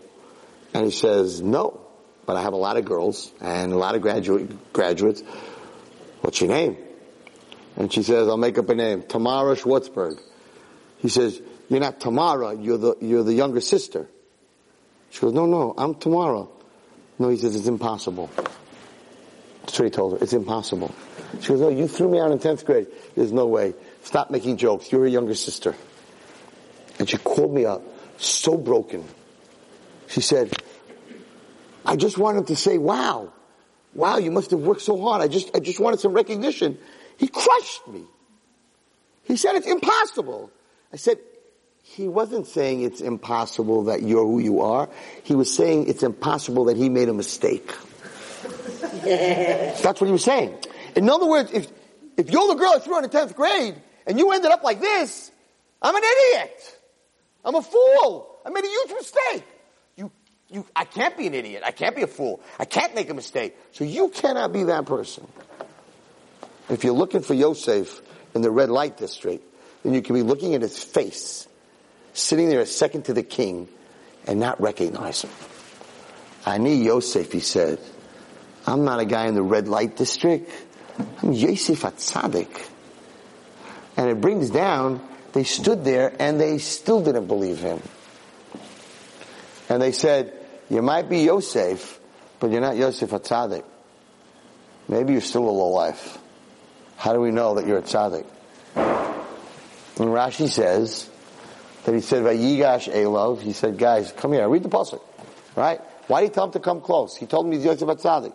and 0.72 0.84
he 0.86 0.90
says, 0.90 1.42
no 1.42 1.84
but 2.26 2.36
I 2.36 2.42
have 2.42 2.52
a 2.52 2.56
lot 2.56 2.76
of 2.76 2.84
girls 2.84 3.32
and 3.40 3.72
a 3.72 3.76
lot 3.76 3.94
of 3.94 4.02
graduate, 4.02 4.72
graduates. 4.72 5.22
What's 6.20 6.40
your 6.40 6.48
name? 6.48 6.76
And 7.76 7.92
she 7.92 8.02
says, 8.02 8.28
I'll 8.28 8.36
make 8.36 8.56
up 8.56 8.68
a 8.68 8.74
name. 8.74 9.02
Tamara 9.02 9.56
Schwartzberg. 9.56 10.20
He 10.98 11.08
says, 11.08 11.40
you're 11.68 11.80
not 11.80 12.00
Tamara, 12.00 12.56
you're 12.56 12.78
the, 12.78 12.96
you're 13.00 13.24
the 13.24 13.34
younger 13.34 13.60
sister. 13.60 14.08
She 15.10 15.20
goes, 15.20 15.32
no, 15.32 15.46
no, 15.46 15.74
I'm 15.76 15.94
Tamara. 15.94 16.46
No, 17.18 17.28
he 17.28 17.36
says, 17.36 17.54
it's 17.54 17.66
impossible. 17.66 18.30
That's 18.36 19.78
what 19.78 19.84
he 19.84 19.90
told 19.90 20.12
her. 20.12 20.18
It's 20.22 20.32
impossible. 20.32 20.94
She 21.40 21.48
goes, 21.48 21.60
no, 21.60 21.68
you 21.68 21.88
threw 21.88 22.08
me 22.08 22.20
out 22.20 22.32
in 22.32 22.38
10th 22.38 22.64
grade. 22.64 22.88
There's 23.14 23.32
no 23.32 23.46
way. 23.46 23.74
Stop 24.02 24.30
making 24.30 24.56
jokes. 24.56 24.90
You're 24.90 25.06
a 25.06 25.10
younger 25.10 25.34
sister. 25.34 25.74
And 26.98 27.08
she 27.08 27.16
called 27.16 27.52
me 27.52 27.64
up, 27.64 27.82
so 28.18 28.56
broken. 28.56 29.04
She 30.08 30.20
said, 30.20 30.52
I 31.84 31.96
just 31.96 32.18
wanted 32.18 32.48
to 32.48 32.56
say, 32.56 32.78
wow, 32.78 33.32
wow, 33.94 34.18
you 34.18 34.30
must 34.30 34.50
have 34.50 34.60
worked 34.60 34.82
so 34.82 35.00
hard. 35.00 35.22
I 35.22 35.28
just, 35.28 35.50
I 35.54 35.60
just 35.60 35.80
wanted 35.80 36.00
some 36.00 36.12
recognition. 36.12 36.78
He 37.16 37.28
crushed 37.28 37.88
me. 37.88 38.04
He 39.24 39.36
said 39.36 39.54
it's 39.54 39.66
impossible. 39.66 40.50
I 40.92 40.96
said, 40.96 41.18
he 41.86 42.08
wasn't 42.08 42.46
saying 42.46 42.80
it's 42.80 43.02
impossible 43.02 43.84
that 43.84 44.02
you're 44.02 44.24
who 44.24 44.38
you 44.38 44.62
are. 44.62 44.88
He 45.22 45.34
was 45.34 45.54
saying 45.54 45.88
it's 45.88 46.02
impossible 46.02 46.64
that 46.64 46.78
he 46.78 46.88
made 46.88 47.10
a 47.10 47.14
mistake. 47.14 47.72
That's 49.04 50.00
what 50.00 50.06
he 50.06 50.12
was 50.12 50.24
saying. 50.24 50.56
In 50.96 51.10
other 51.10 51.26
words, 51.26 51.52
if, 51.52 51.70
if 52.16 52.30
you're 52.30 52.48
the 52.48 52.54
girl 52.54 52.72
I 52.74 52.78
threw 52.78 52.96
in 52.96 53.02
the 53.02 53.10
10th 53.10 53.36
grade 53.36 53.74
and 54.06 54.18
you 54.18 54.32
ended 54.32 54.50
up 54.50 54.62
like 54.62 54.80
this, 54.80 55.30
I'm 55.82 55.94
an 55.94 56.02
idiot. 56.02 56.80
I'm 57.44 57.54
a 57.54 57.62
fool. 57.62 58.38
I 58.46 58.50
made 58.50 58.64
a 58.64 58.68
huge 58.68 58.90
mistake. 58.92 59.44
You, 59.96 60.10
you, 60.48 60.66
I 60.74 60.84
can't 60.84 61.16
be 61.18 61.26
an 61.26 61.34
idiot. 61.34 61.62
I 61.66 61.70
can't 61.70 61.94
be 61.94 62.02
a 62.02 62.06
fool. 62.06 62.40
I 62.58 62.64
can't 62.64 62.94
make 62.94 63.10
a 63.10 63.14
mistake. 63.14 63.56
So 63.72 63.84
you 63.84 64.08
cannot 64.08 64.54
be 64.54 64.64
that 64.64 64.86
person. 64.86 65.26
If 66.70 66.82
you're 66.82 66.94
looking 66.94 67.20
for 67.20 67.34
Yosef 67.34 68.00
in 68.34 68.40
the 68.40 68.50
red 68.50 68.70
light 68.70 68.96
district, 68.96 69.44
then 69.82 69.92
you 69.92 70.00
can 70.00 70.14
be 70.14 70.22
looking 70.22 70.54
at 70.54 70.62
his 70.62 70.82
face, 70.82 71.46
sitting 72.14 72.48
there 72.48 72.64
second 72.64 73.04
to 73.04 73.12
the 73.12 73.22
king, 73.22 73.68
and 74.26 74.40
not 74.40 74.60
recognize 74.60 75.22
him. 75.22 75.30
Ani 76.46 76.76
Yosef, 76.76 77.30
he 77.30 77.40
said. 77.40 77.78
I'm 78.66 78.84
not 78.84 79.00
a 79.00 79.04
guy 79.04 79.26
in 79.26 79.34
the 79.34 79.42
red 79.42 79.68
light 79.68 79.96
district. 79.96 80.50
I'm 81.22 81.32
Yosef 81.32 81.82
HaTzadik. 81.82 82.70
And 83.98 84.08
it 84.08 84.20
brings 84.20 84.48
down, 84.48 85.06
they 85.34 85.44
stood 85.44 85.84
there 85.84 86.14
and 86.18 86.40
they 86.40 86.56
still 86.58 87.02
didn't 87.02 87.26
believe 87.26 87.58
him. 87.58 87.82
And 89.68 89.82
they 89.82 89.92
said, 89.92 90.32
you 90.70 90.80
might 90.80 91.10
be 91.10 91.20
Yosef, 91.20 92.00
but 92.40 92.50
you're 92.50 92.62
not 92.62 92.76
Yosef 92.76 93.10
HaTzadik. 93.10 93.64
Maybe 94.88 95.12
you're 95.12 95.22
still 95.22 95.48
a 95.48 95.50
low 95.50 95.68
life. 95.68 96.18
How 96.96 97.12
do 97.12 97.20
we 97.20 97.30
know 97.30 97.56
that 97.56 97.66
you're 97.66 97.78
a 97.78 97.82
tzaddik? 97.82 98.26
And 98.76 100.08
Rashi 100.08 100.48
says 100.48 101.08
that 101.84 101.94
he 101.94 102.00
said, 102.00 102.22
Vayigash 102.22 102.92
Elov, 102.92 103.40
he 103.40 103.52
said, 103.52 103.78
guys, 103.78 104.12
come 104.12 104.32
here, 104.32 104.48
read 104.48 104.62
the 104.62 104.68
pasuk, 104.68 105.00
right? 105.56 105.80
Why 106.06 106.20
did 106.20 106.30
he 106.30 106.34
tell 106.34 106.44
him 106.46 106.52
to 106.52 106.60
come 106.60 106.80
close? 106.80 107.16
He 107.16 107.26
told 107.26 107.46
him 107.46 107.52
he's 107.52 107.64
Yosef 107.64 107.88
HaTzadik. 107.88 108.34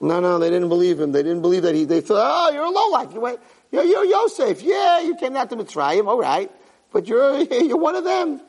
No, 0.00 0.20
no, 0.20 0.38
they 0.38 0.50
didn't 0.50 0.68
believe 0.68 1.00
him. 1.00 1.12
They 1.12 1.22
didn't 1.22 1.42
believe 1.42 1.62
that 1.62 1.74
he, 1.74 1.84
they 1.84 2.00
thought, 2.00 2.18
oh, 2.18 2.20
ah, 2.20 2.50
you're 2.50 2.64
a 2.64 2.70
lowlife. 2.70 3.12
You're, 3.12 3.38
you're, 3.70 3.84
you're 3.84 4.04
Yosef. 4.04 4.62
Yeah, 4.62 5.00
you 5.00 5.16
came 5.16 5.36
out 5.36 5.50
to 5.50 5.56
Mitzrayim, 5.56 6.06
alright. 6.08 6.50
But 6.92 7.06
you're, 7.06 7.40
you're 7.62 7.76
one 7.76 7.94
of 7.94 8.04
them. 8.04 8.40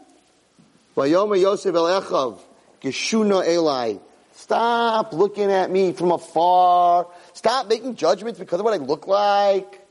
Vayomer 0.95 1.39
Yosef 1.39 1.73
El 1.73 2.01
Echav, 2.01 2.39
Geshuna 2.81 3.47
Eli. 3.47 3.95
Stop 4.33 5.13
looking 5.13 5.51
at 5.51 5.69
me 5.69 5.93
from 5.93 6.11
afar. 6.11 7.07
Stop 7.33 7.67
making 7.67 7.95
judgments 7.95 8.39
because 8.39 8.59
of 8.59 8.65
what 8.65 8.73
I 8.73 8.77
look 8.77 9.07
like. 9.07 9.87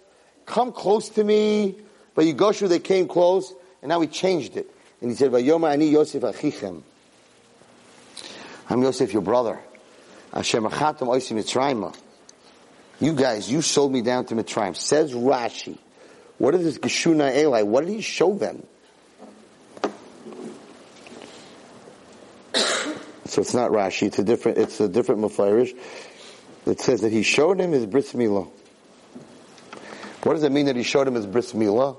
Come 0.47 0.73
close 0.73 1.09
to 1.11 1.25
me. 1.25 1.77
But 2.15 2.27
Yigoshu, 2.27 2.69
they 2.69 2.79
came 2.79 3.09
close, 3.09 3.55
and 3.83 3.89
now 3.89 4.01
he 4.01 4.07
changed 4.07 4.57
it. 4.57 4.71
And 5.01 5.11
he 5.11 5.17
said, 5.17 5.33
Vayoma 5.33 5.73
ani 5.73 5.89
Yosef 5.89 6.23
achichem. 6.23 6.83
I'm 8.71 8.83
Yosef, 8.83 9.13
your 9.13 9.23
brother. 9.23 9.59
Hashem 10.33 10.63
achatam 10.65 11.09
oisim 11.09 11.37
Mitzrayim. 11.37 11.95
You 13.01 13.15
guys, 13.15 13.51
you 13.51 13.61
sold 13.61 13.93
me 13.93 14.01
down 14.01 14.27
to 14.27 14.37
Mitzrayim. 14.37 14.77
Says 14.77 15.13
Rashi. 15.13 15.77
What 16.39 16.55
is 16.55 16.63
this 16.63 16.79
Geshuna 16.79 17.37
Eli? 17.37 17.63
What 17.63 17.85
did 17.85 17.93
he 17.93 18.01
show 18.01 18.35
them? 18.35 18.65
So 23.27 23.41
it's 23.41 23.55
not 23.55 23.71
Rashi. 23.71 24.07
It's 24.07 24.19
a 24.19 24.25
different. 24.25 24.59
It's 24.59 24.79
a 24.81 24.89
different 24.89 25.23
Mufarish. 25.23 25.77
It 26.67 26.81
says 26.81 27.01
that 27.01 27.11
he 27.11 27.23
showed 27.23 27.61
him 27.61 27.73
his 27.73 27.87
bris 27.87 28.13
milah. 28.13 28.49
What 30.23 30.35
does 30.35 30.45
it 30.45 30.53
mean 30.53 30.67
that 30.67 30.77
he 30.77 30.85
showed 30.85 31.09
him 31.09 31.15
his 31.15 31.27
bris 31.27 31.53
milah? 31.53 31.97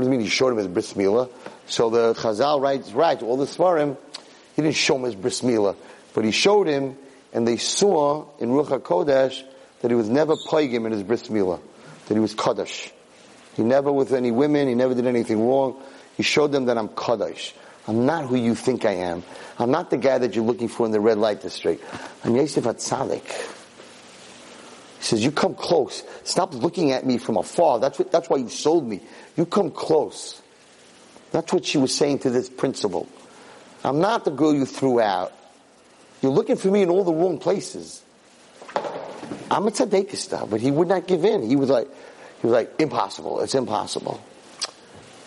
What 0.00 0.04
does 0.04 0.14
it 0.14 0.16
mean 0.16 0.20
he 0.20 0.30
showed 0.30 0.52
him 0.52 0.56
his 0.56 0.66
bris 0.66 0.94
milah? 0.94 1.28
So 1.66 1.90
the 1.90 2.14
Chazal 2.14 2.58
writes, 2.58 2.92
right, 2.92 3.22
all 3.22 3.36
the 3.36 3.44
Svarim, 3.44 3.98
he 4.56 4.62
didn't 4.62 4.76
show 4.76 4.96
him 4.96 5.02
his 5.02 5.14
bris 5.14 5.42
milah, 5.42 5.76
but 6.14 6.24
he 6.24 6.30
showed 6.30 6.68
him, 6.68 6.96
and 7.34 7.46
they 7.46 7.58
saw 7.58 8.24
in 8.38 8.48
Ruach 8.48 8.80
HaKodesh 8.80 9.44
that 9.82 9.90
he 9.90 9.94
was 9.94 10.08
never 10.08 10.36
plaguing 10.36 10.86
in 10.86 10.92
his 10.92 11.02
bris 11.02 11.28
milah, 11.28 11.60
that 12.08 12.14
he 12.14 12.18
was 12.18 12.32
Kaddish. 12.32 12.90
He 13.56 13.62
never 13.62 13.92
with 13.92 14.14
any 14.14 14.30
women, 14.30 14.68
he 14.68 14.74
never 14.74 14.94
did 14.94 15.06
anything 15.06 15.46
wrong. 15.46 15.82
He 16.16 16.22
showed 16.22 16.50
them 16.50 16.64
that 16.64 16.78
I'm 16.78 16.88
Kaddish. 16.88 17.54
I'm 17.86 18.06
not 18.06 18.24
who 18.24 18.36
you 18.36 18.54
think 18.54 18.86
I 18.86 18.92
am. 18.92 19.22
I'm 19.58 19.70
not 19.70 19.90
the 19.90 19.98
guy 19.98 20.16
that 20.16 20.34
you're 20.34 20.46
looking 20.46 20.68
for 20.68 20.86
in 20.86 20.92
the 20.92 21.00
red 21.00 21.18
light 21.18 21.42
district. 21.42 21.84
I'm 22.24 22.34
Yosef 22.36 22.64
HaTzadik. 22.64 23.58
He 25.00 25.06
says, 25.06 25.24
you 25.24 25.32
come 25.32 25.54
close. 25.54 26.04
Stop 26.24 26.52
looking 26.52 26.92
at 26.92 27.06
me 27.06 27.16
from 27.16 27.38
afar. 27.38 27.80
That's 27.80 27.98
what, 27.98 28.12
that's 28.12 28.28
why 28.28 28.36
you 28.36 28.50
sold 28.50 28.86
me. 28.86 29.00
You 29.34 29.46
come 29.46 29.70
close. 29.70 30.42
That's 31.30 31.54
what 31.54 31.64
she 31.64 31.78
was 31.78 31.94
saying 31.94 32.18
to 32.20 32.30
this 32.30 32.50
principal. 32.50 33.08
I'm 33.82 34.00
not 34.00 34.26
the 34.26 34.30
girl 34.30 34.54
you 34.54 34.66
threw 34.66 35.00
out. 35.00 35.32
You're 36.20 36.32
looking 36.32 36.56
for 36.56 36.68
me 36.68 36.82
in 36.82 36.90
all 36.90 37.02
the 37.02 37.14
wrong 37.14 37.38
places. 37.38 38.02
I'm 39.50 39.66
a 39.66 39.70
tzaddik 39.70 40.50
but 40.50 40.60
he 40.60 40.70
would 40.70 40.88
not 40.88 41.06
give 41.06 41.24
in. 41.24 41.48
He 41.48 41.56
was 41.56 41.70
like, 41.70 41.88
he 42.42 42.46
was 42.46 42.52
like, 42.52 42.78
impossible. 42.78 43.40
It's 43.40 43.54
impossible. 43.54 44.22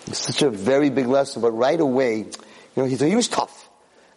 It's 0.05 0.19
such 0.19 0.43
a 0.43 0.51
very 0.51 0.91
big 0.91 1.07
lesson, 1.07 1.41
but 1.41 1.51
right 1.51 1.79
away, 1.79 2.17
you 2.17 2.27
know, 2.75 2.85
he, 2.85 2.95
he 2.95 3.15
was 3.15 3.27
tough. 3.27 3.69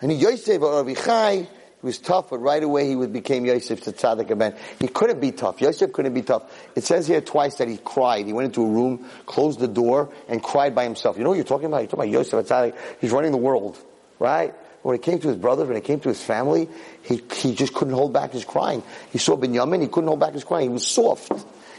And 0.02 0.12
he 0.12 0.18
Yosef 0.18 0.60
or 0.60 0.84
Avichai, 0.84 1.48
he 1.80 1.86
was 1.86 1.98
tough, 1.98 2.30
but 2.30 2.38
right 2.38 2.62
away 2.62 2.88
he 2.88 3.06
became 3.06 3.44
Yosef 3.44 3.82
to 3.82 3.92
Tzaddik 3.92 4.30
Aben. 4.30 4.54
He 4.80 4.88
couldn't 4.88 5.20
be 5.20 5.30
tough. 5.30 5.60
Yosef 5.60 5.92
couldn't 5.92 6.14
be 6.14 6.22
tough. 6.22 6.42
It 6.74 6.84
says 6.84 7.06
here 7.06 7.20
twice 7.20 7.56
that 7.56 7.68
he 7.68 7.76
cried. 7.76 8.26
He 8.26 8.32
went 8.32 8.46
into 8.46 8.62
a 8.62 8.68
room, 8.68 9.08
closed 9.26 9.60
the 9.60 9.68
door, 9.68 10.10
and 10.28 10.42
cried 10.42 10.74
by 10.74 10.84
himself. 10.84 11.18
You 11.18 11.24
know 11.24 11.30
what 11.30 11.36
you're 11.36 11.44
talking 11.44 11.66
about? 11.66 11.78
You're 11.78 11.88
talking 11.88 12.10
about 12.10 12.12
Yosef 12.12 12.46
Tzaddik. 12.46 12.74
He's 13.00 13.12
running 13.12 13.30
the 13.30 13.38
world, 13.38 13.78
right? 14.18 14.54
When 14.82 14.94
it 14.94 15.02
came 15.02 15.18
to 15.18 15.28
his 15.28 15.36
brothers, 15.36 15.68
when 15.68 15.76
it 15.76 15.84
came 15.84 16.00
to 16.00 16.08
his 16.08 16.22
family, 16.22 16.68
he, 17.02 17.20
he 17.34 17.54
just 17.54 17.74
couldn't 17.74 17.94
hold 17.94 18.12
back 18.12 18.32
his 18.32 18.44
crying. 18.44 18.82
He 19.10 19.18
saw 19.18 19.36
Binyamin, 19.36 19.82
he 19.82 19.88
couldn't 19.88 20.08
hold 20.08 20.20
back 20.20 20.32
his 20.32 20.44
crying. 20.44 20.70
He 20.70 20.72
was 20.72 20.86
soft. 20.86 21.32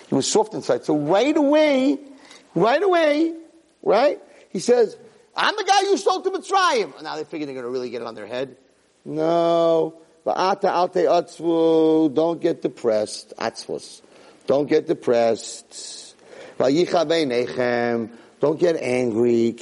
He 0.10 0.16
was 0.16 0.30
soft 0.30 0.54
inside. 0.54 0.86
So 0.86 0.98
right 0.98 1.36
away, 1.36 2.00
right 2.54 2.84
away, 2.84 3.34
right? 3.82 4.20
He 4.52 4.60
says, 4.60 4.98
I'm 5.36 5.56
the 5.56 5.64
guy 5.64 5.82
you 5.82 5.98
sold 5.98 6.24
to 6.26 6.32
Mitzrayim. 6.32 7.02
Now 7.02 7.16
they 7.16 7.24
figure 7.24 7.45
they're 7.45 7.56
going 7.56 7.66
to 7.66 7.72
really 7.72 7.89
get 7.89 8.02
it 8.02 8.08
on 8.08 8.16
their 8.16 8.28
head. 8.28 8.58
No. 9.08 9.95
Don't 10.26 12.38
get 12.41 12.62
depressed. 12.62 13.34
Atzvus. 13.38 14.01
Don't 14.45 14.68
get 14.68 14.88
depressed. 14.88 16.16
Don't 16.60 18.60
get 18.60 18.76
angry. 18.76 19.45
You 19.45 19.53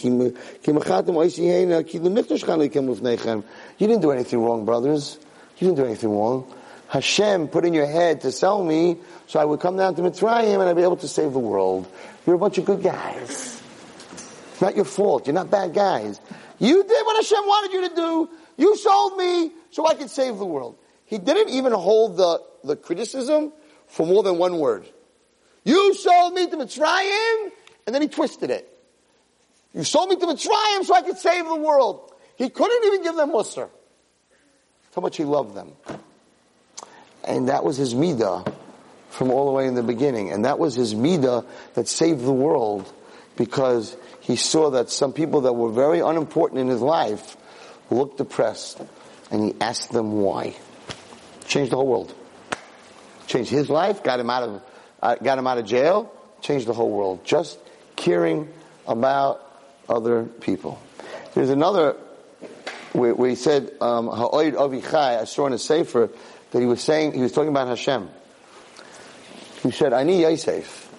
didn't 3.87 4.01
do 4.01 4.11
anything 4.11 4.43
wrong, 4.43 4.65
brothers. 4.65 5.19
You 5.57 5.67
didn't 5.67 5.77
do 5.77 5.85
anything 5.85 6.09
wrong. 6.09 6.51
Hashem 6.87 7.47
put 7.49 7.65
in 7.65 7.73
your 7.73 7.85
head 7.85 8.21
to 8.21 8.31
sell 8.31 8.63
me 8.63 8.97
so 9.27 9.39
I 9.39 9.45
would 9.45 9.59
come 9.59 9.77
down 9.77 9.93
to 9.95 10.01
Mitzrayim 10.01 10.59
and 10.59 10.63
I'd 10.63 10.75
be 10.75 10.81
able 10.81 10.97
to 10.97 11.07
save 11.07 11.33
the 11.33 11.39
world. 11.39 11.87
You're 12.25 12.35
a 12.35 12.39
bunch 12.39 12.57
of 12.57 12.65
good 12.65 12.81
guys. 12.81 13.61
Not 14.61 14.75
your 14.75 14.85
fault. 14.85 15.27
You're 15.27 15.35
not 15.35 15.51
bad 15.51 15.73
guys. 15.73 16.19
You 16.57 16.83
did 16.83 17.05
what 17.05 17.17
Hashem 17.17 17.45
wanted 17.45 17.73
you 17.73 17.89
to 17.89 17.95
do. 17.95 18.29
You 18.57 18.75
sold 18.77 19.17
me 19.17 19.51
so 19.71 19.87
I 19.87 19.95
could 19.95 20.09
save 20.09 20.37
the 20.37 20.45
world. 20.45 20.77
He 21.05 21.17
didn't 21.17 21.49
even 21.49 21.73
hold 21.73 22.17
the, 22.17 22.41
the 22.63 22.75
criticism 22.75 23.51
for 23.87 24.05
more 24.05 24.23
than 24.23 24.37
one 24.37 24.59
word. 24.59 24.87
You 25.63 25.93
sold 25.93 26.33
me 26.33 26.47
to 26.49 26.57
Mitzrayim, 26.57 27.51
and 27.85 27.93
then 27.93 28.01
he 28.01 28.07
twisted 28.07 28.49
it. 28.49 28.69
You 29.73 29.83
sold 29.83 30.09
me 30.09 30.15
to 30.15 30.25
Mitzrayim 30.25 30.85
so 30.85 30.95
I 30.95 31.01
could 31.01 31.17
save 31.17 31.45
the 31.45 31.55
world. 31.55 32.13
He 32.37 32.49
couldn't 32.49 32.85
even 32.85 33.03
give 33.03 33.15
them 33.15 33.31
Musar. 33.31 33.69
How 34.93 35.01
much 35.01 35.17
he 35.17 35.25
loved 35.25 35.55
them. 35.55 35.73
And 37.25 37.49
that 37.49 37.63
was 37.63 37.75
his 37.75 37.93
midah 37.93 38.53
from 39.09 39.31
all 39.31 39.45
the 39.45 39.51
way 39.51 39.67
in 39.67 39.75
the 39.75 39.83
beginning. 39.83 40.31
And 40.31 40.45
that 40.45 40.59
was 40.59 40.75
his 40.75 40.95
midah 40.95 41.45
that 41.73 41.87
saved 41.87 42.23
the 42.23 42.31
world 42.31 42.91
because 43.35 43.97
he 44.21 44.35
saw 44.35 44.69
that 44.71 44.89
some 44.89 45.11
people 45.11 45.41
that 45.41 45.53
were 45.53 45.71
very 45.71 45.99
unimportant 45.99 46.61
in 46.61 46.67
his 46.67 46.81
life 46.81 47.35
looked 47.89 48.17
depressed 48.17 48.81
and 49.31 49.43
he 49.43 49.55
asked 49.59 49.91
them 49.91 50.13
why. 50.13 50.55
Changed 51.47 51.71
the 51.71 51.75
whole 51.75 51.87
world. 51.87 52.13
Changed 53.27 53.49
his 53.49 53.69
life, 53.69 54.03
got 54.03 54.19
him 54.19 54.29
out 54.29 54.43
of, 54.43 54.61
uh, 55.01 55.15
got 55.15 55.37
him 55.37 55.47
out 55.47 55.57
of 55.57 55.65
jail, 55.65 56.11
changed 56.41 56.67
the 56.67 56.73
whole 56.73 56.89
world. 56.91 57.23
Just 57.23 57.59
caring 57.95 58.51
about 58.87 59.41
other 59.89 60.23
people. 60.25 60.79
There's 61.33 61.49
another 61.49 61.97
where, 62.93 63.13
where 63.13 63.29
he 63.29 63.35
said, 63.35 63.71
um, 63.81 64.07
Ha'oid 64.07 64.53
Avichai, 64.53 65.19
I 65.19 65.25
saw 65.25 65.47
in 65.47 65.53
a 65.53 65.57
sefer 65.57 66.09
that 66.51 66.59
he 66.59 66.65
was 66.65 66.81
saying, 66.81 67.13
he 67.13 67.21
was 67.21 67.31
talking 67.31 67.49
about 67.49 67.67
Hashem. 67.67 68.09
He 69.63 69.71
said, 69.71 69.93
Ani 69.93 70.21
Yosef. 70.21 70.89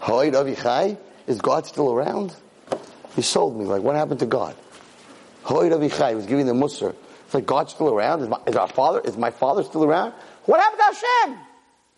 Ha'oid 0.00 0.32
Avichai, 0.32 0.98
is 1.26 1.40
God 1.40 1.66
still 1.66 1.92
around? 1.92 2.34
He 3.14 3.22
sold 3.22 3.58
me. 3.58 3.64
Like, 3.64 3.82
what 3.82 3.96
happened 3.96 4.20
to 4.20 4.26
God? 4.26 4.56
Ha'oid 5.46 5.70
Avichai, 5.70 6.10
he 6.10 6.14
was 6.16 6.26
giving 6.26 6.46
the 6.46 6.52
Musar. 6.52 6.94
It's 7.24 7.34
like, 7.34 7.46
God's 7.46 7.72
still 7.72 7.88
around? 7.88 8.22
Is, 8.22 8.28
my, 8.28 8.40
is 8.48 8.56
our 8.56 8.66
father, 8.66 9.00
is 9.00 9.16
my 9.16 9.30
father 9.30 9.62
still 9.62 9.84
around? 9.84 10.12
What 10.44 10.60
happened 10.60 10.80
to 10.80 10.84
Hashem? 10.84 11.38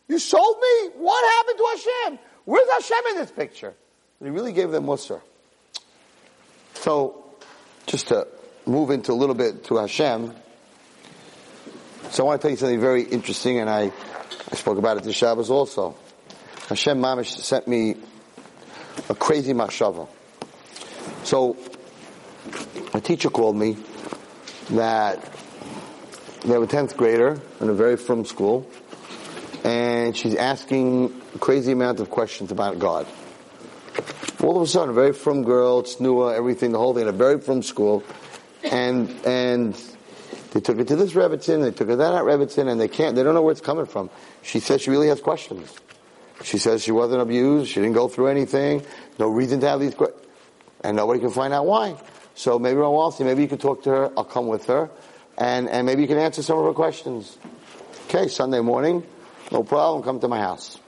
You 0.08 0.18
sold 0.18 0.58
me? 0.60 0.90
What 0.96 1.24
happened 1.36 1.58
to 1.58 1.66
Hashem? 1.70 2.18
Where's 2.44 2.70
Hashem 2.70 3.04
in 3.10 3.16
this 3.16 3.30
picture? 3.30 3.74
But 4.18 4.26
he 4.26 4.30
really 4.30 4.52
gave 4.52 4.70
them 4.70 4.84
Musar. 4.84 5.22
So, 6.74 7.24
just 7.86 8.08
to 8.08 8.28
move 8.66 8.90
into 8.90 9.12
a 9.12 9.14
little 9.14 9.34
bit 9.34 9.64
to 9.64 9.76
Hashem, 9.76 10.34
so 12.10 12.22
I 12.22 12.26
want 12.26 12.40
to 12.40 12.42
tell 12.42 12.50
you 12.50 12.56
something 12.58 12.80
very 12.80 13.02
interesting, 13.02 13.58
and 13.58 13.70
I, 13.70 13.92
I 14.52 14.56
spoke 14.56 14.76
about 14.76 14.98
it 14.98 15.04
this 15.04 15.16
Shabbos 15.16 15.50
also. 15.50 15.96
Hashem 16.68 17.00
Mamish 17.00 17.28
sent 17.28 17.66
me 17.66 17.96
a 19.08 19.14
crazy 19.14 19.54
machshava. 19.54 20.06
So, 21.24 21.56
a 22.94 23.00
teacher 23.00 23.30
called 23.30 23.56
me 23.56 23.76
that 24.70 25.22
they 26.42 26.52
have 26.52 26.62
a 26.62 26.66
10th 26.66 26.96
grader 26.96 27.40
in 27.60 27.68
a 27.68 27.72
very 27.72 27.96
frum 27.96 28.24
school, 28.24 28.68
and 29.64 30.16
she's 30.16 30.34
asking 30.34 31.20
crazy 31.40 31.72
amount 31.72 32.00
of 32.00 32.10
questions 32.10 32.50
about 32.50 32.78
God. 32.78 33.06
All 34.42 34.56
of 34.56 34.62
a 34.62 34.66
sudden, 34.66 34.90
a 34.90 34.92
very 34.92 35.12
frum 35.12 35.42
girl, 35.42 35.82
tsnua, 35.82 36.36
everything, 36.36 36.72
the 36.72 36.78
whole 36.78 36.94
thing, 36.94 37.08
a 37.08 37.12
very 37.12 37.40
frum 37.40 37.62
school, 37.62 38.04
and 38.62 39.10
and 39.26 39.74
they 40.52 40.60
took 40.60 40.78
her 40.78 40.84
to 40.84 40.96
this 40.96 41.12
Rebbitzin, 41.12 41.62
they 41.62 41.70
took 41.70 41.88
her 41.88 41.94
to 41.94 41.96
that 41.96 42.24
Rebbitzin, 42.24 42.68
and 42.68 42.80
they 42.80 42.88
can't, 42.88 43.14
they 43.16 43.22
don't 43.22 43.34
know 43.34 43.42
where 43.42 43.52
it's 43.52 43.60
coming 43.60 43.86
from. 43.86 44.10
She 44.42 44.60
says 44.60 44.82
she 44.82 44.90
really 44.90 45.08
has 45.08 45.20
questions. 45.20 45.74
She 46.44 46.58
says 46.58 46.82
she 46.82 46.92
wasn't 46.92 47.20
abused, 47.20 47.70
she 47.70 47.80
didn't 47.80 47.94
go 47.94 48.08
through 48.08 48.28
anything, 48.28 48.84
no 49.18 49.28
reason 49.28 49.60
to 49.60 49.68
have 49.68 49.80
these 49.80 49.94
questions, 49.94 50.24
and 50.82 50.96
nobody 50.96 51.20
can 51.20 51.30
find 51.30 51.52
out 51.52 51.66
why. 51.66 51.96
So 52.38 52.56
maybe 52.56 52.76
Ron 52.76 52.92
Walsey, 52.92 53.24
maybe 53.24 53.42
you 53.42 53.48
can 53.48 53.58
talk 53.58 53.82
to 53.82 53.90
her, 53.90 54.12
I'll 54.16 54.22
come 54.22 54.46
with 54.46 54.66
her, 54.66 54.88
and, 55.36 55.68
and 55.68 55.84
maybe 55.84 56.02
you 56.02 56.08
can 56.08 56.18
answer 56.18 56.40
some 56.40 56.56
of 56.56 56.66
her 56.66 56.72
questions. 56.72 57.36
Okay, 58.06 58.28
Sunday 58.28 58.60
morning, 58.60 59.02
no 59.50 59.64
problem, 59.64 60.04
come 60.04 60.20
to 60.20 60.28
my 60.28 60.38
house. 60.38 60.78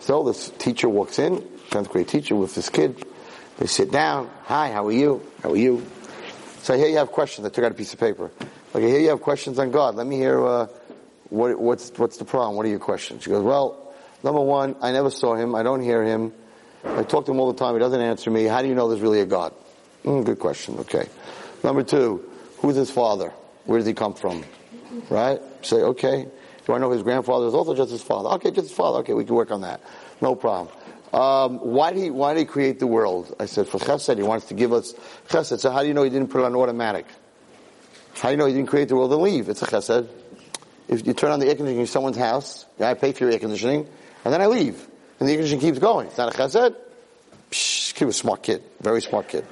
So 0.00 0.24
this 0.24 0.50
teacher 0.58 0.88
walks 0.88 1.20
in, 1.20 1.38
10th 1.70 1.90
grade 1.90 2.08
teacher 2.08 2.34
with 2.34 2.56
this 2.56 2.70
kid. 2.70 3.06
They 3.58 3.66
sit 3.66 3.92
down. 3.92 4.28
Hi, 4.46 4.72
how 4.72 4.84
are 4.88 4.92
you? 4.92 5.22
How 5.44 5.52
are 5.52 5.56
you? 5.56 5.86
So 6.62 6.76
here 6.76 6.88
you 6.88 6.96
have 6.96 7.12
questions. 7.12 7.46
I 7.46 7.50
took 7.50 7.64
out 7.64 7.70
a 7.70 7.76
piece 7.76 7.92
of 7.92 8.00
paper. 8.00 8.32
Okay, 8.74 8.88
here 8.88 8.98
you 8.98 9.10
have 9.10 9.20
questions 9.20 9.60
on 9.60 9.70
God. 9.70 9.94
Let 9.94 10.08
me 10.08 10.16
hear, 10.16 10.44
uh, 10.44 10.66
what, 11.30 11.56
what's, 11.56 11.92
what's 11.96 12.16
the 12.16 12.24
problem? 12.24 12.56
What 12.56 12.66
are 12.66 12.70
your 12.70 12.80
questions? 12.80 13.22
She 13.22 13.30
goes, 13.30 13.44
well, 13.44 13.94
number 14.24 14.40
one, 14.40 14.74
I 14.82 14.90
never 14.90 15.10
saw 15.10 15.36
him. 15.36 15.54
I 15.54 15.62
don't 15.62 15.82
hear 15.82 16.02
him. 16.02 16.32
I 16.84 17.04
talk 17.04 17.26
to 17.26 17.30
him 17.30 17.38
all 17.38 17.52
the 17.52 17.58
time. 17.60 17.74
He 17.74 17.78
doesn't 17.78 18.00
answer 18.00 18.28
me. 18.28 18.46
How 18.46 18.60
do 18.60 18.66
you 18.66 18.74
know 18.74 18.88
there's 18.88 19.00
really 19.00 19.20
a 19.20 19.26
God? 19.26 19.54
Mm, 20.04 20.24
good 20.24 20.38
question. 20.38 20.78
Okay. 20.80 21.08
Number 21.62 21.82
two, 21.82 22.28
who's 22.58 22.76
his 22.76 22.90
father? 22.90 23.32
Where 23.64 23.78
does 23.78 23.86
he 23.86 23.94
come 23.94 24.14
from? 24.14 24.44
Right? 25.10 25.40
Say, 25.62 25.76
okay. 25.76 26.28
Do 26.66 26.74
I 26.74 26.78
know 26.78 26.90
his 26.90 27.02
grandfather 27.02 27.46
is 27.46 27.54
also 27.54 27.74
just 27.74 27.90
his 27.90 28.02
father? 28.02 28.28
Okay, 28.36 28.50
just 28.50 28.68
his 28.68 28.76
father. 28.76 28.98
Okay, 28.98 29.14
we 29.14 29.24
can 29.24 29.34
work 29.34 29.50
on 29.50 29.62
that. 29.62 29.80
No 30.20 30.34
problem. 30.34 30.68
Um, 31.12 31.58
why 31.58 31.92
did 31.92 32.02
he 32.02 32.10
why 32.10 32.34
did 32.34 32.40
he 32.40 32.44
create 32.44 32.78
the 32.78 32.86
world? 32.86 33.34
I 33.40 33.46
said 33.46 33.66
for 33.66 33.78
chesed. 33.78 34.14
He 34.16 34.22
wants 34.22 34.46
to 34.46 34.54
give 34.54 34.74
us 34.74 34.92
chesed. 35.28 35.58
So 35.60 35.70
how 35.70 35.80
do 35.80 35.88
you 35.88 35.94
know 35.94 36.02
he 36.02 36.10
didn't 36.10 36.28
put 36.28 36.42
it 36.42 36.44
on 36.44 36.54
automatic? 36.54 37.06
How 38.14 38.28
do 38.28 38.32
you 38.32 38.36
know 38.36 38.46
he 38.46 38.52
didn't 38.52 38.68
create 38.68 38.88
the 38.88 38.96
world 38.96 39.12
and 39.12 39.22
leave? 39.22 39.48
It's 39.48 39.62
a 39.62 39.66
chesed. 39.66 40.08
If 40.88 41.06
you 41.06 41.14
turn 41.14 41.30
on 41.30 41.40
the 41.40 41.46
air 41.46 41.54
conditioning 41.54 41.80
in 41.80 41.86
someone's 41.86 42.16
house, 42.16 42.66
I 42.78 42.94
pay 42.94 43.12
for 43.12 43.24
your 43.24 43.32
air 43.32 43.38
conditioning, 43.38 43.86
and 44.24 44.34
then 44.34 44.40
I 44.42 44.46
leave, 44.46 44.86
and 45.20 45.28
the 45.28 45.32
air 45.32 45.38
conditioning 45.38 45.60
keeps 45.60 45.78
going. 45.78 46.08
It's 46.08 46.18
not 46.18 46.34
a 46.34 46.38
chesed. 46.38 46.76
Psh, 47.50 47.94
kid 47.94 48.04
was 48.04 48.16
a 48.16 48.18
smart 48.18 48.42
kid, 48.42 48.62
very 48.80 49.00
smart 49.00 49.28
kid. 49.28 49.46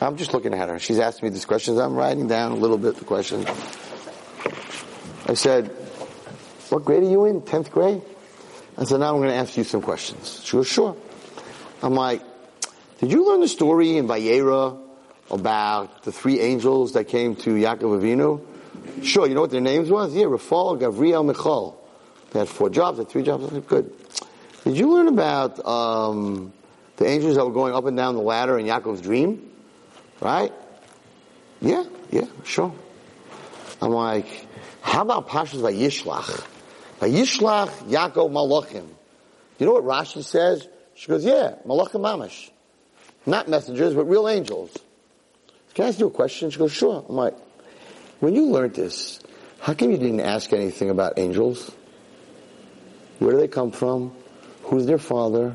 I'm 0.00 0.16
just 0.16 0.32
looking 0.32 0.54
at 0.54 0.68
her. 0.68 0.78
She's 0.78 0.98
asking 0.98 1.28
me 1.28 1.32
these 1.32 1.44
questions. 1.44 1.78
I'm 1.78 1.94
writing 1.94 2.28
down 2.28 2.52
a 2.52 2.56
little 2.56 2.78
bit 2.78 2.96
the 2.96 3.04
questions. 3.04 3.46
I 5.26 5.34
said, 5.34 5.68
"What 6.68 6.84
grade 6.84 7.02
are 7.02 7.10
you 7.10 7.24
in? 7.24 7.42
Tenth 7.42 7.70
grade?" 7.70 8.02
I 8.78 8.84
said, 8.84 9.00
now 9.00 9.12
I'm 9.12 9.16
going 9.16 9.30
to 9.30 9.34
ask 9.34 9.56
you 9.56 9.64
some 9.64 9.82
questions. 9.82 10.40
She 10.44 10.56
goes, 10.56 10.68
sure. 10.68 10.96
I'm 11.82 11.94
like, 11.94 12.22
did 13.00 13.10
you 13.10 13.26
learn 13.26 13.40
the 13.40 13.48
story 13.48 13.96
in 13.96 14.06
Vayera 14.06 14.78
about 15.32 16.04
the 16.04 16.12
three 16.12 16.38
angels 16.38 16.92
that 16.92 17.08
came 17.08 17.34
to 17.36 17.50
Yaakov 17.50 18.00
Avinu? 18.00 18.40
Sure, 19.04 19.26
you 19.26 19.34
know 19.34 19.40
what 19.40 19.50
their 19.50 19.60
names 19.60 19.90
was? 19.90 20.14
Yeah, 20.14 20.26
Rafal, 20.26 20.78
Gavriel, 20.78 21.26
Michal. 21.26 21.84
They 22.30 22.38
had 22.38 22.48
four 22.48 22.70
jobs, 22.70 22.98
they 22.98 23.02
had 23.02 23.10
three 23.10 23.24
jobs. 23.24 23.50
Said, 23.50 23.66
good. 23.66 23.92
Did 24.62 24.76
you 24.76 24.92
learn 24.92 25.08
about 25.08 25.64
um, 25.66 26.52
the 26.98 27.06
angels 27.06 27.34
that 27.34 27.44
were 27.44 27.52
going 27.52 27.74
up 27.74 27.84
and 27.86 27.96
down 27.96 28.14
the 28.14 28.22
ladder 28.22 28.60
in 28.60 28.66
Yaakov's 28.66 29.00
dream? 29.00 29.47
Right? 30.20 30.52
Yeah, 31.60 31.84
yeah, 32.10 32.26
sure. 32.44 32.74
I'm 33.80 33.90
like, 33.90 34.26
how 34.80 35.02
about 35.02 35.28
Pashas 35.28 35.60
Vayishlach? 35.60 36.44
Vayishlach 37.00 37.70
Yaakov 37.88 38.30
Malachim. 38.30 38.86
You 39.58 39.66
know 39.66 39.74
what 39.74 39.84
Rashi 39.84 40.24
says? 40.24 40.66
She 40.94 41.08
goes, 41.08 41.24
yeah, 41.24 41.56
Malachim 41.66 42.00
Mamash. 42.00 42.50
Not 43.26 43.48
messengers, 43.48 43.94
but 43.94 44.04
real 44.04 44.28
angels. 44.28 44.76
Can 45.74 45.84
I 45.84 45.88
ask 45.88 46.00
you 46.00 46.06
a 46.06 46.10
question? 46.10 46.50
She 46.50 46.58
goes, 46.58 46.72
sure. 46.72 47.04
I'm 47.08 47.14
like, 47.14 47.36
when 48.20 48.34
you 48.34 48.46
learned 48.46 48.74
this, 48.74 49.20
how 49.60 49.74
come 49.74 49.90
you 49.90 49.98
didn't 49.98 50.20
ask 50.20 50.52
anything 50.52 50.90
about 50.90 51.18
angels? 51.18 51.70
Where 53.18 53.32
do 53.32 53.38
they 53.38 53.48
come 53.48 53.70
from? 53.70 54.14
Who's 54.64 54.86
their 54.86 54.98
father? 54.98 55.54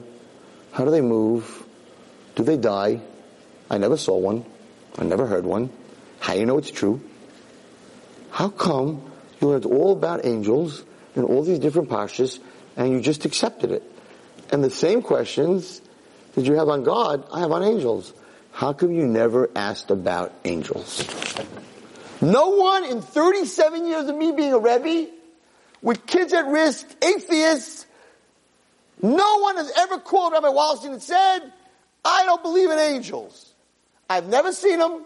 How 0.71 0.85
do 0.85 0.91
they 0.91 1.01
move? 1.01 1.65
Do 2.35 2.43
they 2.43 2.57
die? 2.57 3.01
I 3.69 3.77
never 3.77 3.97
saw 3.97 4.17
one. 4.17 4.45
I 4.97 5.03
never 5.03 5.25
heard 5.25 5.45
one. 5.45 5.69
How 6.19 6.33
you 6.33 6.45
know 6.45 6.57
it's 6.57 6.71
true? 6.71 7.01
How 8.29 8.49
come 8.49 9.11
you 9.41 9.49
learned 9.49 9.65
all 9.65 9.93
about 9.93 10.25
angels 10.25 10.83
in 11.15 11.23
all 11.23 11.43
these 11.43 11.59
different 11.59 11.89
pashas 11.89 12.39
and 12.75 12.91
you 12.91 13.01
just 13.01 13.25
accepted 13.25 13.71
it? 13.71 13.83
And 14.51 14.63
the 14.63 14.69
same 14.69 15.01
questions 15.01 15.81
that 16.35 16.45
you 16.45 16.53
have 16.55 16.69
on 16.69 16.83
God, 16.83 17.25
I 17.31 17.41
have 17.41 17.51
on 17.51 17.63
angels. 17.63 18.13
How 18.51 18.73
come 18.73 18.91
you 18.91 19.05
never 19.05 19.49
asked 19.55 19.91
about 19.91 20.33
angels? 20.45 21.07
No 22.21 22.49
one 22.49 22.85
in 22.85 23.01
37 23.01 23.85
years 23.85 24.07
of 24.07 24.15
me 24.15 24.31
being 24.31 24.53
a 24.53 24.59
Rebbe, 24.59 25.11
with 25.81 26.05
kids 26.05 26.33
at 26.33 26.45
risk, 26.47 26.87
atheists, 27.03 27.85
no 29.01 29.39
one 29.39 29.57
has 29.57 29.71
ever 29.77 29.99
called 29.99 30.31
Rabbi 30.31 30.47
Wallerstein 30.47 30.93
and 30.93 31.01
said, 31.01 31.39
I 32.05 32.23
don't 32.23 32.41
believe 32.41 32.69
in 32.69 32.79
angels. 32.79 33.52
I've 34.09 34.27
never 34.27 34.51
seen 34.51 34.79
them. 34.79 35.05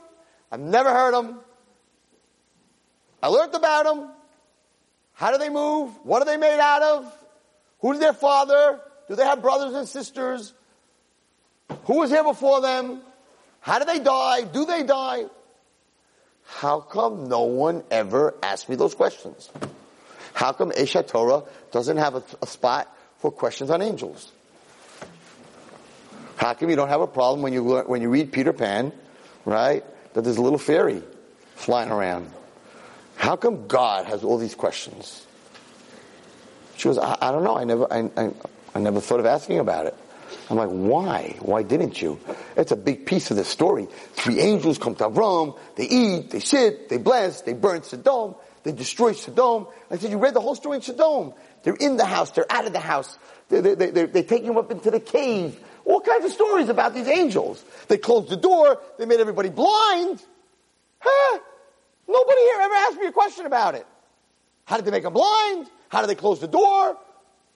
I've 0.52 0.60
never 0.60 0.92
heard 0.92 1.14
them. 1.14 1.40
I 3.22 3.28
learned 3.28 3.54
about 3.54 3.86
them. 3.86 4.10
How 5.14 5.32
do 5.32 5.38
they 5.38 5.50
move? 5.50 5.92
What 6.04 6.22
are 6.22 6.26
they 6.26 6.38
made 6.38 6.60
out 6.60 6.84
of? 6.84 7.14
Who's 7.80 8.00
their 8.00 8.14
father? 8.14 8.80
Do 9.08 9.16
they 9.16 9.24
have 9.24 9.42
brothers 9.42 9.74
and 9.74 9.88
sisters? 9.88 10.54
Who 11.86 12.00
was 12.00 12.10
here 12.10 12.24
before 12.24 12.62
them? 12.62 13.02
How 13.60 13.80
do 13.80 13.86
they 13.86 14.00
die? 14.00 14.44
Do 14.44 14.66
they 14.66 14.84
die? 14.84 15.26
How 16.46 16.80
come 16.80 17.28
no 17.28 17.44
one 17.44 17.84
ever 17.92 18.36
asked 18.42 18.70
me 18.70 18.76
those 18.76 18.96
questions? 18.96 19.50
How 20.34 20.54
come 20.54 20.72
Esha 20.72 21.06
Torah 21.06 21.44
doesn't 21.72 21.98
have 21.98 22.16
a, 22.16 22.24
a 22.42 22.48
spot 22.48 22.96
for 23.18 23.32
questions 23.32 23.70
on 23.70 23.82
angels? 23.82 24.32
How 26.38 26.54
come 26.54 26.70
you 26.70 26.76
don't 26.76 26.90
have 26.90 27.02
a 27.02 27.08
problem 27.08 27.42
when 27.42 27.52
you 27.52 27.64
when 27.64 28.02
you 28.02 28.10
read 28.10 28.32
Peter 28.32 28.54
Pan, 28.54 28.94
right? 29.44 29.84
That 30.14 30.24
there's 30.24 30.38
a 30.38 30.42
little 30.42 30.60
fairy 30.60 31.04
flying 31.56 31.92
around. 31.92 32.32
How 33.16 33.36
come 33.36 33.68
God 33.68 34.06
has 34.06 34.24
all 34.24 34.38
these 34.38 34.56
questions? 34.56 35.26
She 36.78 36.84
goes, 36.88 37.00
I, 37.00 37.18
I 37.20 37.32
don't 37.32 37.44
know. 37.44 37.58
I 37.58 37.64
never, 37.64 37.92
I, 37.92 38.10
I, 38.16 38.32
I 38.76 38.80
never 38.80 39.02
thought 39.02 39.20
of 39.20 39.26
asking 39.26 39.60
about 39.60 39.88
it. 39.88 39.96
I'm 40.50 40.58
like, 40.58 40.70
why? 40.70 41.36
Why 41.40 41.64
didn't 41.64 42.02
you? 42.02 42.20
It's 42.56 42.72
a 42.72 42.76
big 42.76 43.06
piece 43.06 43.32
of 43.32 43.38
the 43.38 43.44
story. 43.44 43.88
Three 44.14 44.40
angels 44.40 44.78
come 44.78 44.96
to 44.96 45.10
Avram, 45.10 45.58
they 45.76 45.86
eat, 45.86 46.30
they 46.30 46.40
sit, 46.40 46.90
they 46.90 46.98
bless, 46.98 47.42
they 47.42 47.54
burn 47.54 47.84
Sodom, 47.84 48.36
they 48.64 48.72
destroy 48.72 49.14
Sodom. 49.14 49.68
I 49.90 49.98
said, 49.98 50.12
you 50.12 50.18
read 50.18 50.34
the 50.34 50.42
whole 50.42 50.56
story 50.56 50.78
in 50.78 50.82
Sodom. 50.84 51.34
They're 51.64 51.76
in 51.76 51.98
the 51.98 52.06
house, 52.06 52.32
they're 52.32 52.50
out 52.50 52.66
of 52.66 52.74
the 52.74 52.80
house, 52.80 53.18
they, 53.50 53.62
they, 53.62 53.76
they, 53.76 54.06
they're, 54.06 54.24
taking 54.24 54.48
them 54.48 54.58
up 54.58 54.72
into 54.72 54.92
the 54.92 55.00
cave. 55.00 55.60
All 55.88 56.02
kinds 56.02 56.26
of 56.26 56.32
stories 56.32 56.68
about 56.68 56.94
these 56.94 57.08
angels. 57.08 57.64
They 57.88 57.98
closed 57.98 58.30
the 58.30 58.36
door, 58.36 58.80
they 59.00 59.06
made 59.06 59.22
everybody 59.22 59.50
blind. 59.50 60.22
Huh? 61.00 61.40
Nobody 62.08 62.42
here 62.42 62.58
ever 62.62 62.74
asked 62.74 63.00
me 63.00 63.08
a 63.08 63.12
question 63.14 63.46
about 63.46 63.76
it. 63.76 63.88
How 64.66 64.76
did 64.76 64.84
they 64.84 64.92
make 64.92 65.04
them 65.04 65.14
blind? 65.14 65.68
How 65.88 66.02
do 66.02 66.08
they 66.08 66.16
close 66.16 66.42
the 66.42 66.48
door? 66.48 66.98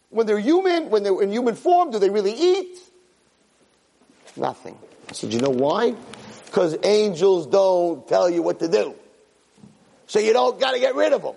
When 0.09 0.27
they're 0.27 0.39
human, 0.39 0.89
when 0.89 1.03
they're 1.03 1.21
in 1.21 1.29
human 1.29 1.55
form, 1.55 1.91
do 1.91 1.99
they 1.99 2.09
really 2.09 2.33
eat? 2.33 2.79
Nothing. 4.37 4.77
I 5.09 5.11
said, 5.11 5.33
you 5.33 5.41
know 5.41 5.49
why? 5.49 5.93
Because 6.45 6.77
angels 6.83 7.47
don't 7.47 8.07
tell 8.07 8.29
you 8.29 8.41
what 8.41 8.59
to 8.59 8.69
do. 8.69 8.95
So 10.07 10.19
you 10.19 10.31
don't 10.31 10.57
gotta 10.57 10.79
get 10.79 10.95
rid 10.95 11.11
of 11.11 11.21
them. 11.21 11.35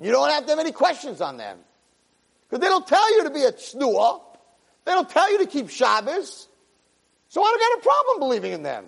You 0.00 0.10
don't 0.10 0.28
have 0.30 0.44
to 0.44 0.50
have 0.50 0.58
any 0.58 0.72
questions 0.72 1.22
on 1.22 1.38
them. 1.38 1.58
Because 2.46 2.60
they 2.60 2.68
don't 2.68 2.86
tell 2.86 3.16
you 3.16 3.24
to 3.24 3.30
be 3.30 3.44
a 3.44 3.52
snua. 3.52 4.20
They 4.84 4.92
don't 4.92 5.08
tell 5.08 5.30
you 5.32 5.38
to 5.38 5.46
keep 5.46 5.70
Shabbos. 5.70 6.48
So 7.28 7.42
I 7.42 7.50
don't 7.50 7.60
got 7.60 7.78
a 7.78 7.82
problem 7.82 8.18
believing 8.20 8.52
in 8.52 8.62
them. 8.62 8.86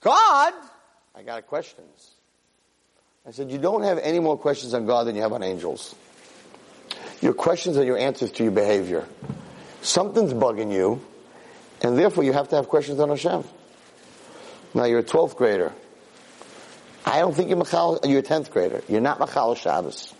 God, 0.00 0.52
I 1.14 1.22
got 1.22 1.46
questions. 1.46 2.10
I 3.26 3.30
said, 3.30 3.50
you 3.50 3.58
don't 3.58 3.82
have 3.82 3.98
any 3.98 4.18
more 4.18 4.36
questions 4.36 4.74
on 4.74 4.84
God 4.84 5.06
than 5.06 5.14
you 5.14 5.22
have 5.22 5.32
on 5.32 5.42
angels. 5.42 5.94
Your 7.20 7.34
questions 7.34 7.76
are 7.76 7.84
your 7.84 7.96
answers 7.96 8.32
to 8.32 8.42
your 8.42 8.52
behavior. 8.52 9.06
Something's 9.80 10.34
bugging 10.34 10.72
you, 10.72 11.00
and 11.82 11.96
therefore 11.96 12.24
you 12.24 12.32
have 12.32 12.48
to 12.48 12.56
have 12.56 12.68
questions 12.68 12.98
on 12.98 13.10
Hashem. 13.10 13.44
Now 14.74 14.84
you're 14.84 15.00
a 15.00 15.04
12th 15.04 15.36
grader. 15.36 15.72
I 17.04 17.20
don't 17.20 17.34
think 17.34 17.48
you're 17.48 17.58
Machal, 17.58 18.00
you're 18.04 18.20
a 18.20 18.22
10th 18.22 18.50
grader. 18.50 18.82
You're 18.88 19.00
not 19.00 19.18
Machal 19.20 19.54
Shabbos. 19.54 20.12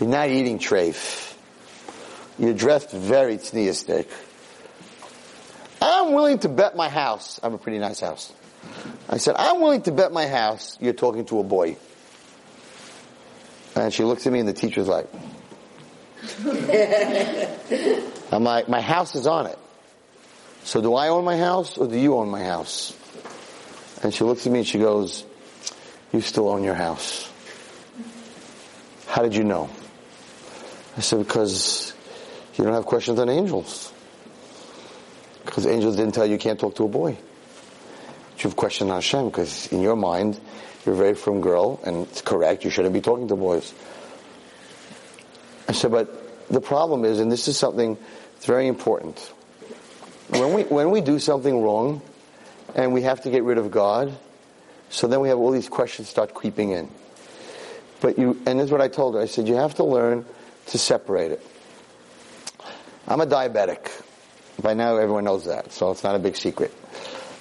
You're 0.00 0.08
not 0.08 0.28
eating 0.28 0.58
treif. 0.58 1.27
You're 2.38 2.54
dressed 2.54 2.90
very 2.92 3.36
tzniistic. 3.36 4.06
I'm 5.80 6.12
willing 6.12 6.38
to 6.40 6.48
bet 6.48 6.76
my 6.76 6.88
house. 6.88 7.40
I 7.42 7.46
have 7.46 7.54
a 7.54 7.58
pretty 7.58 7.78
nice 7.78 8.00
house. 8.00 8.32
I 9.08 9.18
said, 9.18 9.36
I'm 9.38 9.60
willing 9.60 9.82
to 9.82 9.92
bet 9.92 10.12
my 10.12 10.26
house 10.26 10.76
you're 10.80 10.92
talking 10.92 11.24
to 11.26 11.40
a 11.40 11.42
boy. 11.42 11.76
And 13.74 13.92
she 13.92 14.04
looks 14.04 14.26
at 14.26 14.32
me 14.32 14.40
and 14.40 14.48
the 14.48 14.52
teacher's 14.52 14.88
like, 14.88 15.06
I'm 18.32 18.44
like, 18.44 18.68
my 18.68 18.80
house 18.80 19.14
is 19.14 19.26
on 19.26 19.46
it. 19.46 19.58
So 20.64 20.80
do 20.80 20.94
I 20.94 21.08
own 21.08 21.24
my 21.24 21.38
house 21.38 21.78
or 21.78 21.86
do 21.86 21.96
you 21.96 22.16
own 22.16 22.28
my 22.28 22.42
house? 22.42 22.94
And 24.02 24.12
she 24.12 24.24
looks 24.24 24.46
at 24.46 24.52
me 24.52 24.60
and 24.60 24.68
she 24.68 24.78
goes, 24.78 25.24
you 26.12 26.20
still 26.20 26.48
own 26.48 26.64
your 26.64 26.74
house. 26.74 27.30
How 29.06 29.22
did 29.22 29.34
you 29.34 29.44
know? 29.44 29.70
I 30.96 31.00
said, 31.00 31.20
because 31.20 31.94
you 32.58 32.64
don't 32.64 32.74
have 32.74 32.86
questions 32.86 33.18
on 33.20 33.28
angels. 33.28 33.92
Because 35.44 35.66
angels 35.66 35.96
didn't 35.96 36.12
tell 36.12 36.26
you 36.26 36.32
you 36.32 36.38
can't 36.38 36.58
talk 36.58 36.74
to 36.76 36.84
a 36.84 36.88
boy. 36.88 37.16
But 38.32 38.44
you 38.44 38.50
have 38.50 38.56
questions 38.56 38.90
on 38.90 38.96
Hashem 38.96 39.26
because 39.26 39.72
in 39.72 39.80
your 39.80 39.96
mind, 39.96 40.40
you're 40.84 40.94
a 40.94 40.98
very 40.98 41.14
firm 41.14 41.40
girl 41.40 41.80
and 41.84 42.06
it's 42.08 42.20
correct, 42.20 42.64
you 42.64 42.70
shouldn't 42.70 42.94
be 42.94 43.00
talking 43.00 43.28
to 43.28 43.36
boys. 43.36 43.72
I 45.68 45.72
said, 45.72 45.92
but 45.92 46.48
the 46.48 46.60
problem 46.60 47.04
is, 47.04 47.20
and 47.20 47.30
this 47.30 47.46
is 47.46 47.56
something 47.56 47.96
that's 48.34 48.46
very 48.46 48.66
important. 48.66 49.18
When 50.28 50.52
we, 50.52 50.64
when 50.64 50.90
we 50.90 51.00
do 51.00 51.18
something 51.18 51.62
wrong 51.62 52.02
and 52.74 52.92
we 52.92 53.02
have 53.02 53.22
to 53.22 53.30
get 53.30 53.44
rid 53.44 53.58
of 53.58 53.70
God, 53.70 54.16
so 54.90 55.06
then 55.06 55.20
we 55.20 55.28
have 55.28 55.38
all 55.38 55.50
these 55.50 55.68
questions 55.68 56.08
start 56.08 56.34
creeping 56.34 56.70
in. 56.70 56.90
But 58.00 58.18
you, 58.18 58.40
and 58.46 58.58
this 58.58 58.66
is 58.66 58.72
what 58.72 58.80
I 58.80 58.88
told 58.88 59.14
her. 59.14 59.20
I 59.20 59.26
said, 59.26 59.48
you 59.48 59.56
have 59.56 59.74
to 59.76 59.84
learn 59.84 60.24
to 60.66 60.78
separate 60.78 61.32
it. 61.32 61.46
I'm 63.08 63.22
a 63.22 63.26
diabetic. 63.26 63.90
By 64.62 64.74
now 64.74 64.96
everyone 64.98 65.24
knows 65.24 65.46
that, 65.46 65.72
so 65.72 65.90
it's 65.92 66.04
not 66.04 66.14
a 66.14 66.18
big 66.18 66.36
secret. 66.36 66.74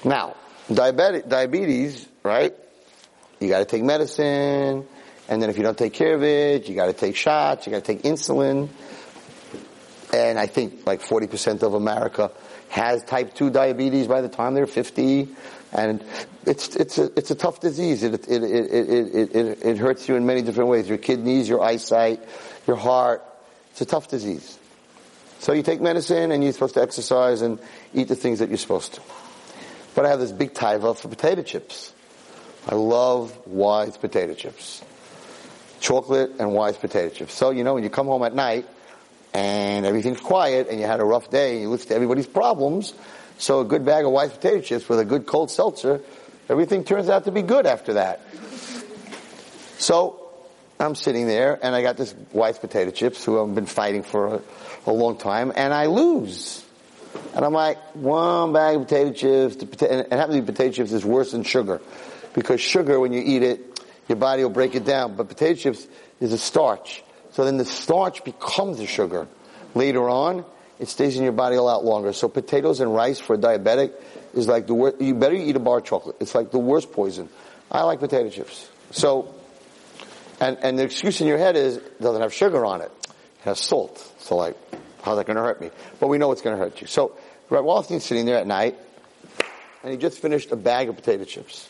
Now, 0.05 0.38
diabetic, 0.70 1.28
diabetes, 1.28 2.07
right? 2.24 2.55
You 3.41 3.49
gotta 3.49 3.65
take 3.65 3.84
medicine, 3.84 4.88
and 5.28 5.41
then 5.41 5.49
if 5.49 5.57
you 5.57 5.63
don't 5.63 5.78
take 5.78 5.91
care 5.91 6.15
of 6.15 6.24
it, 6.24 6.70
you 6.70 6.76
gotta 6.76 6.93
take 6.93 7.18
shots, 7.18 7.65
you 7.65 7.72
gotta 7.72 7.84
take 7.84 8.03
insulin. 8.03 8.70
And 10.13 10.39
I 10.39 10.47
think 10.47 10.88
like 10.88 11.01
40% 11.01 11.63
of 11.63 11.74
America 11.74 12.32
has 12.70 13.03
type 13.03 13.34
2 13.34 13.49
diabetes 13.49 14.07
by 14.07 14.22
the 14.22 14.30
time 14.30 14.53
they're 14.53 14.68
50. 14.68 15.28
And 15.74 16.01
it's, 16.45 16.78
it's 16.78 16.97
a, 16.97 17.11
it's 17.18 17.30
a 17.32 17.36
tough 17.36 17.59
disease. 17.59 18.03
It, 18.03 18.13
it, 18.13 18.30
it, 18.30 18.41
it, 18.41 19.36
it, 19.36 19.65
it 19.65 19.78
hurts 19.78 20.07
you 20.07 20.15
in 20.15 20.26
many 20.26 20.43
different 20.43 20.70
ways. 20.70 20.88
Your 20.88 20.97
kidneys, 20.97 21.49
your 21.49 21.61
eyesight, 21.61 22.24
your 22.65 22.78
heart. 22.78 23.22
It's 23.72 23.82
a 23.82 23.86
tough 23.86 24.07
disease. 24.07 24.57
So 25.40 25.54
you 25.54 25.64
take 25.64 25.82
medicine 25.82 26.32
and 26.32 26.44
you're 26.44 26.54
supposed 26.54 26.74
to 26.76 26.82
exercise 26.82 27.42
and 27.42 27.60
eat 27.94 28.08
the 28.08 28.16
things 28.16 28.40
that 28.40 28.50
you're 28.50 28.58
supposed 28.58 28.96
to. 28.96 29.02
But 29.96 30.06
I 30.06 30.10
have 30.10 30.20
this 30.20 30.32
big 30.32 30.54
taiva 30.54 30.98
for 30.98 31.08
potato 31.08 31.42
chips. 31.42 31.94
I 32.68 32.76
love 32.76 33.48
Wise 33.48 33.98
potato 33.98 34.34
chips. 34.34 34.84
Chocolate 35.80 36.34
and 36.40 36.54
Wise 36.54 36.78
potato 36.78 37.10
chips. 37.10 37.34
So, 37.34 37.52
you 37.52 37.64
know, 37.64 37.76
when 37.76 37.84
you 37.84 37.90
come 37.90 38.08
home 38.08 38.24
at 38.24 38.36
night 38.36 38.68
and 39.34 39.86
everything's 39.86 40.20
quiet 40.20 40.68
and 40.70 40.80
you 40.80 40.86
had 40.86 41.00
a 41.00 41.06
rough 41.06 41.30
day 41.30 41.54
and 41.54 41.62
you 41.62 41.70
listen 41.70 41.90
to 41.90 41.96
everybody's 41.96 42.28
problems, 42.28 42.94
so 43.38 43.62
a 43.62 43.66
good 43.66 43.86
bag 43.86 44.06
of 44.06 44.12
Wise 44.12 44.32
potato 44.32 44.62
chips 44.62 44.90
with 44.90 45.00
a 45.00 45.06
good 45.06 45.26
cold 45.26 45.50
seltzer, 45.50 46.02
everything 46.50 46.84
turns 46.84 47.10
out 47.10 47.26
to 47.26 47.32
be 47.32 47.42
good 47.42 47.66
after 47.66 47.94
that. 47.94 48.22
So, 49.78 50.26
I'm 50.80 50.95
sitting 50.95 51.28
there 51.28 51.59
and 51.61 51.75
I 51.75 51.82
got 51.82 51.97
this 51.97 52.13
Wise 52.32 52.59
potato 52.59 52.91
chips 52.91 53.23
who 53.23 53.41
I've 53.41 53.55
been 53.55 53.65
fighting 53.65 54.03
for 54.03 54.36
a, 54.36 54.41
a 54.86 54.91
long 54.91 55.17
time 55.17 55.51
and 55.55 55.73
I 55.73 55.88
lose. 55.88 56.63
And 57.36 57.43
I'm 57.43 57.53
like, 57.53 57.78
one 57.95 58.53
bag 58.53 58.75
of 58.75 58.84
potato 58.84 59.11
chips, 59.11 59.55
pota- 59.55 60.03
and 60.09 60.13
having 60.13 60.45
potato 60.45 60.71
chips 60.71 60.91
is 60.91 61.03
worse 61.03 61.32
than 61.32 61.43
sugar. 61.43 61.82
Because 62.34 62.61
sugar, 62.61 62.99
when 62.99 63.11
you 63.11 63.21
eat 63.25 63.41
it, 63.41 63.84
your 64.07 64.17
body 64.17 64.43
will 64.43 64.51
break 64.51 64.75
it 64.75 64.86
down. 64.86 65.15
But 65.15 65.30
potato 65.30 65.59
chips 65.59 65.88
is 66.19 66.32
a 66.32 66.38
starch. 66.38 67.03
So 67.32 67.43
then 67.45 67.57
the 67.57 67.65
starch 67.65 68.23
becomes 68.23 68.78
the 68.78 68.86
sugar. 68.86 69.28
Later 69.73 70.07
on, 70.09 70.45
it 70.80 70.89
stays 70.89 71.17
in 71.17 71.23
your 71.23 71.34
body 71.34 71.55
a 71.55 71.61
lot 71.61 71.84
longer. 71.84 72.13
So 72.13 72.30
potatoes 72.30 72.80
and 72.80 72.93
rice 72.93 73.19
for 73.19 73.34
a 73.34 73.38
diabetic 73.38 73.93
is 74.34 74.47
like 74.47 74.67
the 74.67 74.75
worst, 74.75 75.01
you 75.01 75.15
better 75.15 75.36
eat 75.36 75.55
a 75.55 75.59
bar 75.59 75.80
of 75.80 75.86
chocolate. 75.86 76.17
It's 76.19 76.36
like 76.36 76.51
the 76.51 76.59
worst 76.59 76.91
poison. 76.91 77.30
I 77.71 77.82
like 77.84 77.99
potato 77.99 78.30
chips. 78.30 78.69
So, 78.91 79.34
and, 80.40 80.58
and 80.62 80.78
the 80.78 80.84
excuse 80.84 81.22
in 81.22 81.28
your 81.28 81.38
head 81.38 81.56
is, 81.56 81.78
it 81.78 82.02
doesn't 82.02 82.22
have 82.22 82.34
sugar 82.34 82.66
on 82.66 82.82
it. 82.82 82.92
It 83.04 83.44
has 83.44 83.60
salt. 83.60 84.14
So 84.20 84.36
like, 84.36 84.56
how's 85.02 85.18
that 85.18 85.26
going 85.26 85.38
to 85.38 85.44
hurt 85.44 85.60
me? 85.60 85.72
But 86.00 86.08
we 86.08 86.18
know 86.18 86.32
it's 86.32 86.42
going 86.42 86.58
to 86.58 86.64
hurt 86.64 86.82
you. 86.82 86.88
So, 86.88 87.18
Rabbi 87.50 87.66
Wallerstein's 87.66 88.04
sitting 88.04 88.26
there 88.26 88.38
at 88.38 88.46
night, 88.46 88.78
and 89.82 89.92
he 89.92 89.98
just 89.98 90.20
finished 90.20 90.52
a 90.52 90.58
bag 90.58 90.90
of 90.90 90.98
potato 90.98 91.24
chips. 91.24 91.70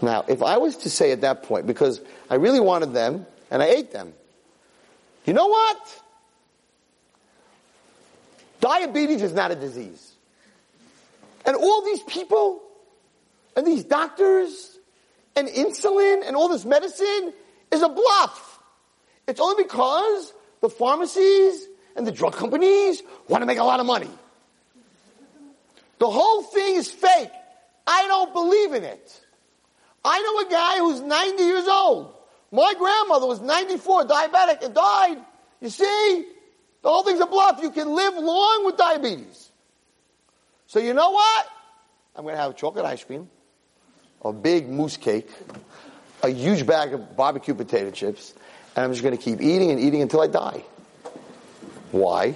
Now, 0.00 0.24
if 0.26 0.42
I 0.42 0.58
was 0.58 0.78
to 0.78 0.90
say 0.90 1.12
at 1.12 1.20
that 1.20 1.42
point, 1.42 1.66
because 1.66 2.00
I 2.30 2.36
really 2.36 2.60
wanted 2.60 2.94
them, 2.94 3.26
and 3.50 3.62
I 3.62 3.66
ate 3.66 3.92
them, 3.92 4.14
you 5.26 5.34
know 5.34 5.48
what? 5.48 6.02
Diabetes 8.60 9.22
is 9.22 9.34
not 9.34 9.50
a 9.50 9.54
disease. 9.54 10.12
And 11.44 11.56
all 11.56 11.84
these 11.84 12.02
people, 12.02 12.62
and 13.56 13.66
these 13.66 13.84
doctors, 13.84 14.77
and 15.38 15.48
insulin, 15.48 16.26
and 16.26 16.34
all 16.34 16.48
this 16.48 16.64
medicine 16.64 17.32
is 17.70 17.82
a 17.82 17.88
bluff. 17.88 18.60
It's 19.26 19.40
only 19.40 19.62
because 19.62 20.32
the 20.60 20.68
pharmacies 20.68 21.66
and 21.94 22.06
the 22.06 22.12
drug 22.12 22.34
companies 22.34 23.02
want 23.28 23.42
to 23.42 23.46
make 23.46 23.58
a 23.58 23.64
lot 23.64 23.78
of 23.78 23.86
money. 23.86 24.10
The 25.98 26.10
whole 26.10 26.42
thing 26.42 26.76
is 26.76 26.90
fake. 26.90 27.30
I 27.86 28.06
don't 28.06 28.32
believe 28.32 28.72
in 28.74 28.84
it. 28.84 29.24
I 30.04 30.22
know 30.22 30.48
a 30.48 30.50
guy 30.50 30.78
who's 30.78 31.00
90 31.00 31.42
years 31.42 31.66
old. 31.68 32.14
My 32.50 32.74
grandmother 32.78 33.26
was 33.26 33.40
94, 33.40 34.04
diabetic, 34.06 34.62
and 34.64 34.74
died. 34.74 35.18
You 35.60 35.68
see? 35.68 36.26
The 36.82 36.88
whole 36.88 37.02
thing's 37.02 37.20
a 37.20 37.26
bluff. 37.26 37.60
You 37.62 37.70
can 37.70 37.94
live 37.94 38.14
long 38.14 38.64
with 38.64 38.76
diabetes. 38.76 39.50
So 40.66 40.78
you 40.78 40.94
know 40.94 41.10
what? 41.10 41.46
I'm 42.14 42.24
going 42.24 42.34
to 42.34 42.40
have 42.40 42.56
chocolate 42.56 42.84
ice 42.84 43.04
cream, 43.04 43.28
a 44.22 44.32
big 44.32 44.68
mousse 44.68 44.96
cake, 44.96 45.28
a 46.22 46.28
huge 46.28 46.66
bag 46.66 46.94
of 46.94 47.16
barbecue 47.16 47.54
potato 47.54 47.90
chips, 47.90 48.34
and 48.74 48.84
I'm 48.84 48.92
just 48.92 49.02
going 49.02 49.16
to 49.16 49.22
keep 49.22 49.40
eating 49.40 49.70
and 49.70 49.80
eating 49.80 50.02
until 50.02 50.20
I 50.20 50.26
die. 50.26 50.64
Why? 51.90 52.34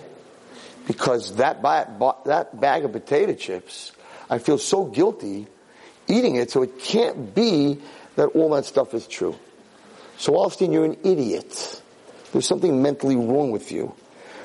Because 0.87 1.37
that, 1.37 1.63
ba- 1.63 2.17
that 2.27 2.61
bag 2.61 2.85
of 2.85 2.93
potato 2.93 3.35
chips, 3.35 3.93
I 4.29 4.39
feel 4.39 4.59
so 4.59 4.85
guilty 4.85 5.47
eating 6.09 6.37
it, 6.37 6.51
so 6.51 6.63
it 6.63 6.79
can't 6.79 7.35
be 7.35 7.79
that 8.17 8.27
all 8.29 8.51
that 8.51 8.65
stuff 8.65 8.95
is 8.95 9.07
true. 9.07 9.39
So 10.19 10.33
Wallerstein, 10.33 10.73
you're 10.73 10.85
an 10.85 10.99
idiot. 11.05 11.83
There's 12.33 12.47
something 12.47 12.83
mentally 12.83 13.17
wrong 13.17 13.51
with 13.51 13.73
you. 13.73 13.95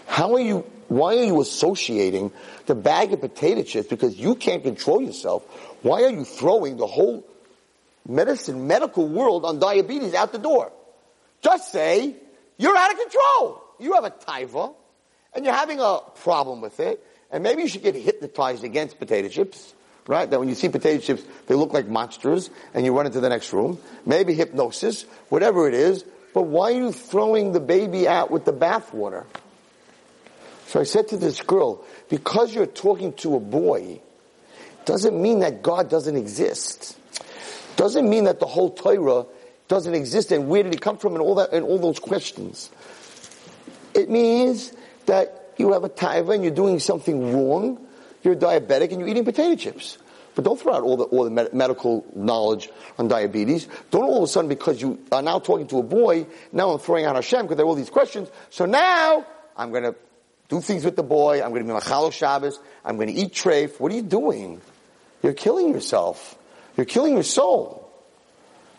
How 0.08 0.34
are 0.34 0.40
you, 0.40 0.60
why 0.88 1.18
are 1.18 1.24
you 1.24 1.42
associating 1.42 2.32
the 2.66 2.76
bag 2.76 3.14
of 3.14 3.22
potato 3.22 3.64
chips 3.64 3.88
because 3.88 4.16
you 4.16 4.36
can't 4.36 4.64
control 4.64 5.02
yourself? 5.02 5.44
Why 5.82 6.04
are 6.04 6.10
you 6.10 6.26
throwing 6.26 6.78
the 6.78 6.88
whole 6.88 7.26
medicine, 8.08 8.68
medical 8.68 9.08
world 9.08 9.46
on 9.46 9.60
diabetes 9.60 10.14
out 10.14 10.32
the 10.32 10.40
door? 10.40 10.72
Just 11.42 11.72
say, 11.72 12.16
you're 12.58 12.76
out 12.76 12.92
of 12.92 13.00
control. 13.00 13.64
You 13.80 13.94
have 13.94 14.06
a 14.06 14.12
taiva, 14.12 14.74
and 15.34 15.46
you're 15.46 15.54
having 15.54 15.80
a 15.80 16.00
problem 16.24 16.62
with 16.62 16.80
it, 16.80 17.06
and 17.32 17.44
maybe 17.44 17.62
you 17.62 17.68
should 17.68 17.84
get 17.84 17.96
hypnotized 17.96 18.64
against 18.64 18.98
potato 18.98 19.28
chips 19.28 19.74
right? 20.08 20.30
That 20.30 20.40
when 20.40 20.50
you 20.50 20.56
see 20.56 20.70
potato 20.70 21.02
chips, 21.02 21.24
they 21.48 21.56
look 21.56 21.74
like 21.74 21.88
monsters, 21.88 22.50
and 22.74 22.86
you 22.86 22.96
run 22.96 23.06
into 23.06 23.20
the 23.20 23.30
next 23.30 23.54
room. 23.54 23.78
Maybe 24.06 24.34
hypnosis, 24.34 25.04
whatever 25.30 25.68
it 25.68 25.74
is. 25.74 26.04
But 26.34 26.44
why 26.44 26.72
are 26.72 26.78
you 26.78 26.92
throwing 26.92 27.52
the 27.52 27.60
baby 27.60 28.08
out 28.08 28.32
with 28.32 28.46
the 28.46 28.54
bathwater? 28.54 29.26
So 30.68 30.80
I 30.80 30.84
said 30.84 31.10
to 31.10 31.18
this 31.18 31.42
girl, 31.42 31.84
because 32.10 32.54
you're 32.54 32.66
talking 32.66 33.14
to 33.14 33.36
a 33.36 33.40
boy, 33.40 34.02
doesn't 34.88 35.22
mean 35.22 35.42
that 35.42 35.62
God 35.62 35.90
doesn't 35.90 36.16
exist. 36.16 36.98
Doesn't 37.76 38.10
mean 38.10 38.24
that 38.24 38.40
the 38.40 38.48
whole 38.48 38.72
Torah 38.72 39.28
doesn't 39.68 39.94
exist 39.94 40.32
and 40.32 40.48
where 40.48 40.64
did 40.64 40.74
it 40.74 40.82
come 40.82 40.98
from 40.98 41.14
and 41.14 41.22
all 41.22 41.36
that 41.36 41.54
and 41.54 41.64
all 41.64 41.78
those 41.78 42.00
questions. 42.00 42.72
It 43.94 44.10
means 44.10 44.74
that 45.06 45.54
you 45.58 45.74
have 45.74 45.84
a 45.84 45.90
taiva 45.90 46.34
and 46.34 46.44
you're 46.44 46.54
doing 46.54 46.80
something 46.80 47.36
wrong 47.36 47.86
you're 48.28 48.36
diabetic 48.36 48.92
and 48.92 49.00
you're 49.00 49.08
eating 49.08 49.26
potato 49.26 49.56
chips. 49.56 49.98
But 50.36 50.46
don't 50.46 50.60
throw 50.60 50.74
out 50.74 50.84
all 50.84 50.98
the, 50.98 51.06
all 51.06 51.24
the 51.24 51.32
med- 51.32 51.54
medical 51.54 52.06
knowledge 52.14 52.70
on 53.00 53.08
diabetes. 53.08 53.68
Don't 53.90 54.04
all 54.04 54.18
of 54.18 54.24
a 54.24 54.28
sudden, 54.28 54.50
because 54.50 54.82
you 54.82 55.00
are 55.12 55.22
now 55.22 55.40
talking 55.40 55.68
to 55.68 55.80
a 55.80 55.84
boy, 55.84 56.28
now 56.52 56.72
I'm 56.72 56.80
throwing 56.80 57.06
out 57.06 57.16
Hashem 57.16 57.44
because 57.44 57.58
there 57.58 57.66
are 57.66 57.70
all 57.70 57.76
these 57.76 57.90
questions. 57.90 58.30
So 58.50 58.66
now 58.66 59.26
I'm 59.56 59.72
going 59.72 59.84
to 59.84 59.96
do 60.50 60.62
things 60.62 60.86
with 60.86 60.96
the 60.96 61.04
boy. 61.04 61.42
I'm 61.42 61.50
going 61.52 61.66
to 61.66 61.74
be 61.74 61.80
Machalo 61.80 62.12
Shabbos. 62.12 62.60
I'm 62.86 62.98
going 62.98 63.08
to 63.08 63.14
eat 63.14 63.34
treif. 63.34 63.80
What 63.80 63.92
are 63.92 63.96
you 63.96 64.04
doing? 64.04 64.62
You're 65.24 65.34
killing 65.34 65.74
yourself. 65.74 66.38
You're 66.76 66.86
killing 66.86 67.14
your 67.14 67.24
soul. 67.24 67.84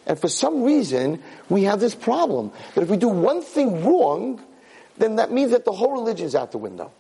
And 0.07 0.19
for 0.19 0.29
some 0.29 0.63
reason, 0.63 1.23
we 1.49 1.65
have 1.65 1.81
this 1.81 1.95
problem 1.95 2.53
that 2.75 2.83
if 2.83 2.89
we 2.89 2.97
do 2.97 3.09
one 3.09 3.43
thing 3.43 3.85
wrong, 3.85 4.43
then 4.97 5.17
that 5.17 5.31
means 5.31 5.51
that 5.51 5.65
the 5.65 5.73
whole 5.73 5.93
religion's 5.93 6.35
out 6.35 6.53
the 6.53 6.59
window. 6.59 6.91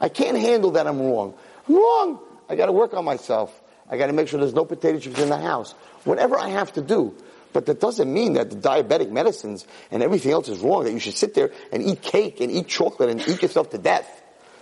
I 0.00 0.08
can't 0.08 0.38
handle 0.38 0.72
that 0.72 0.86
I'm 0.86 1.00
wrong. 1.00 1.34
I'm 1.68 1.74
wrong. 1.74 2.20
I 2.48 2.54
gotta 2.54 2.72
work 2.72 2.94
on 2.94 3.04
myself. 3.04 3.52
I 3.88 3.96
gotta 3.98 4.12
make 4.12 4.28
sure 4.28 4.38
there's 4.38 4.54
no 4.54 4.64
potato 4.64 4.98
chips 4.98 5.18
in 5.18 5.28
the 5.28 5.38
house. 5.38 5.72
Whatever 6.04 6.38
I 6.38 6.48
have 6.48 6.72
to 6.74 6.80
do. 6.80 7.14
But 7.52 7.66
that 7.66 7.80
doesn't 7.80 8.12
mean 8.12 8.34
that 8.34 8.50
the 8.50 8.56
diabetic 8.56 9.10
medicines 9.10 9.66
and 9.90 10.02
everything 10.02 10.30
else 10.30 10.48
is 10.48 10.60
wrong, 10.60 10.84
that 10.84 10.92
you 10.92 11.00
should 11.00 11.16
sit 11.16 11.34
there 11.34 11.50
and 11.72 11.82
eat 11.82 12.00
cake 12.00 12.40
and 12.40 12.50
eat 12.50 12.68
chocolate 12.68 13.10
and 13.10 13.20
eat 13.20 13.42
yourself 13.42 13.70
to 13.70 13.78
death. 13.78 14.08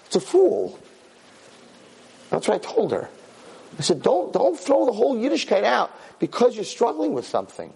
It's 0.07 0.17
a 0.17 0.21
fool. 0.21 0.79
That's 2.31 2.49
what 2.49 2.55
I 2.55 2.59
told 2.59 2.93
her. 2.93 3.11
I 3.77 3.83
said, 3.83 4.03
don't, 4.03 4.33
don't 4.33 4.59
throw 4.59 4.87
the 4.87 4.93
whole 4.93 5.17
Yiddishkeit 5.17 5.65
out 5.65 5.91
because 6.19 6.55
you're 6.55 6.65
struggling 6.65 7.13
with 7.13 7.27
something. 7.27 7.73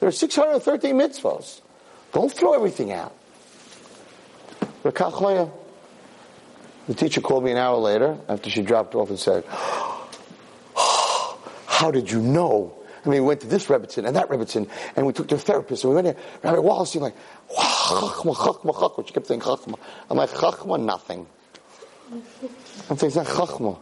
There 0.00 0.08
are 0.08 0.12
613 0.12 0.94
mitzvahs. 0.94 1.60
Don't 2.12 2.32
throw 2.32 2.54
everything 2.54 2.92
out. 2.92 3.14
The 4.82 5.50
teacher 6.94 7.20
called 7.20 7.44
me 7.44 7.50
an 7.50 7.56
hour 7.56 7.76
later 7.76 8.18
after 8.28 8.50
she 8.50 8.62
dropped 8.62 8.94
off 8.94 9.10
and 9.10 9.18
said, 9.18 9.44
how 10.76 11.90
did 11.90 12.10
you 12.10 12.20
know? 12.20 12.72
I 13.04 13.08
mean, 13.08 13.22
we 13.22 13.28
went 13.28 13.40
to 13.42 13.46
this 13.46 13.66
Rebbitzin 13.66 14.06
and 14.06 14.16
that 14.16 14.28
Rebbitzin, 14.28 14.68
and 14.96 15.06
we 15.06 15.12
took 15.12 15.28
to 15.28 15.36
a 15.36 15.38
therapist, 15.38 15.84
and 15.84 15.90
we 15.90 16.02
went 16.02 16.06
there. 16.06 16.16
Rabbi 16.42 16.60
you're 16.60 17.02
like, 17.02 17.14
chachma, 17.50 18.34
chachma, 18.34 18.74
chachma. 18.74 19.06
She 19.06 19.12
kept 19.12 19.26
saying 19.26 19.40
chachma. 19.40 19.78
I'm 20.10 20.16
like, 20.16 20.30
chachma, 20.30 20.82
nothing. 20.82 21.26
I'm 22.90 22.96
saying, 22.96 23.12
chachma. 23.12 23.78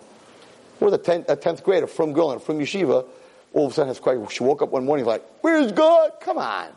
We're 0.84 0.90
the 0.90 0.98
10th, 0.98 1.30
a 1.30 1.36
10th 1.36 1.62
grader 1.62 1.86
from 1.86 2.12
girl 2.12 2.38
from 2.38 2.58
yeshiva. 2.58 3.06
All 3.54 3.66
of 3.66 3.72
a 3.72 3.74
sudden, 3.74 3.88
has 3.88 4.00
quite, 4.00 4.30
she 4.30 4.42
woke 4.42 4.60
up 4.60 4.68
one 4.68 4.84
morning 4.84 5.06
like, 5.06 5.24
where's 5.40 5.72
God? 5.72 6.12
Come 6.20 6.36
on. 6.36 6.68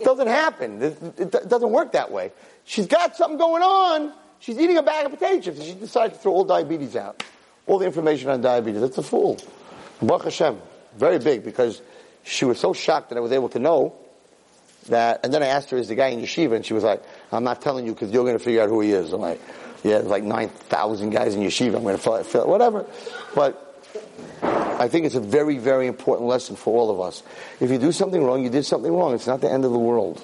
It 0.00 0.04
doesn't 0.04 0.28
happen. 0.28 0.80
It, 0.80 1.02
it, 1.18 1.34
it 1.34 1.48
doesn't 1.50 1.70
work 1.72 1.92
that 1.92 2.10
way. 2.10 2.32
She's 2.64 2.86
got 2.86 3.16
something 3.16 3.36
going 3.36 3.62
on. 3.62 4.14
She's 4.38 4.58
eating 4.58 4.78
a 4.78 4.82
bag 4.82 5.04
of 5.04 5.12
potato 5.12 5.42
chips 5.42 5.62
she 5.62 5.74
decides 5.74 6.14
to 6.14 6.20
throw 6.20 6.32
all 6.32 6.44
diabetes 6.44 6.96
out. 6.96 7.22
All 7.66 7.78
the 7.78 7.84
information 7.84 8.30
on 8.30 8.40
diabetes. 8.40 8.80
That's 8.80 8.96
a 8.96 9.02
fool. 9.02 9.38
Baruch 10.00 10.24
Hashem. 10.24 10.58
Very 10.96 11.18
big 11.18 11.44
because 11.44 11.82
she 12.22 12.46
was 12.46 12.58
so 12.58 12.72
shocked 12.72 13.10
that 13.10 13.18
I 13.18 13.20
was 13.20 13.32
able 13.32 13.50
to 13.50 13.58
know 13.58 13.94
that, 14.88 15.20
and 15.22 15.34
then 15.34 15.42
I 15.42 15.48
asked 15.48 15.68
her, 15.68 15.76
is 15.76 15.88
the 15.88 15.96
guy 15.96 16.08
in 16.08 16.20
yeshiva? 16.20 16.56
And 16.56 16.64
she 16.64 16.72
was 16.72 16.82
like, 16.82 17.02
I'm 17.30 17.44
not 17.44 17.60
telling 17.60 17.84
you 17.84 17.92
because 17.92 18.10
you're 18.10 18.24
going 18.24 18.38
to 18.38 18.42
figure 18.42 18.62
out 18.62 18.70
who 18.70 18.80
he 18.80 18.92
is. 18.92 19.12
I'm 19.12 19.20
like, 19.20 19.40
yeah, 19.82 19.98
there's 19.98 20.06
like 20.06 20.24
9,000 20.24 21.10
guys 21.10 21.34
in 21.34 21.42
yeshiva. 21.42 21.76
I'm 21.76 21.82
going 21.82 21.96
to 21.96 22.02
fill, 22.02 22.16
it, 22.16 22.26
fill 22.26 22.42
it, 22.42 22.48
whatever. 22.48 22.86
But 23.34 23.70
I 24.42 24.88
think 24.88 25.06
it's 25.06 25.14
a 25.14 25.20
very, 25.20 25.58
very 25.58 25.86
important 25.86 26.28
lesson 26.28 26.56
for 26.56 26.78
all 26.78 26.90
of 26.90 27.00
us. 27.00 27.22
If 27.60 27.70
you 27.70 27.78
do 27.78 27.92
something 27.92 28.22
wrong, 28.22 28.42
you 28.42 28.50
did 28.50 28.64
something 28.64 28.92
wrong. 28.92 29.14
It's 29.14 29.26
not 29.26 29.40
the 29.40 29.50
end 29.50 29.64
of 29.64 29.72
the 29.72 29.78
world. 29.78 30.22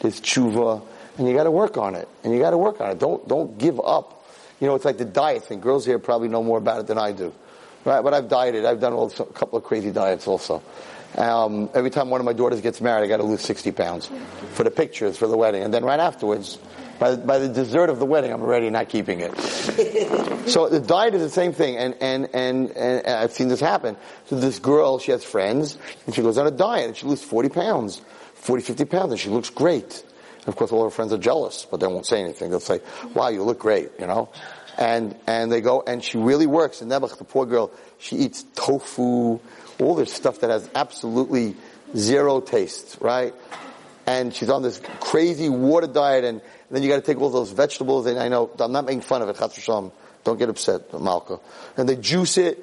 There's 0.00 0.20
tshuva, 0.20 0.82
and 1.18 1.28
you 1.28 1.34
got 1.34 1.44
to 1.44 1.50
work 1.50 1.76
on 1.76 1.94
it. 1.94 2.08
And 2.24 2.32
you 2.32 2.40
got 2.40 2.50
to 2.50 2.58
work 2.58 2.80
on 2.80 2.90
it. 2.90 2.98
Don't 2.98 3.26
don't 3.28 3.58
give 3.58 3.80
up. 3.80 4.26
You 4.60 4.66
know, 4.66 4.74
it's 4.74 4.84
like 4.84 4.98
the 4.98 5.04
diet 5.04 5.44
thing. 5.44 5.60
Girls 5.60 5.84
here 5.84 5.98
probably 5.98 6.28
know 6.28 6.42
more 6.42 6.58
about 6.58 6.80
it 6.80 6.86
than 6.86 6.98
I 6.98 7.12
do, 7.12 7.32
right? 7.84 8.00
But 8.00 8.14
I've 8.14 8.28
dieted. 8.28 8.64
I've 8.64 8.80
done 8.80 8.92
a 8.92 9.24
couple 9.32 9.58
of 9.58 9.64
crazy 9.64 9.90
diets 9.90 10.26
also. 10.26 10.62
Um, 11.16 11.68
every 11.74 11.90
time 11.90 12.08
one 12.08 12.20
of 12.20 12.24
my 12.24 12.32
daughters 12.32 12.60
gets 12.60 12.80
married, 12.80 13.04
I 13.04 13.08
got 13.08 13.18
to 13.18 13.24
lose 13.24 13.42
60 13.42 13.70
pounds 13.72 14.10
for 14.54 14.64
the 14.64 14.70
pictures 14.70 15.18
for 15.18 15.26
the 15.26 15.36
wedding, 15.36 15.62
and 15.62 15.72
then 15.72 15.84
right 15.84 16.00
afterwards, 16.00 16.58
by, 17.02 17.16
by 17.16 17.38
the 17.40 17.48
dessert 17.48 17.90
of 17.90 17.98
the 17.98 18.06
wedding, 18.06 18.32
I'm 18.32 18.42
already 18.42 18.70
not 18.70 18.88
keeping 18.88 19.18
it. 19.18 19.36
so 20.48 20.68
the 20.68 20.78
diet 20.78 21.14
is 21.14 21.22
the 21.22 21.30
same 21.30 21.52
thing, 21.52 21.76
and, 21.76 21.96
and, 22.00 22.28
and, 22.32 22.70
and 22.70 23.04
I've 23.04 23.32
seen 23.32 23.48
this 23.48 23.58
happen. 23.58 23.96
So 24.26 24.36
this 24.36 24.60
girl, 24.60 25.00
she 25.00 25.10
has 25.10 25.24
friends, 25.24 25.76
and 26.06 26.14
she 26.14 26.22
goes 26.22 26.38
on 26.38 26.46
a 26.46 26.52
diet, 26.52 26.86
and 26.86 26.96
she 26.96 27.06
loses 27.06 27.24
40 27.24 27.48
pounds, 27.48 28.00
40, 28.34 28.62
50 28.62 28.84
pounds, 28.84 29.10
and 29.10 29.18
she 29.18 29.30
looks 29.30 29.50
great. 29.50 30.04
And 30.38 30.48
of 30.48 30.54
course, 30.54 30.70
all 30.70 30.84
her 30.84 30.90
friends 30.90 31.12
are 31.12 31.18
jealous, 31.18 31.66
but 31.68 31.80
they 31.80 31.88
won't 31.88 32.06
say 32.06 32.22
anything. 32.22 32.50
They'll 32.50 32.60
say, 32.60 32.80
wow, 33.14 33.30
you 33.30 33.42
look 33.42 33.58
great, 33.58 33.90
you 33.98 34.06
know? 34.06 34.28
And, 34.78 35.16
and 35.26 35.50
they 35.50 35.60
go, 35.60 35.82
and 35.84 36.04
she 36.04 36.18
really 36.18 36.46
works. 36.46 36.82
And 36.82 36.90
Nebuch, 36.92 37.18
the 37.18 37.24
poor 37.24 37.46
girl, 37.46 37.72
she 37.98 38.14
eats 38.14 38.44
tofu, 38.54 39.40
all 39.80 39.96
this 39.96 40.12
stuff 40.12 40.38
that 40.38 40.50
has 40.50 40.70
absolutely 40.72 41.56
zero 41.96 42.40
taste, 42.40 42.98
right? 43.00 43.34
And 44.06 44.32
she's 44.32 44.50
on 44.50 44.62
this 44.62 44.80
crazy 45.00 45.48
water 45.48 45.88
diet, 45.88 46.24
and, 46.24 46.40
and 46.72 46.78
then 46.78 46.82
you 46.82 46.88
got 46.88 46.96
to 46.96 47.02
take 47.02 47.20
all 47.20 47.28
those 47.28 47.50
vegetables. 47.50 48.06
And 48.06 48.18
I 48.18 48.28
know 48.28 48.50
I'm 48.58 48.72
not 48.72 48.86
making 48.86 49.02
fun 49.02 49.20
of 49.20 49.28
it. 49.28 49.36
Chas 49.36 49.68
Don't 50.24 50.38
get 50.38 50.48
upset, 50.48 50.98
Malka. 50.98 51.38
And 51.76 51.86
they 51.86 51.96
juice 51.96 52.38
it, 52.38 52.58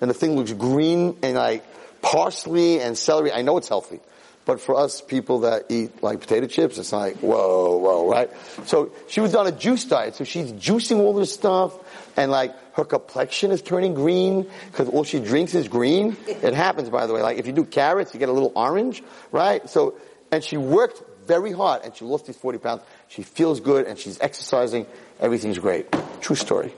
and 0.00 0.10
the 0.10 0.14
thing 0.14 0.34
looks 0.34 0.52
green 0.52 1.16
and 1.22 1.36
like 1.36 1.62
parsley 2.02 2.80
and 2.80 2.98
celery. 2.98 3.30
I 3.30 3.42
know 3.42 3.58
it's 3.58 3.68
healthy. 3.68 4.00
But 4.44 4.60
for 4.60 4.74
us 4.74 5.00
people 5.00 5.42
that 5.42 5.66
eat 5.68 6.02
like 6.02 6.18
potato 6.18 6.48
chips, 6.48 6.76
it's 6.76 6.90
like, 6.90 7.18
whoa, 7.18 7.76
whoa, 7.76 8.10
right? 8.10 8.28
So 8.66 8.90
she 9.06 9.20
was 9.20 9.36
on 9.36 9.46
a 9.46 9.52
juice 9.52 9.84
diet, 9.84 10.16
so 10.16 10.24
she's 10.24 10.50
juicing 10.54 10.98
all 10.98 11.14
this 11.14 11.32
stuff, 11.32 11.72
and 12.16 12.32
like 12.32 12.52
her 12.74 12.84
complexion 12.84 13.52
is 13.52 13.62
turning 13.62 13.94
green, 13.94 14.50
because 14.72 14.88
all 14.88 15.04
she 15.04 15.20
drinks 15.20 15.54
is 15.54 15.68
green. 15.68 16.16
It 16.26 16.54
happens, 16.54 16.88
by 16.88 17.06
the 17.06 17.14
way. 17.14 17.22
Like 17.22 17.38
if 17.38 17.46
you 17.46 17.52
do 17.52 17.64
carrots, 17.64 18.12
you 18.12 18.18
get 18.18 18.28
a 18.28 18.32
little 18.32 18.50
orange, 18.56 19.04
right? 19.30 19.70
So, 19.70 19.94
and 20.32 20.42
she 20.42 20.56
worked 20.56 21.00
very 21.26 21.52
hard, 21.52 21.82
and 21.84 21.94
she 21.94 22.04
lost 22.04 22.26
these 22.26 22.36
40 22.36 22.58
pounds. 22.58 22.82
She 23.14 23.22
feels 23.22 23.60
good 23.60 23.86
and 23.86 23.98
she's 23.98 24.18
exercising. 24.20 24.86
Everything's 25.20 25.58
great. 25.58 25.86
True 26.22 26.34
story. 26.34 26.72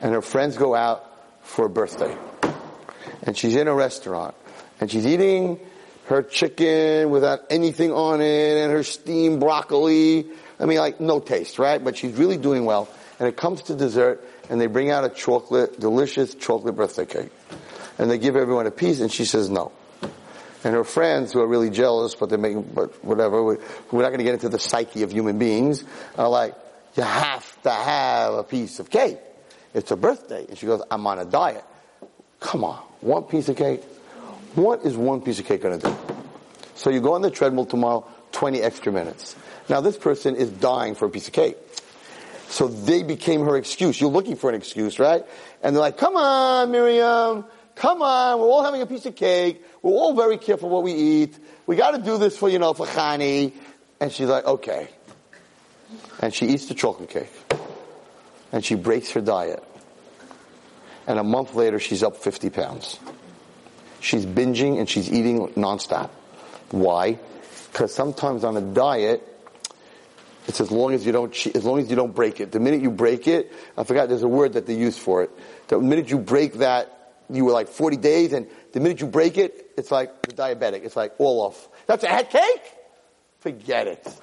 And 0.00 0.14
her 0.14 0.22
friends 0.22 0.56
go 0.56 0.72
out 0.72 1.04
for 1.42 1.66
a 1.66 1.68
birthday. 1.68 2.16
And 3.24 3.36
she's 3.36 3.56
in 3.56 3.66
a 3.66 3.74
restaurant. 3.74 4.36
And 4.80 4.88
she's 4.88 5.04
eating 5.04 5.58
her 6.06 6.22
chicken 6.22 7.10
without 7.10 7.40
anything 7.50 7.90
on 7.90 8.20
it 8.20 8.56
and 8.58 8.70
her 8.70 8.84
steamed 8.84 9.40
broccoli. 9.40 10.26
I 10.60 10.64
mean, 10.64 10.78
like, 10.78 11.00
no 11.00 11.18
taste, 11.18 11.58
right? 11.58 11.82
But 11.82 11.96
she's 11.96 12.12
really 12.12 12.36
doing 12.36 12.64
well. 12.64 12.88
And 13.18 13.28
it 13.28 13.36
comes 13.36 13.62
to 13.62 13.74
dessert 13.74 14.24
and 14.48 14.60
they 14.60 14.68
bring 14.68 14.92
out 14.92 15.02
a 15.02 15.08
chocolate, 15.08 15.80
delicious 15.80 16.36
chocolate 16.36 16.76
birthday 16.76 17.06
cake. 17.06 17.32
And 17.98 18.08
they 18.08 18.18
give 18.18 18.36
everyone 18.36 18.68
a 18.68 18.70
piece 18.70 19.00
and 19.00 19.10
she 19.10 19.24
says 19.24 19.50
no 19.50 19.72
and 20.66 20.74
her 20.74 20.82
friends 20.82 21.32
who 21.32 21.40
are 21.40 21.46
really 21.46 21.70
jealous, 21.70 22.16
but 22.16 22.28
they're 22.28 22.38
making, 22.38 22.62
but 22.74 23.04
whatever, 23.04 23.40
we're 23.44 23.54
not 23.92 24.08
going 24.08 24.18
to 24.18 24.24
get 24.24 24.34
into 24.34 24.48
the 24.48 24.58
psyche 24.58 25.04
of 25.04 25.12
human 25.12 25.38
beings, 25.38 25.84
are 26.18 26.28
like, 26.28 26.56
you 26.96 27.04
have 27.04 27.62
to 27.62 27.70
have 27.70 28.34
a 28.34 28.42
piece 28.42 28.80
of 28.80 28.90
cake. 28.90 29.18
It's 29.74 29.92
a 29.92 29.96
birthday. 29.96 30.44
And 30.48 30.58
she 30.58 30.66
goes, 30.66 30.82
I'm 30.90 31.06
on 31.06 31.20
a 31.20 31.24
diet. 31.24 31.62
Come 32.40 32.64
on, 32.64 32.78
one 33.00 33.22
piece 33.22 33.48
of 33.48 33.56
cake? 33.56 33.80
What 34.56 34.84
is 34.84 34.96
one 34.96 35.20
piece 35.20 35.38
of 35.38 35.46
cake 35.46 35.62
going 35.62 35.78
to 35.78 35.88
do? 35.88 35.96
So 36.74 36.90
you 36.90 37.00
go 37.00 37.12
on 37.12 37.22
the 37.22 37.30
treadmill 37.30 37.66
tomorrow, 37.66 38.04
20 38.32 38.60
extra 38.60 38.90
minutes. 38.90 39.36
Now 39.68 39.80
this 39.80 39.96
person 39.96 40.34
is 40.34 40.50
dying 40.50 40.96
for 40.96 41.06
a 41.06 41.10
piece 41.10 41.28
of 41.28 41.32
cake. 41.32 41.58
So 42.48 42.66
they 42.66 43.04
became 43.04 43.44
her 43.44 43.56
excuse. 43.56 44.00
You're 44.00 44.10
looking 44.10 44.34
for 44.34 44.50
an 44.50 44.56
excuse, 44.56 44.98
right? 44.98 45.24
And 45.62 45.76
they're 45.76 45.80
like, 45.80 45.96
come 45.96 46.16
on, 46.16 46.72
Miriam, 46.72 47.44
come 47.76 48.02
on, 48.02 48.40
we're 48.40 48.46
all 48.46 48.64
having 48.64 48.82
a 48.82 48.86
piece 48.86 49.06
of 49.06 49.14
cake. 49.14 49.62
We're 49.86 49.92
all 49.92 50.14
very 50.14 50.36
careful 50.36 50.68
what 50.68 50.82
we 50.82 50.94
eat. 50.94 51.38
We 51.64 51.76
got 51.76 51.92
to 51.92 52.02
do 52.02 52.18
this 52.18 52.36
for, 52.36 52.48
you 52.48 52.58
know, 52.58 52.74
for 52.74 52.86
Chani. 52.86 53.52
And 54.00 54.10
she's 54.10 54.26
like, 54.26 54.44
okay. 54.44 54.88
And 56.18 56.34
she 56.34 56.46
eats 56.46 56.66
the 56.66 56.74
chocolate 56.74 57.08
cake. 57.08 57.30
And 58.50 58.64
she 58.64 58.74
breaks 58.74 59.12
her 59.12 59.20
diet. 59.20 59.62
And 61.06 61.20
a 61.20 61.22
month 61.22 61.54
later, 61.54 61.78
she's 61.78 62.02
up 62.02 62.16
50 62.16 62.50
pounds. 62.50 62.98
She's 64.00 64.26
binging 64.26 64.80
and 64.80 64.90
she's 64.90 65.08
eating 65.08 65.46
nonstop. 65.50 66.10
Why? 66.72 67.20
Because 67.70 67.94
sometimes 67.94 68.42
on 68.42 68.56
a 68.56 68.60
diet, 68.60 69.22
it's 70.48 70.60
as 70.60 70.72
long 70.72 70.94
as 70.94 71.06
you 71.06 71.12
don't, 71.12 71.46
as 71.54 71.64
long 71.64 71.78
as 71.78 71.88
you 71.88 71.94
don't 71.94 72.12
break 72.12 72.40
it. 72.40 72.50
The 72.50 72.58
minute 72.58 72.82
you 72.82 72.90
break 72.90 73.28
it, 73.28 73.52
I 73.78 73.84
forgot 73.84 74.08
there's 74.08 74.24
a 74.24 74.28
word 74.28 74.54
that 74.54 74.66
they 74.66 74.74
use 74.74 74.98
for 74.98 75.22
it. 75.22 75.30
The 75.68 75.78
minute 75.78 76.10
you 76.10 76.18
break 76.18 76.54
that, 76.54 76.95
you 77.30 77.44
were 77.44 77.52
like 77.52 77.68
40 77.68 77.96
days 77.96 78.32
and 78.32 78.46
the 78.72 78.80
minute 78.80 79.00
you 79.00 79.06
break 79.06 79.38
it, 79.38 79.72
it's 79.76 79.90
like 79.90 80.22
the 80.22 80.32
diabetic. 80.32 80.84
It's 80.84 80.96
like 80.96 81.14
all 81.18 81.40
off. 81.40 81.68
That's 81.86 82.04
a 82.04 82.08
head 82.08 82.30
cake? 82.30 82.62
Forget 83.40 83.86
it. 83.86 84.20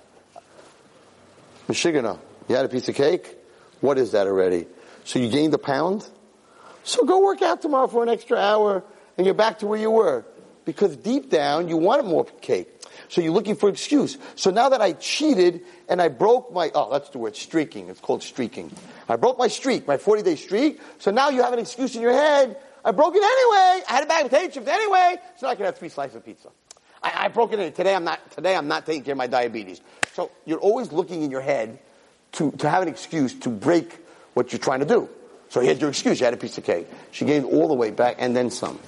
Michigana, 1.67 2.19
you 2.47 2.55
had 2.55 2.65
a 2.65 2.69
piece 2.69 2.89
of 2.89 2.95
cake? 2.95 3.37
What 3.81 3.97
is 3.97 4.11
that 4.11 4.27
already? 4.27 4.67
So 5.05 5.19
you 5.19 5.29
gained 5.29 5.53
a 5.53 5.57
pound? 5.57 6.07
So 6.83 7.05
go 7.05 7.23
work 7.23 7.41
out 7.41 7.61
tomorrow 7.61 7.87
for 7.87 8.03
an 8.03 8.09
extra 8.09 8.37
hour 8.37 8.83
and 9.17 9.25
you're 9.25 9.35
back 9.35 9.59
to 9.59 9.67
where 9.67 9.79
you 9.79 9.91
were. 9.91 10.25
Because 10.65 10.95
deep 10.95 11.29
down, 11.29 11.67
you 11.67 11.77
wanted 11.77 12.05
more 12.05 12.25
cake. 12.25 12.69
So 13.09 13.21
you're 13.21 13.33
looking 13.33 13.55
for 13.55 13.69
excuse. 13.69 14.17
So 14.35 14.49
now 14.49 14.69
that 14.69 14.81
I 14.81 14.93
cheated 14.93 15.61
and 15.89 16.01
I 16.01 16.07
broke 16.07 16.53
my, 16.53 16.71
oh, 16.73 16.91
that's 16.91 17.09
the 17.09 17.17
word, 17.17 17.35
streaking. 17.35 17.89
It's 17.89 17.99
called 17.99 18.23
streaking. 18.23 18.71
I 19.09 19.17
broke 19.17 19.37
my 19.37 19.49
streak, 19.49 19.87
my 19.87 19.97
40 19.97 20.23
day 20.23 20.35
streak. 20.35 20.79
So 20.99 21.11
now 21.11 21.29
you 21.29 21.43
have 21.43 21.53
an 21.53 21.59
excuse 21.59 21.95
in 21.95 22.01
your 22.01 22.13
head 22.13 22.57
I 22.85 22.91
broke 22.91 23.15
it 23.15 23.23
anyway. 23.23 23.83
I 23.87 23.93
had 23.93 24.03
a 24.03 24.07
bag 24.07 24.25
of 24.25 24.31
potato 24.31 24.53
chips 24.53 24.67
anyway, 24.67 25.17
so 25.37 25.47
I 25.47 25.55
can 25.55 25.65
have 25.65 25.77
three 25.77 25.89
slices 25.89 26.15
of 26.15 26.25
pizza. 26.25 26.49
I, 27.01 27.25
I 27.25 27.27
broke 27.29 27.53
it 27.53 27.59
in. 27.59 27.71
Today 27.73 27.95
I'm 27.95 28.03
not, 28.03 28.31
today 28.31 28.55
I'm 28.55 28.67
not 28.67 28.85
taking 28.85 29.03
care 29.03 29.13
of 29.13 29.17
my 29.17 29.27
diabetes. 29.27 29.81
So 30.13 30.31
you're 30.45 30.59
always 30.59 30.91
looking 30.91 31.21
in 31.23 31.31
your 31.31 31.41
head 31.41 31.79
to, 32.33 32.51
to 32.51 32.69
have 32.69 32.81
an 32.81 32.89
excuse 32.89 33.33
to 33.39 33.49
break 33.49 33.99
what 34.33 34.51
you're 34.51 34.59
trying 34.59 34.79
to 34.79 34.85
do. 34.85 35.09
So 35.49 35.61
here's 35.61 35.79
your 35.79 35.89
excuse. 35.89 36.19
You 36.19 36.25
had 36.25 36.33
a 36.33 36.37
piece 36.37 36.57
of 36.57 36.63
cake. 36.63 36.87
She 37.11 37.25
gained 37.25 37.45
all 37.45 37.67
the 37.67 37.73
weight 37.73 37.95
back 37.95 38.15
and 38.19 38.35
then 38.35 38.49
some. 38.49 38.79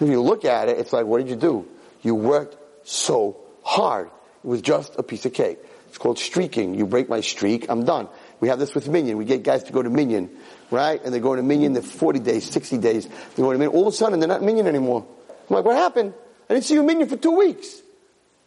If 0.00 0.08
you 0.08 0.22
look 0.22 0.44
at 0.44 0.68
it, 0.68 0.78
it's 0.78 0.92
like, 0.92 1.06
what 1.06 1.18
did 1.18 1.28
you 1.28 1.36
do? 1.36 1.68
You 2.02 2.14
worked 2.14 2.56
so 2.88 3.36
hard. 3.62 4.06
It 4.42 4.46
was 4.46 4.62
just 4.62 4.96
a 4.96 5.02
piece 5.02 5.26
of 5.26 5.34
cake. 5.34 5.58
It's 5.88 5.98
called 5.98 6.18
streaking. 6.18 6.74
You 6.74 6.86
break 6.86 7.08
my 7.08 7.20
streak, 7.20 7.66
I'm 7.68 7.84
done. 7.84 8.08
We 8.40 8.48
have 8.48 8.58
this 8.58 8.74
with 8.74 8.88
Minyan. 8.88 9.18
We 9.18 9.24
get 9.24 9.42
guys 9.42 9.64
to 9.64 9.72
go 9.72 9.82
to 9.82 9.90
Minyan, 9.90 10.30
right? 10.70 11.00
And 11.04 11.12
they 11.12 11.20
go 11.20 11.36
to 11.36 11.42
Minyan, 11.42 11.74
they're 11.74 11.82
40 11.82 12.20
days, 12.20 12.50
60 12.50 12.78
days. 12.78 13.06
They 13.06 13.42
go 13.42 13.52
to 13.52 13.58
Minyan. 13.58 13.74
All 13.74 13.86
of 13.86 13.94
a 13.94 13.96
sudden, 13.96 14.18
they're 14.18 14.28
not 14.28 14.42
Minyan 14.42 14.66
anymore. 14.66 15.06
I'm 15.48 15.56
like, 15.56 15.64
what 15.64 15.76
happened? 15.76 16.14
I 16.48 16.54
didn't 16.54 16.64
see 16.64 16.74
you 16.74 16.82
Minyan 16.82 17.08
for 17.08 17.16
two 17.16 17.36
weeks. 17.36 17.82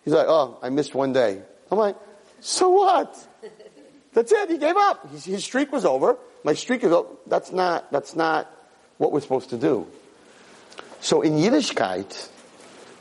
He's 0.03 0.13
like, 0.13 0.27
oh, 0.27 0.57
I 0.61 0.69
missed 0.69 0.95
one 0.95 1.13
day. 1.13 1.41
I'm 1.71 1.77
like, 1.77 1.95
so 2.41 2.69
what? 2.69 3.27
That's 4.13 4.31
it. 4.31 4.49
He 4.49 4.57
gave 4.57 4.75
up. 4.75 5.09
His, 5.11 5.25
his 5.25 5.43
streak 5.43 5.71
was 5.71 5.85
over. 5.85 6.17
My 6.43 6.53
streak 6.53 6.83
is 6.83 6.91
over. 6.91 7.09
That's 7.27 7.51
not, 7.51 7.91
that's 7.91 8.15
not 8.15 8.51
what 8.97 9.11
we're 9.11 9.21
supposed 9.21 9.51
to 9.51 9.57
do. 9.57 9.87
So 10.99 11.21
in 11.21 11.33
Yiddishkeit, 11.33 12.29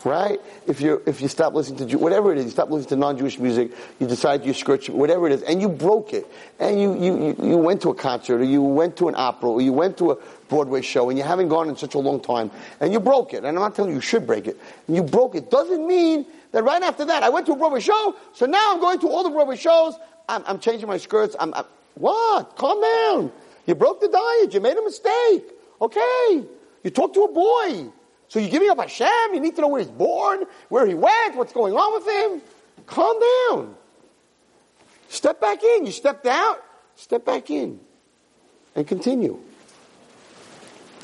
right? 0.05 0.41
If 0.67 0.81
you 0.81 1.03
if 1.07 1.21
you 1.21 1.29
stop 1.29 1.55
listening 1.55 1.79
to 1.79 1.87
Jew, 1.87 1.99
whatever 1.99 2.33
it 2.33 2.39
is, 2.39 2.45
you 2.45 2.51
stop 2.51 2.71
listening 2.71 2.89
to 2.91 2.97
non-Jewish 2.97 3.39
music, 3.39 3.73
you 3.99 4.07
decide 4.07 4.45
you 4.45 4.53
skirt 4.53 4.89
whatever 4.89 5.27
it 5.27 5.33
is, 5.33 5.43
and 5.43 5.61
you 5.61 5.69
broke 5.69 6.13
it, 6.13 6.27
and 6.59 6.81
you, 6.81 6.95
you 7.03 7.37
you 7.43 7.57
went 7.57 7.81
to 7.83 7.91
a 7.91 7.95
concert, 7.95 8.41
or 8.41 8.45
you 8.45 8.63
went 8.63 8.97
to 8.97 9.09
an 9.09 9.15
opera, 9.17 9.51
or 9.51 9.61
you 9.61 9.73
went 9.73 9.97
to 9.99 10.13
a 10.13 10.17
Broadway 10.49 10.83
show, 10.83 11.09
and 11.09 11.19
you 11.19 11.25
haven't 11.25 11.49
gone 11.49 11.69
in 11.69 11.77
such 11.77 11.95
a 11.95 11.99
long 11.99 12.21
time, 12.21 12.51
and 12.81 12.93
you 12.93 13.01
broke 13.01 13.33
it. 13.33 13.39
And 13.39 13.49
I'm 13.49 13.55
not 13.55 13.75
telling 13.75 13.91
you 13.91 13.97
you 13.97 14.03
should 14.03 14.27
break 14.27 14.47
it. 14.47 14.59
And 14.87 14.97
you 14.97 15.03
broke 15.03 15.35
it 15.35 15.51
doesn't 15.51 15.87
mean 15.87 16.27
that 16.53 16.63
right 16.65 16.83
after 16.83 17.05
that 17.07 17.23
I 17.23 17.29
went 17.29 17.47
to 17.47 17.53
a 17.53 17.57
Broadway 17.57 17.81
show, 17.81 18.15
so 18.33 18.47
now 18.47 18.73
I'm 18.75 18.81
going 18.81 18.99
to 19.01 19.09
all 19.09 19.23
the 19.23 19.31
Broadway 19.31 19.57
shows. 19.57 19.95
I'm, 20.29 20.43
I'm 20.47 20.59
changing 20.59 20.89
my 20.89 20.99
skirts. 20.99 21.35
I'm, 21.39 21.53
I'm 21.55 21.65
what? 21.95 22.57
Calm 22.57 22.81
down. 22.81 23.33
You 23.67 23.75
broke 23.75 24.01
the 24.01 24.09
diet. 24.09 24.55
You 24.55 24.61
made 24.61 24.77
a 24.77 24.83
mistake. 24.83 25.45
Okay. 25.81 26.45
You 26.83 26.91
talked 26.91 27.15
to 27.15 27.23
a 27.25 27.33
boy. 27.33 27.93
So 28.33 28.41
you're 28.41 28.49
giving 28.49 28.71
up 28.71 28.81
Hashem? 28.81 29.35
You 29.35 29.41
need 29.41 29.57
to 29.57 29.61
know 29.61 29.69
where 29.69 29.83
he's 29.83 29.91
born, 29.91 30.45
where 30.71 30.87
he 30.87 30.95
went, 30.95 31.37
what's 31.37 31.53
going 31.53 31.75
on 31.75 31.93
with 31.93 32.09
him. 32.09 32.41
Calm 32.87 33.21
down. 33.21 33.75
Step 35.11 35.39
back 35.39 35.63
in. 35.63 35.85
You 35.85 35.93
stepped 35.93 36.25
out, 36.25 36.65
step 36.97 37.27
back 37.27 37.51
in. 37.51 37.79
And 38.75 38.89
continue. 38.89 39.39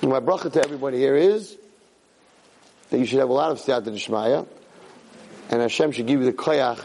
And 0.01 0.11
my 0.11 0.21
bracha 0.21 0.51
to 0.55 0.65
everybody 0.65 0.97
here 0.97 1.17
is 1.17 1.55
that 2.89 2.99
you 2.99 3.05
should 3.05 3.19
have 3.19 3.29
a 3.29 3.35
lot 3.35 3.53
of 3.53 3.59
siyata 3.59 3.95
d'shmaya, 3.95 4.47
and 5.51 5.61
Hashem 5.61 5.93
should 5.93 6.07
give 6.07 6.21
you 6.21 6.25
the 6.25 6.33
koyach 6.33 6.83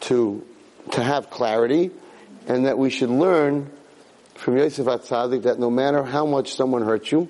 to, 0.00 0.42
to 0.92 1.02
have 1.02 1.28
clarity, 1.28 1.90
and 2.46 2.64
that 2.64 2.78
we 2.78 2.88
should 2.88 3.10
learn 3.10 3.70
from 4.36 4.56
Yosef 4.56 4.86
HaTzadik 4.86 5.42
that 5.42 5.58
no 5.58 5.68
matter 5.68 6.02
how 6.02 6.24
much 6.24 6.54
someone 6.54 6.80
hurts 6.80 7.12
you, 7.12 7.28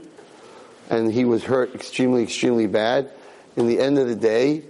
and 0.90 1.12
he 1.12 1.24
was 1.24 1.44
hurt 1.44 1.74
extremely, 1.74 2.22
extremely 2.22 2.66
bad. 2.66 3.10
In 3.56 3.66
the 3.66 3.80
end 3.80 3.98
of 3.98 4.08
the 4.08 4.16
day, 4.16 4.62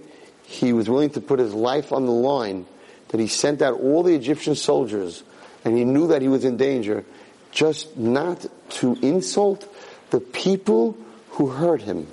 he 0.43 0.73
was 0.73 0.89
willing 0.89 1.09
to 1.11 1.21
put 1.21 1.39
his 1.39 1.53
life 1.53 1.91
on 1.91 2.05
the 2.05 2.11
line, 2.11 2.65
that 3.09 3.19
he 3.19 3.27
sent 3.27 3.61
out 3.61 3.79
all 3.79 4.03
the 4.03 4.15
Egyptian 4.15 4.55
soldiers, 4.55 5.23
and 5.65 5.77
he 5.77 5.83
knew 5.83 6.07
that 6.07 6.21
he 6.21 6.27
was 6.27 6.45
in 6.45 6.57
danger, 6.57 7.05
just 7.51 7.97
not 7.97 8.45
to 8.69 8.97
insult 9.01 9.67
the 10.09 10.19
people 10.19 10.97
who 11.31 11.47
hurt 11.47 11.81
him. 11.81 12.07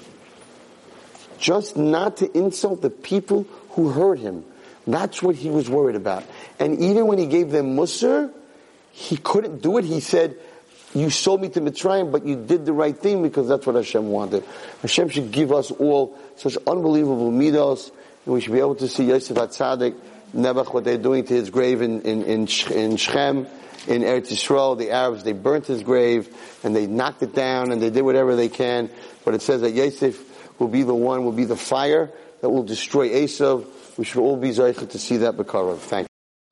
Just 1.38 1.76
not 1.76 2.18
to 2.18 2.36
insult 2.36 2.82
the 2.82 2.90
people 2.90 3.46
who 3.70 3.90
hurt 3.90 4.18
him. 4.18 4.44
That's 4.86 5.22
what 5.22 5.36
he 5.36 5.50
was 5.50 5.68
worried 5.68 5.96
about. 5.96 6.24
And 6.58 6.78
even 6.80 7.06
when 7.06 7.18
he 7.18 7.26
gave 7.26 7.50
them 7.50 7.76
Musar, 7.76 8.32
he 8.92 9.16
couldn't 9.16 9.62
do 9.62 9.78
it. 9.78 9.84
He 9.84 10.00
said, 10.00 10.36
you 10.94 11.10
sold 11.10 11.42
me 11.42 11.48
to 11.50 11.60
Mitzrayim, 11.60 12.12
but 12.12 12.24
you 12.24 12.36
did 12.36 12.64
the 12.64 12.72
right 12.72 12.96
thing 12.96 13.22
because 13.22 13.48
that's 13.48 13.66
what 13.66 13.76
Hashem 13.76 14.08
wanted. 14.08 14.44
Hashem 14.82 15.08
should 15.08 15.32
give 15.32 15.52
us 15.52 15.70
all 15.72 16.16
such 16.36 16.56
unbelievable 16.66 17.32
midos, 17.32 17.90
and 18.24 18.34
we 18.34 18.40
should 18.40 18.52
be 18.52 18.60
able 18.60 18.76
to 18.76 18.88
see 18.88 19.04
Yosef 19.04 19.36
HaTzadik, 19.36 19.96
Nebuch, 20.34 20.72
what 20.72 20.84
they're 20.84 20.96
doing 20.96 21.24
to 21.24 21.34
his 21.34 21.50
grave 21.50 21.82
in, 21.82 22.02
in, 22.02 22.22
in, 22.22 22.48
in 22.72 22.96
Shechem, 22.96 23.46
in 23.86 24.02
Eretz 24.02 24.32
Yisrael, 24.32 24.78
the 24.78 24.92
Arabs, 24.92 25.24
they 25.24 25.32
burnt 25.32 25.66
his 25.66 25.82
grave, 25.82 26.34
and 26.62 26.74
they 26.74 26.86
knocked 26.86 27.22
it 27.22 27.34
down, 27.34 27.72
and 27.72 27.82
they 27.82 27.90
did 27.90 28.02
whatever 28.02 28.36
they 28.36 28.48
can, 28.48 28.88
but 29.24 29.34
it 29.34 29.42
says 29.42 29.60
that 29.62 29.72
Yosef 29.72 30.60
will 30.60 30.68
be 30.68 30.84
the 30.84 30.94
one, 30.94 31.24
will 31.24 31.32
be 31.32 31.44
the 31.44 31.56
fire 31.56 32.10
that 32.40 32.50
will 32.50 32.62
destroy 32.62 33.08
Esav. 33.08 33.66
We 33.98 34.04
should 34.04 34.20
all 34.20 34.36
be 34.36 34.50
Zaycha 34.50 34.90
to 34.90 34.98
see 34.98 35.18
that 35.18 35.36
Bekarov. 35.36 35.78
Thank 35.78 36.04
you. 36.04 36.13